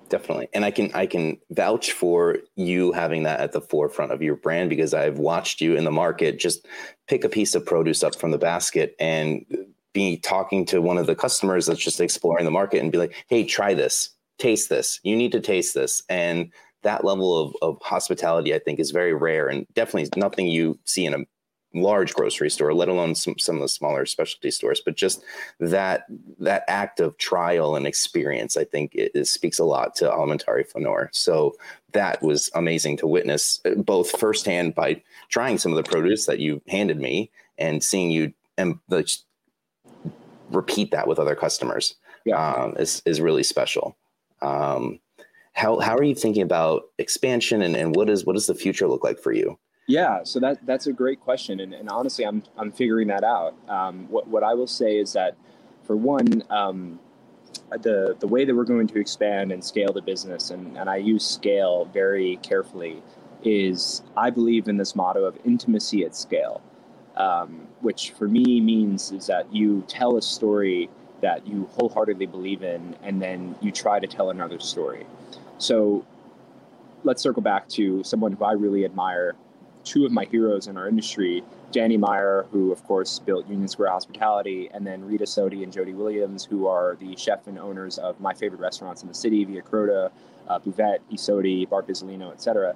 Definitely, 0.08 0.48
and 0.54 0.64
I 0.64 0.70
can 0.70 0.90
I 0.94 1.06
can 1.06 1.38
vouch 1.50 1.92
for 1.92 2.38
you 2.56 2.92
having 2.92 3.24
that 3.24 3.40
at 3.40 3.52
the 3.52 3.60
forefront 3.60 4.12
of 4.12 4.22
your 4.22 4.36
brand 4.36 4.70
because 4.70 4.94
I've 4.94 5.18
watched 5.18 5.60
you 5.60 5.76
in 5.76 5.84
the 5.84 5.92
market 5.92 6.38
just 6.38 6.66
pick 7.06 7.24
a 7.24 7.28
piece 7.28 7.54
of 7.54 7.64
produce 7.64 8.02
up 8.02 8.16
from 8.16 8.30
the 8.30 8.38
basket 8.38 8.96
and 8.98 9.44
be 9.92 10.16
talking 10.16 10.64
to 10.66 10.80
one 10.80 10.98
of 10.98 11.06
the 11.06 11.14
customers 11.14 11.66
that's 11.66 11.80
just 11.80 12.00
exploring 12.00 12.44
the 12.44 12.50
market 12.50 12.80
and 12.80 12.90
be 12.90 12.98
like, 12.98 13.14
"Hey, 13.28 13.44
try 13.44 13.74
this." 13.74 14.10
taste 14.38 14.68
this. 14.68 15.00
You 15.02 15.16
need 15.16 15.32
to 15.32 15.40
taste 15.40 15.74
this. 15.74 16.02
And 16.08 16.52
that 16.88 17.04
level 17.04 17.36
of, 17.36 17.54
of 17.60 17.78
hospitality, 17.82 18.54
I 18.54 18.58
think, 18.58 18.80
is 18.80 18.92
very 18.92 19.12
rare 19.12 19.46
and 19.46 19.66
definitely 19.74 20.08
nothing 20.16 20.46
you 20.46 20.78
see 20.84 21.04
in 21.04 21.12
a 21.12 21.24
large 21.74 22.14
grocery 22.14 22.48
store, 22.48 22.72
let 22.72 22.88
alone 22.88 23.14
some, 23.14 23.38
some 23.38 23.56
of 23.56 23.60
the 23.60 23.68
smaller 23.68 24.06
specialty 24.06 24.50
stores. 24.50 24.80
But 24.82 24.96
just 24.96 25.22
that 25.60 26.06
that 26.38 26.64
act 26.66 26.98
of 26.98 27.18
trial 27.18 27.76
and 27.76 27.86
experience, 27.86 28.56
I 28.56 28.64
think, 28.64 28.94
it, 28.94 29.12
it 29.14 29.26
speaks 29.26 29.58
a 29.58 29.66
lot 29.66 29.96
to 29.96 30.06
Alimentari 30.06 30.66
Flaneur. 30.66 31.10
So 31.12 31.54
that 31.92 32.22
was 32.22 32.50
amazing 32.54 32.96
to 32.98 33.06
witness, 33.06 33.60
uh, 33.66 33.74
both 33.74 34.18
firsthand 34.18 34.74
by 34.74 35.02
trying 35.28 35.58
some 35.58 35.72
of 35.72 35.76
the 35.76 35.90
produce 35.90 36.24
that 36.24 36.38
you 36.38 36.62
handed 36.68 36.98
me 36.98 37.30
and 37.58 37.84
seeing 37.84 38.10
you 38.10 38.32
and 38.56 38.78
the, 38.88 39.04
repeat 40.50 40.90
that 40.92 41.06
with 41.06 41.18
other 41.18 41.36
customers. 41.36 41.96
Yeah. 42.24 42.42
Um, 42.42 42.76
is 42.78 43.02
is 43.04 43.20
really 43.20 43.42
special. 43.42 43.96
Um, 44.40 45.00
how 45.58 45.80
how 45.80 45.96
are 45.96 46.04
you 46.04 46.14
thinking 46.14 46.42
about 46.42 46.84
expansion 46.98 47.62
and, 47.62 47.74
and 47.74 47.96
what 47.96 48.08
is 48.08 48.24
what 48.24 48.34
does 48.34 48.46
the 48.46 48.54
future 48.54 48.86
look 48.86 49.02
like 49.02 49.18
for 49.18 49.32
you? 49.32 49.58
Yeah, 49.88 50.22
so 50.22 50.38
that 50.40 50.64
that's 50.64 50.86
a 50.86 50.92
great 50.92 51.20
question, 51.20 51.60
and, 51.60 51.74
and 51.74 51.88
honestly, 51.88 52.24
I'm 52.24 52.44
I'm 52.56 52.70
figuring 52.70 53.08
that 53.08 53.24
out. 53.24 53.54
Um, 53.68 54.06
what 54.08 54.28
what 54.28 54.44
I 54.44 54.54
will 54.54 54.68
say 54.68 54.98
is 54.98 55.14
that, 55.14 55.36
for 55.82 55.96
one, 55.96 56.44
um, 56.50 57.00
the 57.82 58.16
the 58.20 58.28
way 58.28 58.44
that 58.44 58.54
we're 58.54 58.64
going 58.64 58.86
to 58.86 59.00
expand 59.00 59.50
and 59.50 59.64
scale 59.64 59.92
the 59.92 60.02
business, 60.02 60.50
and, 60.50 60.78
and 60.78 60.88
I 60.88 60.96
use 60.96 61.26
scale 61.26 61.86
very 61.86 62.38
carefully, 62.42 63.02
is 63.42 64.02
I 64.16 64.30
believe 64.30 64.68
in 64.68 64.76
this 64.76 64.94
motto 64.94 65.24
of 65.24 65.36
intimacy 65.44 66.04
at 66.04 66.14
scale, 66.14 66.62
um, 67.16 67.66
which 67.80 68.12
for 68.12 68.28
me 68.28 68.60
means 68.60 69.10
is 69.10 69.26
that 69.26 69.52
you 69.52 69.82
tell 69.88 70.18
a 70.18 70.22
story 70.22 70.88
that 71.20 71.44
you 71.48 71.68
wholeheartedly 71.72 72.26
believe 72.26 72.62
in, 72.62 72.94
and 73.02 73.20
then 73.20 73.56
you 73.60 73.72
try 73.72 73.98
to 73.98 74.06
tell 74.06 74.30
another 74.30 74.60
story. 74.60 75.04
So 75.58 76.04
let's 77.04 77.22
circle 77.22 77.42
back 77.42 77.68
to 77.70 78.02
someone 78.04 78.32
who 78.32 78.44
I 78.44 78.52
really 78.52 78.84
admire 78.84 79.34
two 79.84 80.04
of 80.04 80.12
my 80.12 80.24
heroes 80.24 80.66
in 80.66 80.76
our 80.76 80.88
industry, 80.88 81.42
Danny 81.72 81.96
Meyer, 81.96 82.46
who 82.50 82.72
of 82.72 82.84
course 82.84 83.18
built 83.18 83.48
Union 83.48 83.68
Square 83.68 83.90
Hospitality, 83.90 84.68
and 84.72 84.86
then 84.86 85.04
Rita 85.04 85.24
Sodi 85.24 85.62
and 85.62 85.72
Jody 85.72 85.94
Williams, 85.94 86.44
who 86.44 86.66
are 86.66 86.96
the 87.00 87.16
chef 87.16 87.46
and 87.46 87.58
owners 87.58 87.98
of 87.98 88.20
my 88.20 88.34
favorite 88.34 88.60
restaurants 88.60 89.02
in 89.02 89.08
the 89.08 89.14
city, 89.14 89.44
Via 89.44 89.62
Carota, 89.62 90.10
uh, 90.48 90.58
Buvette, 90.58 90.98
I 91.10 91.14
Sodi, 91.14 91.68
Bar 91.68 91.82
Pisellino, 91.82 92.32
etc. 92.32 92.74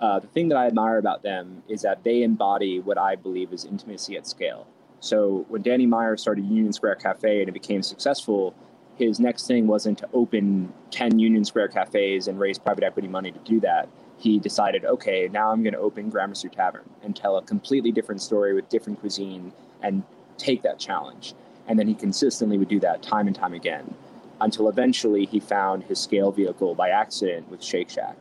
Uh, 0.00 0.18
the 0.18 0.26
thing 0.28 0.48
that 0.48 0.56
I 0.56 0.66
admire 0.66 0.98
about 0.98 1.22
them 1.22 1.62
is 1.68 1.82
that 1.82 2.04
they 2.04 2.22
embody 2.22 2.80
what 2.80 2.98
I 2.98 3.16
believe 3.16 3.52
is 3.52 3.64
intimacy 3.64 4.16
at 4.16 4.26
scale. 4.26 4.66
So 5.00 5.44
when 5.48 5.62
Danny 5.62 5.86
Meyer 5.86 6.16
started 6.16 6.44
Union 6.44 6.72
Square 6.72 6.96
Cafe 6.96 7.40
and 7.40 7.48
it 7.48 7.52
became 7.52 7.82
successful, 7.82 8.54
his 8.98 9.20
next 9.20 9.46
thing 9.46 9.66
wasn't 9.66 9.98
to 9.98 10.08
open 10.12 10.72
10 10.90 11.18
Union 11.18 11.44
Square 11.44 11.68
cafes 11.68 12.28
and 12.28 12.38
raise 12.38 12.58
private 12.58 12.84
equity 12.84 13.08
money 13.08 13.32
to 13.32 13.38
do 13.40 13.60
that 13.60 13.88
he 14.18 14.38
decided, 14.38 14.84
okay, 14.84 15.28
now 15.32 15.50
I'm 15.50 15.62
going 15.62 15.74
to 15.74 15.80
open 15.80 16.08
Gramercy 16.08 16.48
Tavern 16.48 16.88
and 17.02 17.14
tell 17.14 17.36
a 17.36 17.42
completely 17.42 17.92
different 17.92 18.22
story 18.22 18.54
with 18.54 18.68
different 18.68 19.00
cuisine 19.00 19.52
and 19.82 20.02
take 20.38 20.62
that 20.62 20.78
challenge. 20.78 21.34
And 21.66 21.78
then 21.78 21.88
he 21.88 21.94
consistently 21.94 22.58
would 22.58 22.68
do 22.68 22.80
that 22.80 23.02
time 23.02 23.26
and 23.26 23.34
time 23.34 23.54
again 23.54 23.94
until 24.40 24.68
eventually 24.68 25.26
he 25.26 25.40
found 25.40 25.84
his 25.84 25.98
scale 25.98 26.30
vehicle 26.30 26.74
by 26.74 26.90
accident 26.90 27.50
with 27.50 27.62
Shake 27.62 27.90
Shack, 27.90 28.16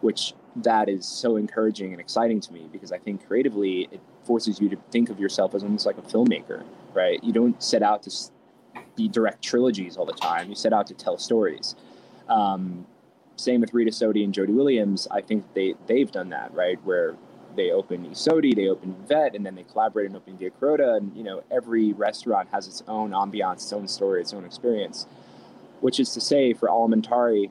which 0.00 0.34
that 0.56 0.88
is 0.88 1.06
so 1.06 1.36
encouraging 1.36 1.92
and 1.92 2.00
exciting 2.00 2.40
to 2.40 2.52
me 2.52 2.68
because 2.72 2.92
I 2.92 2.98
think 2.98 3.26
creatively 3.26 3.88
it 3.90 4.00
forces 4.24 4.60
you 4.60 4.68
to 4.70 4.76
think 4.90 5.10
of 5.10 5.20
yourself 5.20 5.54
as 5.54 5.62
almost 5.62 5.86
like 5.86 5.98
a 5.98 6.02
filmmaker, 6.02 6.64
right? 6.94 7.22
You 7.22 7.32
don't 7.32 7.62
set 7.62 7.82
out 7.82 8.02
to 8.04 8.10
be 8.96 9.08
direct 9.08 9.42
trilogies 9.42 9.96
all 9.96 10.06
the 10.06 10.12
time. 10.12 10.48
You 10.48 10.54
set 10.54 10.72
out 10.72 10.86
to 10.88 10.94
tell 10.94 11.18
stories. 11.18 11.76
Um, 12.28 12.86
same 13.36 13.60
with 13.60 13.74
Rita 13.74 13.90
Sodi 13.90 14.24
and 14.24 14.32
Jody 14.32 14.52
Williams. 14.52 15.06
I 15.10 15.20
think 15.20 15.44
they 15.54 15.74
they've 15.86 16.10
done 16.10 16.30
that 16.30 16.52
right, 16.54 16.82
where 16.84 17.14
they 17.54 17.70
open 17.70 18.04
I 18.04 18.10
Sodi, 18.10 18.54
they 18.54 18.68
open 18.68 18.94
Vet, 19.06 19.34
and 19.34 19.44
then 19.44 19.54
they 19.54 19.64
collaborate 19.64 20.06
and 20.06 20.16
open 20.16 20.36
Via 20.36 20.50
Carota. 20.50 20.94
And 20.94 21.16
you 21.16 21.22
know, 21.22 21.42
every 21.50 21.92
restaurant 21.92 22.48
has 22.52 22.66
its 22.66 22.82
own 22.88 23.10
ambiance, 23.10 23.56
its 23.56 23.72
own 23.72 23.88
story, 23.88 24.20
its 24.20 24.32
own 24.32 24.44
experience. 24.44 25.06
Which 25.80 26.00
is 26.00 26.12
to 26.14 26.20
say, 26.20 26.54
for 26.54 26.68
Alimentari, 26.68 27.50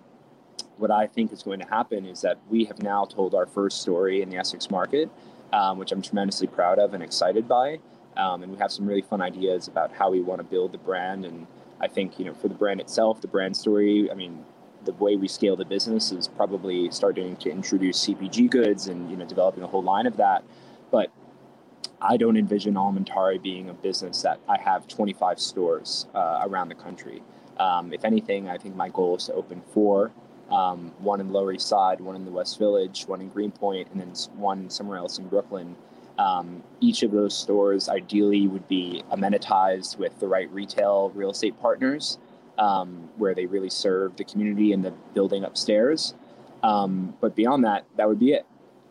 what 0.77 0.91
I 0.91 1.07
think 1.07 1.31
is 1.31 1.43
going 1.43 1.59
to 1.59 1.67
happen 1.67 2.05
is 2.05 2.21
that 2.21 2.39
we 2.49 2.65
have 2.65 2.81
now 2.81 3.05
told 3.05 3.35
our 3.35 3.45
first 3.45 3.81
story 3.81 4.21
in 4.21 4.29
the 4.29 4.37
Essex 4.37 4.69
market, 4.69 5.09
um, 5.53 5.77
which 5.77 5.91
I'm 5.91 6.01
tremendously 6.01 6.47
proud 6.47 6.79
of 6.79 6.93
and 6.93 7.03
excited 7.03 7.47
by. 7.47 7.79
Um, 8.17 8.43
and 8.43 8.51
we 8.51 8.57
have 8.59 8.71
some 8.71 8.85
really 8.85 9.01
fun 9.01 9.21
ideas 9.21 9.67
about 9.67 9.91
how 9.91 10.09
we 10.11 10.21
want 10.21 10.39
to 10.39 10.43
build 10.43 10.71
the 10.71 10.77
brand. 10.77 11.25
And 11.25 11.47
I 11.81 11.87
think, 11.87 12.17
you 12.19 12.25
know, 12.25 12.33
for 12.33 12.47
the 12.47 12.55
brand 12.55 12.79
itself, 12.79 13.21
the 13.21 13.27
brand 13.27 13.57
story, 13.57 14.09
I 14.11 14.13
mean, 14.13 14.45
the 14.85 14.93
way 14.93 15.15
we 15.15 15.27
scale 15.27 15.55
the 15.55 15.65
business 15.65 16.11
is 16.11 16.27
probably 16.27 16.89
starting 16.91 17.35
to 17.37 17.49
introduce 17.49 18.05
CPG 18.05 18.49
goods 18.51 18.87
and 18.87 19.09
you 19.09 19.17
know 19.17 19.25
developing 19.25 19.63
a 19.63 19.67
whole 19.67 19.83
line 19.83 20.05
of 20.05 20.17
that. 20.17 20.43
But 20.91 21.11
I 21.99 22.17
don't 22.17 22.37
envision 22.37 22.75
Alimentari 22.75 23.41
being 23.41 23.69
a 23.69 23.73
business 23.73 24.21
that 24.21 24.39
I 24.47 24.59
have 24.59 24.87
25 24.87 25.39
stores 25.39 26.05
uh, 26.13 26.41
around 26.43 26.69
the 26.69 26.75
country. 26.75 27.23
Um, 27.57 27.93
if 27.93 28.05
anything, 28.05 28.47
I 28.47 28.57
think 28.57 28.75
my 28.75 28.89
goal 28.89 29.15
is 29.15 29.25
to 29.25 29.33
open 29.33 29.61
four 29.73 30.11
um, 30.51 30.91
one 30.99 31.19
in 31.19 31.31
Lower 31.31 31.53
East 31.53 31.67
Side, 31.67 31.99
one 31.99 32.15
in 32.15 32.25
the 32.25 32.31
West 32.31 32.59
Village, 32.59 33.05
one 33.07 33.21
in 33.21 33.29
Greenpoint, 33.29 33.87
and 33.91 33.99
then 33.99 34.13
one 34.35 34.69
somewhere 34.69 34.97
else 34.97 35.17
in 35.17 35.27
Brooklyn. 35.27 35.75
Um, 36.17 36.63
each 36.79 37.03
of 37.03 37.11
those 37.11 37.37
stores 37.37 37.89
ideally 37.89 38.47
would 38.47 38.67
be 38.67 39.03
amenitized 39.11 39.97
with 39.97 40.17
the 40.19 40.27
right 40.27 40.49
retail 40.51 41.11
real 41.13 41.31
estate 41.31 41.59
partners 41.59 42.17
um, 42.57 43.09
where 43.17 43.35
they 43.35 43.45
really 43.45 43.69
serve 43.69 44.15
the 44.15 44.23
community 44.23 44.71
and 44.71 44.83
the 44.83 44.91
building 45.13 45.43
upstairs. 45.43 46.13
Um, 46.63 47.15
but 47.19 47.35
beyond 47.35 47.65
that, 47.65 47.85
that 47.97 48.07
would 48.07 48.19
be 48.19 48.33
it. 48.33 48.45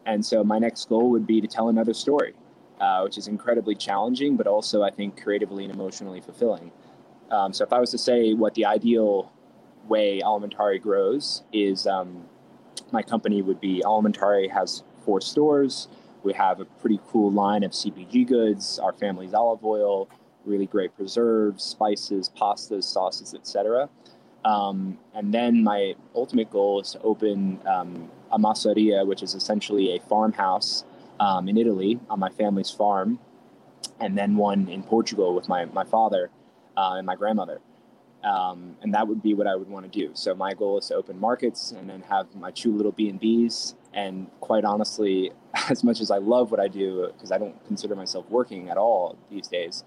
And 0.07 0.25
so 0.25 0.45
my 0.45 0.59
next 0.59 0.89
goal 0.89 1.11
would 1.11 1.27
be 1.27 1.41
to 1.41 1.47
tell 1.47 1.69
another 1.69 1.95
story, 1.95 2.35
uh, 2.81 3.01
which 3.03 3.17
is 3.17 3.27
incredibly 3.27 3.75
challenging, 3.75 4.37
but 4.37 4.47
also 4.47 4.83
I 4.83 4.91
think 4.91 5.21
creatively 5.23 5.65
and 5.65 5.73
emotionally 5.73 6.21
fulfilling. 6.21 6.71
Um, 7.31 7.53
so 7.53 7.65
if 7.65 7.73
I 7.73 7.81
was 7.81 7.91
to 7.93 7.99
say 7.99 8.35
what 8.35 8.55
the 8.55 8.67
ideal 8.67 9.33
way 9.89 10.21
Alimentari 10.21 10.81
grows 10.81 11.43
is 11.53 11.87
um, 11.87 12.25
my 12.93 13.03
company 13.03 13.43
would 13.43 13.61
be 13.61 13.83
Alimentari 13.85 14.51
has 14.51 14.83
four 15.05 15.21
stores. 15.21 15.89
We 16.25 16.33
have 16.33 16.61
a 16.61 16.65
pretty 16.65 17.01
cool 17.09 17.31
line 17.31 17.63
of 17.63 17.73
CPG 17.73 18.27
goods, 18.27 18.79
our 18.79 18.93
family's 18.93 19.35
olive 19.35 19.65
oil, 19.65 20.09
really 20.45 20.67
great 20.67 20.97
preserves, 20.97 21.63
spices, 21.63 22.31
pastas, 22.37 22.85
sauces, 22.85 23.35
etc. 23.35 23.89
Um, 24.45 24.99
and 25.15 25.33
then 25.33 25.63
my 25.63 25.95
ultimate 26.15 26.51
goal 26.51 26.81
is 26.81 26.93
to 26.93 27.01
open 27.03 27.61
um, 27.67 28.11
a 28.33 28.39
masseria, 28.39 29.07
which 29.07 29.23
is 29.23 29.35
essentially 29.35 29.97
a 29.97 30.01
farmhouse 30.01 30.85
um, 31.21 31.49
in 31.49 31.57
Italy 31.57 32.01
on 32.11 32.19
my 32.19 32.31
family's 32.31 32.71
farm, 32.71 33.19
and 34.01 34.19
then 34.19 34.37
one 34.37 34.69
in 34.69 34.83
Portugal 34.83 35.35
with 35.35 35.49
my, 35.49 35.65
my 35.67 35.85
father 35.85 36.31
uh, 36.77 36.95
and 36.97 37.07
my 37.07 37.15
grandmother. 37.15 37.61
Um, 38.23 38.77
and 38.83 38.95
that 38.95 39.07
would 39.07 39.23
be 39.23 39.35
what 39.35 39.47
I 39.47 39.55
would 39.55 39.69
want 39.69 39.91
to 39.91 39.99
do. 39.99 40.11
So 40.15 40.35
my 40.35 40.55
goal 40.55 40.79
is 40.79 40.89
to 40.89 40.95
open 40.95 41.21
markets 41.21 41.73
and 41.73 41.89
then 41.89 42.03
have 42.09 42.35
my 42.35 42.51
two 42.51 42.75
little 42.75 42.93
B 42.93 43.09
and 43.11 43.21
B's. 43.21 43.75
And 43.95 44.29
quite 44.41 44.65
honestly, 44.65 45.33
as 45.71 45.83
much 45.83 46.01
as 46.01 46.11
I 46.11 46.19
love 46.19 46.51
what 46.51 46.61
I 46.61 46.69
do, 46.69 47.11
because 47.15 47.33
I 47.33 47.39
don't 47.39 47.65
consider 47.67 47.95
myself 47.95 48.29
working 48.29 48.69
at 48.69 48.77
all 48.77 49.17
these 49.31 49.49
days, 49.49 49.85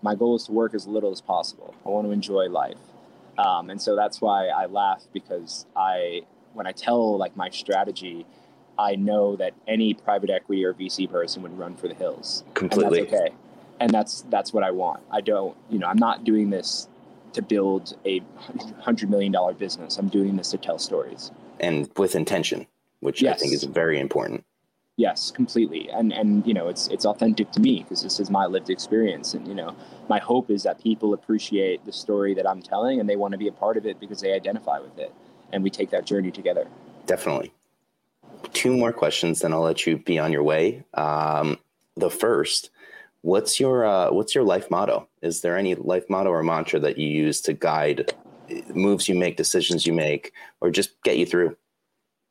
my 0.00 0.14
goal 0.14 0.36
is 0.36 0.44
to 0.44 0.52
work 0.52 0.74
as 0.74 0.86
little 0.86 1.10
as 1.10 1.20
possible. 1.20 1.74
I 1.84 1.88
want 1.88 2.06
to 2.06 2.12
enjoy 2.12 2.48
life. 2.48 2.78
Um, 3.36 3.70
and 3.70 3.80
so 3.80 3.94
that's 3.96 4.20
why 4.20 4.48
I 4.48 4.66
laugh 4.66 5.04
because 5.12 5.66
I, 5.76 6.22
when 6.54 6.66
I 6.66 6.72
tell 6.72 7.18
like 7.18 7.36
my 7.36 7.50
strategy, 7.50 8.26
I 8.78 8.94
know 8.94 9.36
that 9.36 9.54
any 9.66 9.94
private 9.94 10.30
equity 10.30 10.64
or 10.64 10.72
VC 10.72 11.10
person 11.10 11.42
would 11.42 11.58
run 11.58 11.74
for 11.76 11.88
the 11.88 11.94
hills. 11.94 12.44
Completely. 12.54 13.00
And 13.00 13.08
that's 13.08 13.14
okay. 13.14 13.34
And 13.80 13.90
that's, 13.90 14.22
that's 14.22 14.52
what 14.52 14.62
I 14.64 14.70
want. 14.70 15.02
I 15.10 15.20
don't, 15.20 15.56
you 15.68 15.78
know, 15.78 15.86
I'm 15.86 15.98
not 15.98 16.24
doing 16.24 16.50
this 16.50 16.88
to 17.32 17.42
build 17.42 17.96
a 18.06 18.22
hundred 18.80 19.10
million 19.10 19.32
dollar 19.32 19.52
business. 19.52 19.98
I'm 19.98 20.08
doing 20.08 20.36
this 20.36 20.50
to 20.50 20.58
tell 20.58 20.78
stories. 20.78 21.30
And 21.60 21.90
with 21.96 22.14
intention, 22.14 22.66
which 23.00 23.22
yes. 23.22 23.36
I 23.36 23.38
think 23.38 23.52
is 23.52 23.64
very 23.64 23.98
important. 23.98 24.44
Yes, 24.96 25.30
completely. 25.30 25.88
And 25.90 26.12
and 26.12 26.44
you 26.44 26.52
know, 26.52 26.68
it's 26.68 26.88
it's 26.88 27.06
authentic 27.06 27.52
to 27.52 27.60
me 27.60 27.82
because 27.82 28.02
this 28.02 28.18
is 28.18 28.30
my 28.30 28.46
lived 28.46 28.68
experience 28.68 29.32
and 29.32 29.46
you 29.46 29.54
know, 29.54 29.76
my 30.08 30.18
hope 30.18 30.50
is 30.50 30.64
that 30.64 30.82
people 30.82 31.14
appreciate 31.14 31.84
the 31.86 31.92
story 31.92 32.34
that 32.34 32.48
I'm 32.48 32.60
telling 32.60 32.98
and 32.98 33.08
they 33.08 33.14
want 33.14 33.30
to 33.32 33.38
be 33.38 33.46
a 33.46 33.52
part 33.52 33.76
of 33.76 33.86
it 33.86 34.00
because 34.00 34.20
they 34.20 34.32
identify 34.32 34.80
with 34.80 34.98
it 34.98 35.14
and 35.52 35.62
we 35.62 35.70
take 35.70 35.90
that 35.90 36.04
journey 36.04 36.32
together. 36.32 36.66
Definitely. 37.06 37.52
Two 38.52 38.76
more 38.76 38.92
questions 38.92 39.40
then 39.40 39.52
I'll 39.52 39.60
let 39.60 39.86
you 39.86 39.98
be 39.98 40.18
on 40.18 40.32
your 40.32 40.42
way. 40.42 40.84
Um, 40.94 41.58
the 41.96 42.10
first, 42.10 42.70
what's 43.20 43.60
your 43.60 43.86
uh, 43.86 44.10
what's 44.10 44.34
your 44.34 44.44
life 44.44 44.68
motto? 44.68 45.08
Is 45.22 45.42
there 45.42 45.56
any 45.56 45.76
life 45.76 46.10
motto 46.10 46.30
or 46.30 46.42
mantra 46.42 46.80
that 46.80 46.98
you 46.98 47.08
use 47.08 47.40
to 47.42 47.52
guide 47.52 48.12
moves 48.74 49.08
you 49.08 49.14
make, 49.14 49.36
decisions 49.36 49.86
you 49.86 49.92
make, 49.92 50.32
or 50.60 50.70
just 50.70 51.00
get 51.02 51.18
you 51.18 51.26
through? 51.26 51.56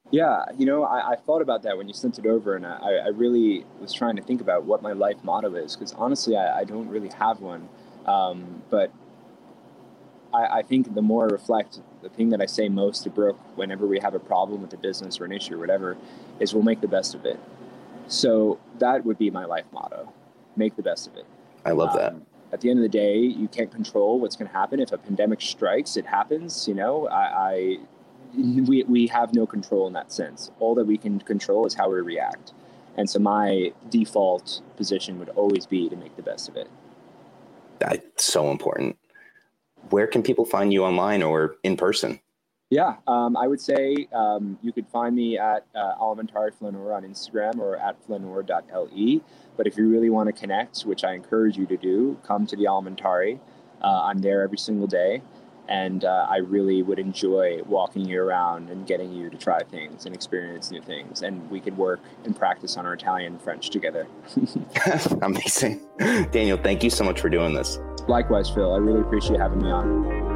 Yeah, 0.09 0.45
you 0.57 0.65
know, 0.65 0.83
I, 0.83 1.11
I, 1.11 1.15
thought 1.17 1.41
about 1.41 1.63
that 1.63 1.77
when 1.77 1.89
you 1.89 1.93
sent 1.93 2.17
it 2.17 2.25
over, 2.25 2.55
and 2.55 2.65
I, 2.65 2.93
I 3.05 3.07
really 3.09 3.65
was 3.81 3.91
trying 3.91 4.15
to 4.15 4.21
think 4.21 4.39
about 4.39 4.63
what 4.63 4.81
my 4.81 4.93
life 4.93 5.17
motto 5.21 5.53
is, 5.55 5.75
because 5.75 5.91
honestly, 5.93 6.37
I, 6.37 6.59
I, 6.59 6.63
don't 6.63 6.87
really 6.87 7.09
have 7.09 7.41
one. 7.41 7.67
Um, 8.05 8.63
but 8.69 8.89
I, 10.33 10.59
I, 10.59 10.61
think 10.61 10.95
the 10.95 11.01
more 11.01 11.25
I 11.25 11.27
reflect, 11.27 11.81
the 12.01 12.07
thing 12.07 12.29
that 12.29 12.41
I 12.41 12.45
say 12.45 12.69
most 12.69 13.03
to 13.03 13.09
Brooke 13.09 13.39
whenever 13.57 13.85
we 13.85 13.99
have 13.99 14.13
a 14.13 14.19
problem 14.19 14.61
with 14.61 14.71
the 14.71 14.77
business 14.77 15.19
or 15.19 15.25
an 15.25 15.33
issue 15.33 15.55
or 15.55 15.57
whatever 15.57 15.97
is 16.39 16.53
we'll 16.53 16.63
make 16.63 16.79
the 16.79 16.87
best 16.87 17.13
of 17.13 17.25
it. 17.25 17.37
So 18.07 18.59
that 18.79 19.03
would 19.03 19.17
be 19.17 19.29
my 19.29 19.43
life 19.43 19.65
motto 19.73 20.13
make 20.57 20.75
the 20.75 20.83
best 20.83 21.07
of 21.07 21.15
it. 21.15 21.25
I 21.65 21.71
love 21.71 21.89
um, 21.91 21.97
that. 21.97 22.15
At 22.53 22.61
the 22.61 22.69
end 22.69 22.79
of 22.79 22.83
the 22.83 22.89
day, 22.89 23.17
you 23.17 23.47
can't 23.47 23.71
control 23.71 24.19
what's 24.19 24.35
going 24.35 24.49
to 24.49 24.57
happen. 24.57 24.79
If 24.79 24.91
a 24.91 24.97
pandemic 24.97 25.41
strikes, 25.41 25.97
it 25.97 26.05
happens. 26.05 26.67
You 26.67 26.75
know, 26.75 27.07
I, 27.07 27.49
I 27.51 27.77
we, 28.36 28.84
we 28.84 29.07
have 29.07 29.34
no 29.34 29.45
control 29.45 29.88
in 29.88 29.93
that 29.93 30.11
sense. 30.11 30.51
All 30.59 30.75
that 30.75 30.86
we 30.86 30.97
can 30.97 31.19
control 31.19 31.65
is 31.65 31.73
how 31.73 31.89
we 31.89 31.99
react. 32.01 32.53
And 32.95 33.09
so 33.09 33.19
my 33.19 33.71
default 33.89 34.61
position 34.75 35.19
would 35.19 35.30
always 35.30 35.65
be 35.65 35.88
to 35.89 35.95
make 35.95 36.15
the 36.15 36.23
best 36.23 36.49
of 36.49 36.55
it. 36.57 36.69
That's 37.80 38.25
so 38.25 38.49
important. 38.49 38.97
Where 39.89 40.07
can 40.07 40.23
people 40.23 40.45
find 40.45 40.73
you 40.73 40.84
online 40.84 41.21
or 41.21 41.55
in 41.63 41.78
person? 41.78 42.19
Yeah, 42.69 42.95
um, 43.07 43.38
I 43.38 43.47
would 43.47 43.61
say 43.61 44.07
um, 44.11 44.59
you 44.61 44.73
could 44.73 44.88
find 44.89 45.15
me 45.15 45.38
at 45.38 45.65
uh, 45.73 45.95
Alimentari 46.01 46.53
Flaneur 46.53 46.91
on 46.91 47.03
Instagram 47.03 47.59
or 47.59 47.78
at 47.78 48.03
flaneur.le. 48.05 49.21
But 49.55 49.67
if 49.67 49.78
you 49.78 49.89
really 49.89 50.09
want 50.09 50.28
to 50.28 50.34
connect, 50.34 50.82
which 50.82 51.05
I 51.05 51.13
encourage 51.13 51.55
you 51.55 51.65
to 51.67 51.78
do, 51.78 52.19
come 52.23 52.45
to 52.47 52.57
the 52.57 52.65
Alimentari. 52.65 53.39
Uh, 53.82 54.01
I'm 54.03 54.19
there 54.19 54.41
every 54.41 54.57
single 54.57 54.88
day 54.88 55.21
and 55.68 56.05
uh, 56.05 56.28
I 56.30 56.38
really 56.38 56.82
would 56.82 56.99
enjoy 56.99 57.61
walking 57.63 58.05
you 58.05 58.22
around 58.22 58.70
and 58.70 58.86
getting 58.88 59.11
you 59.13 59.30
to 59.30 59.38
try 59.38 59.63
things 59.63 60.05
and 60.05 60.15
experience 60.15 60.72
new 60.72 60.82
things. 60.82 61.22
And 61.22 61.49
we 61.49 61.59
could 61.59 61.78
work 61.78 61.99
and 62.24 62.36
practice 62.36 62.78
on 62.78 62.86
our 62.86 62.93
Italian 62.93 63.34
and 63.34 63.41
French 63.41 63.70
together. 63.70 64.07
Amazing. 65.22 65.82
Daniel, 66.32 66.57
thank 66.57 66.84
you 66.84 66.89
so 66.89 67.03
much 67.03 67.20
for 67.20 67.30
doing 67.30 67.53
this. 67.53 67.80
Likewise, 68.07 68.49
Phil. 68.49 68.74
I 68.74 68.78
really 68.78 69.01
appreciate 69.01 69.39
having 69.39 69.61
me 69.61 69.70
on. 69.70 70.26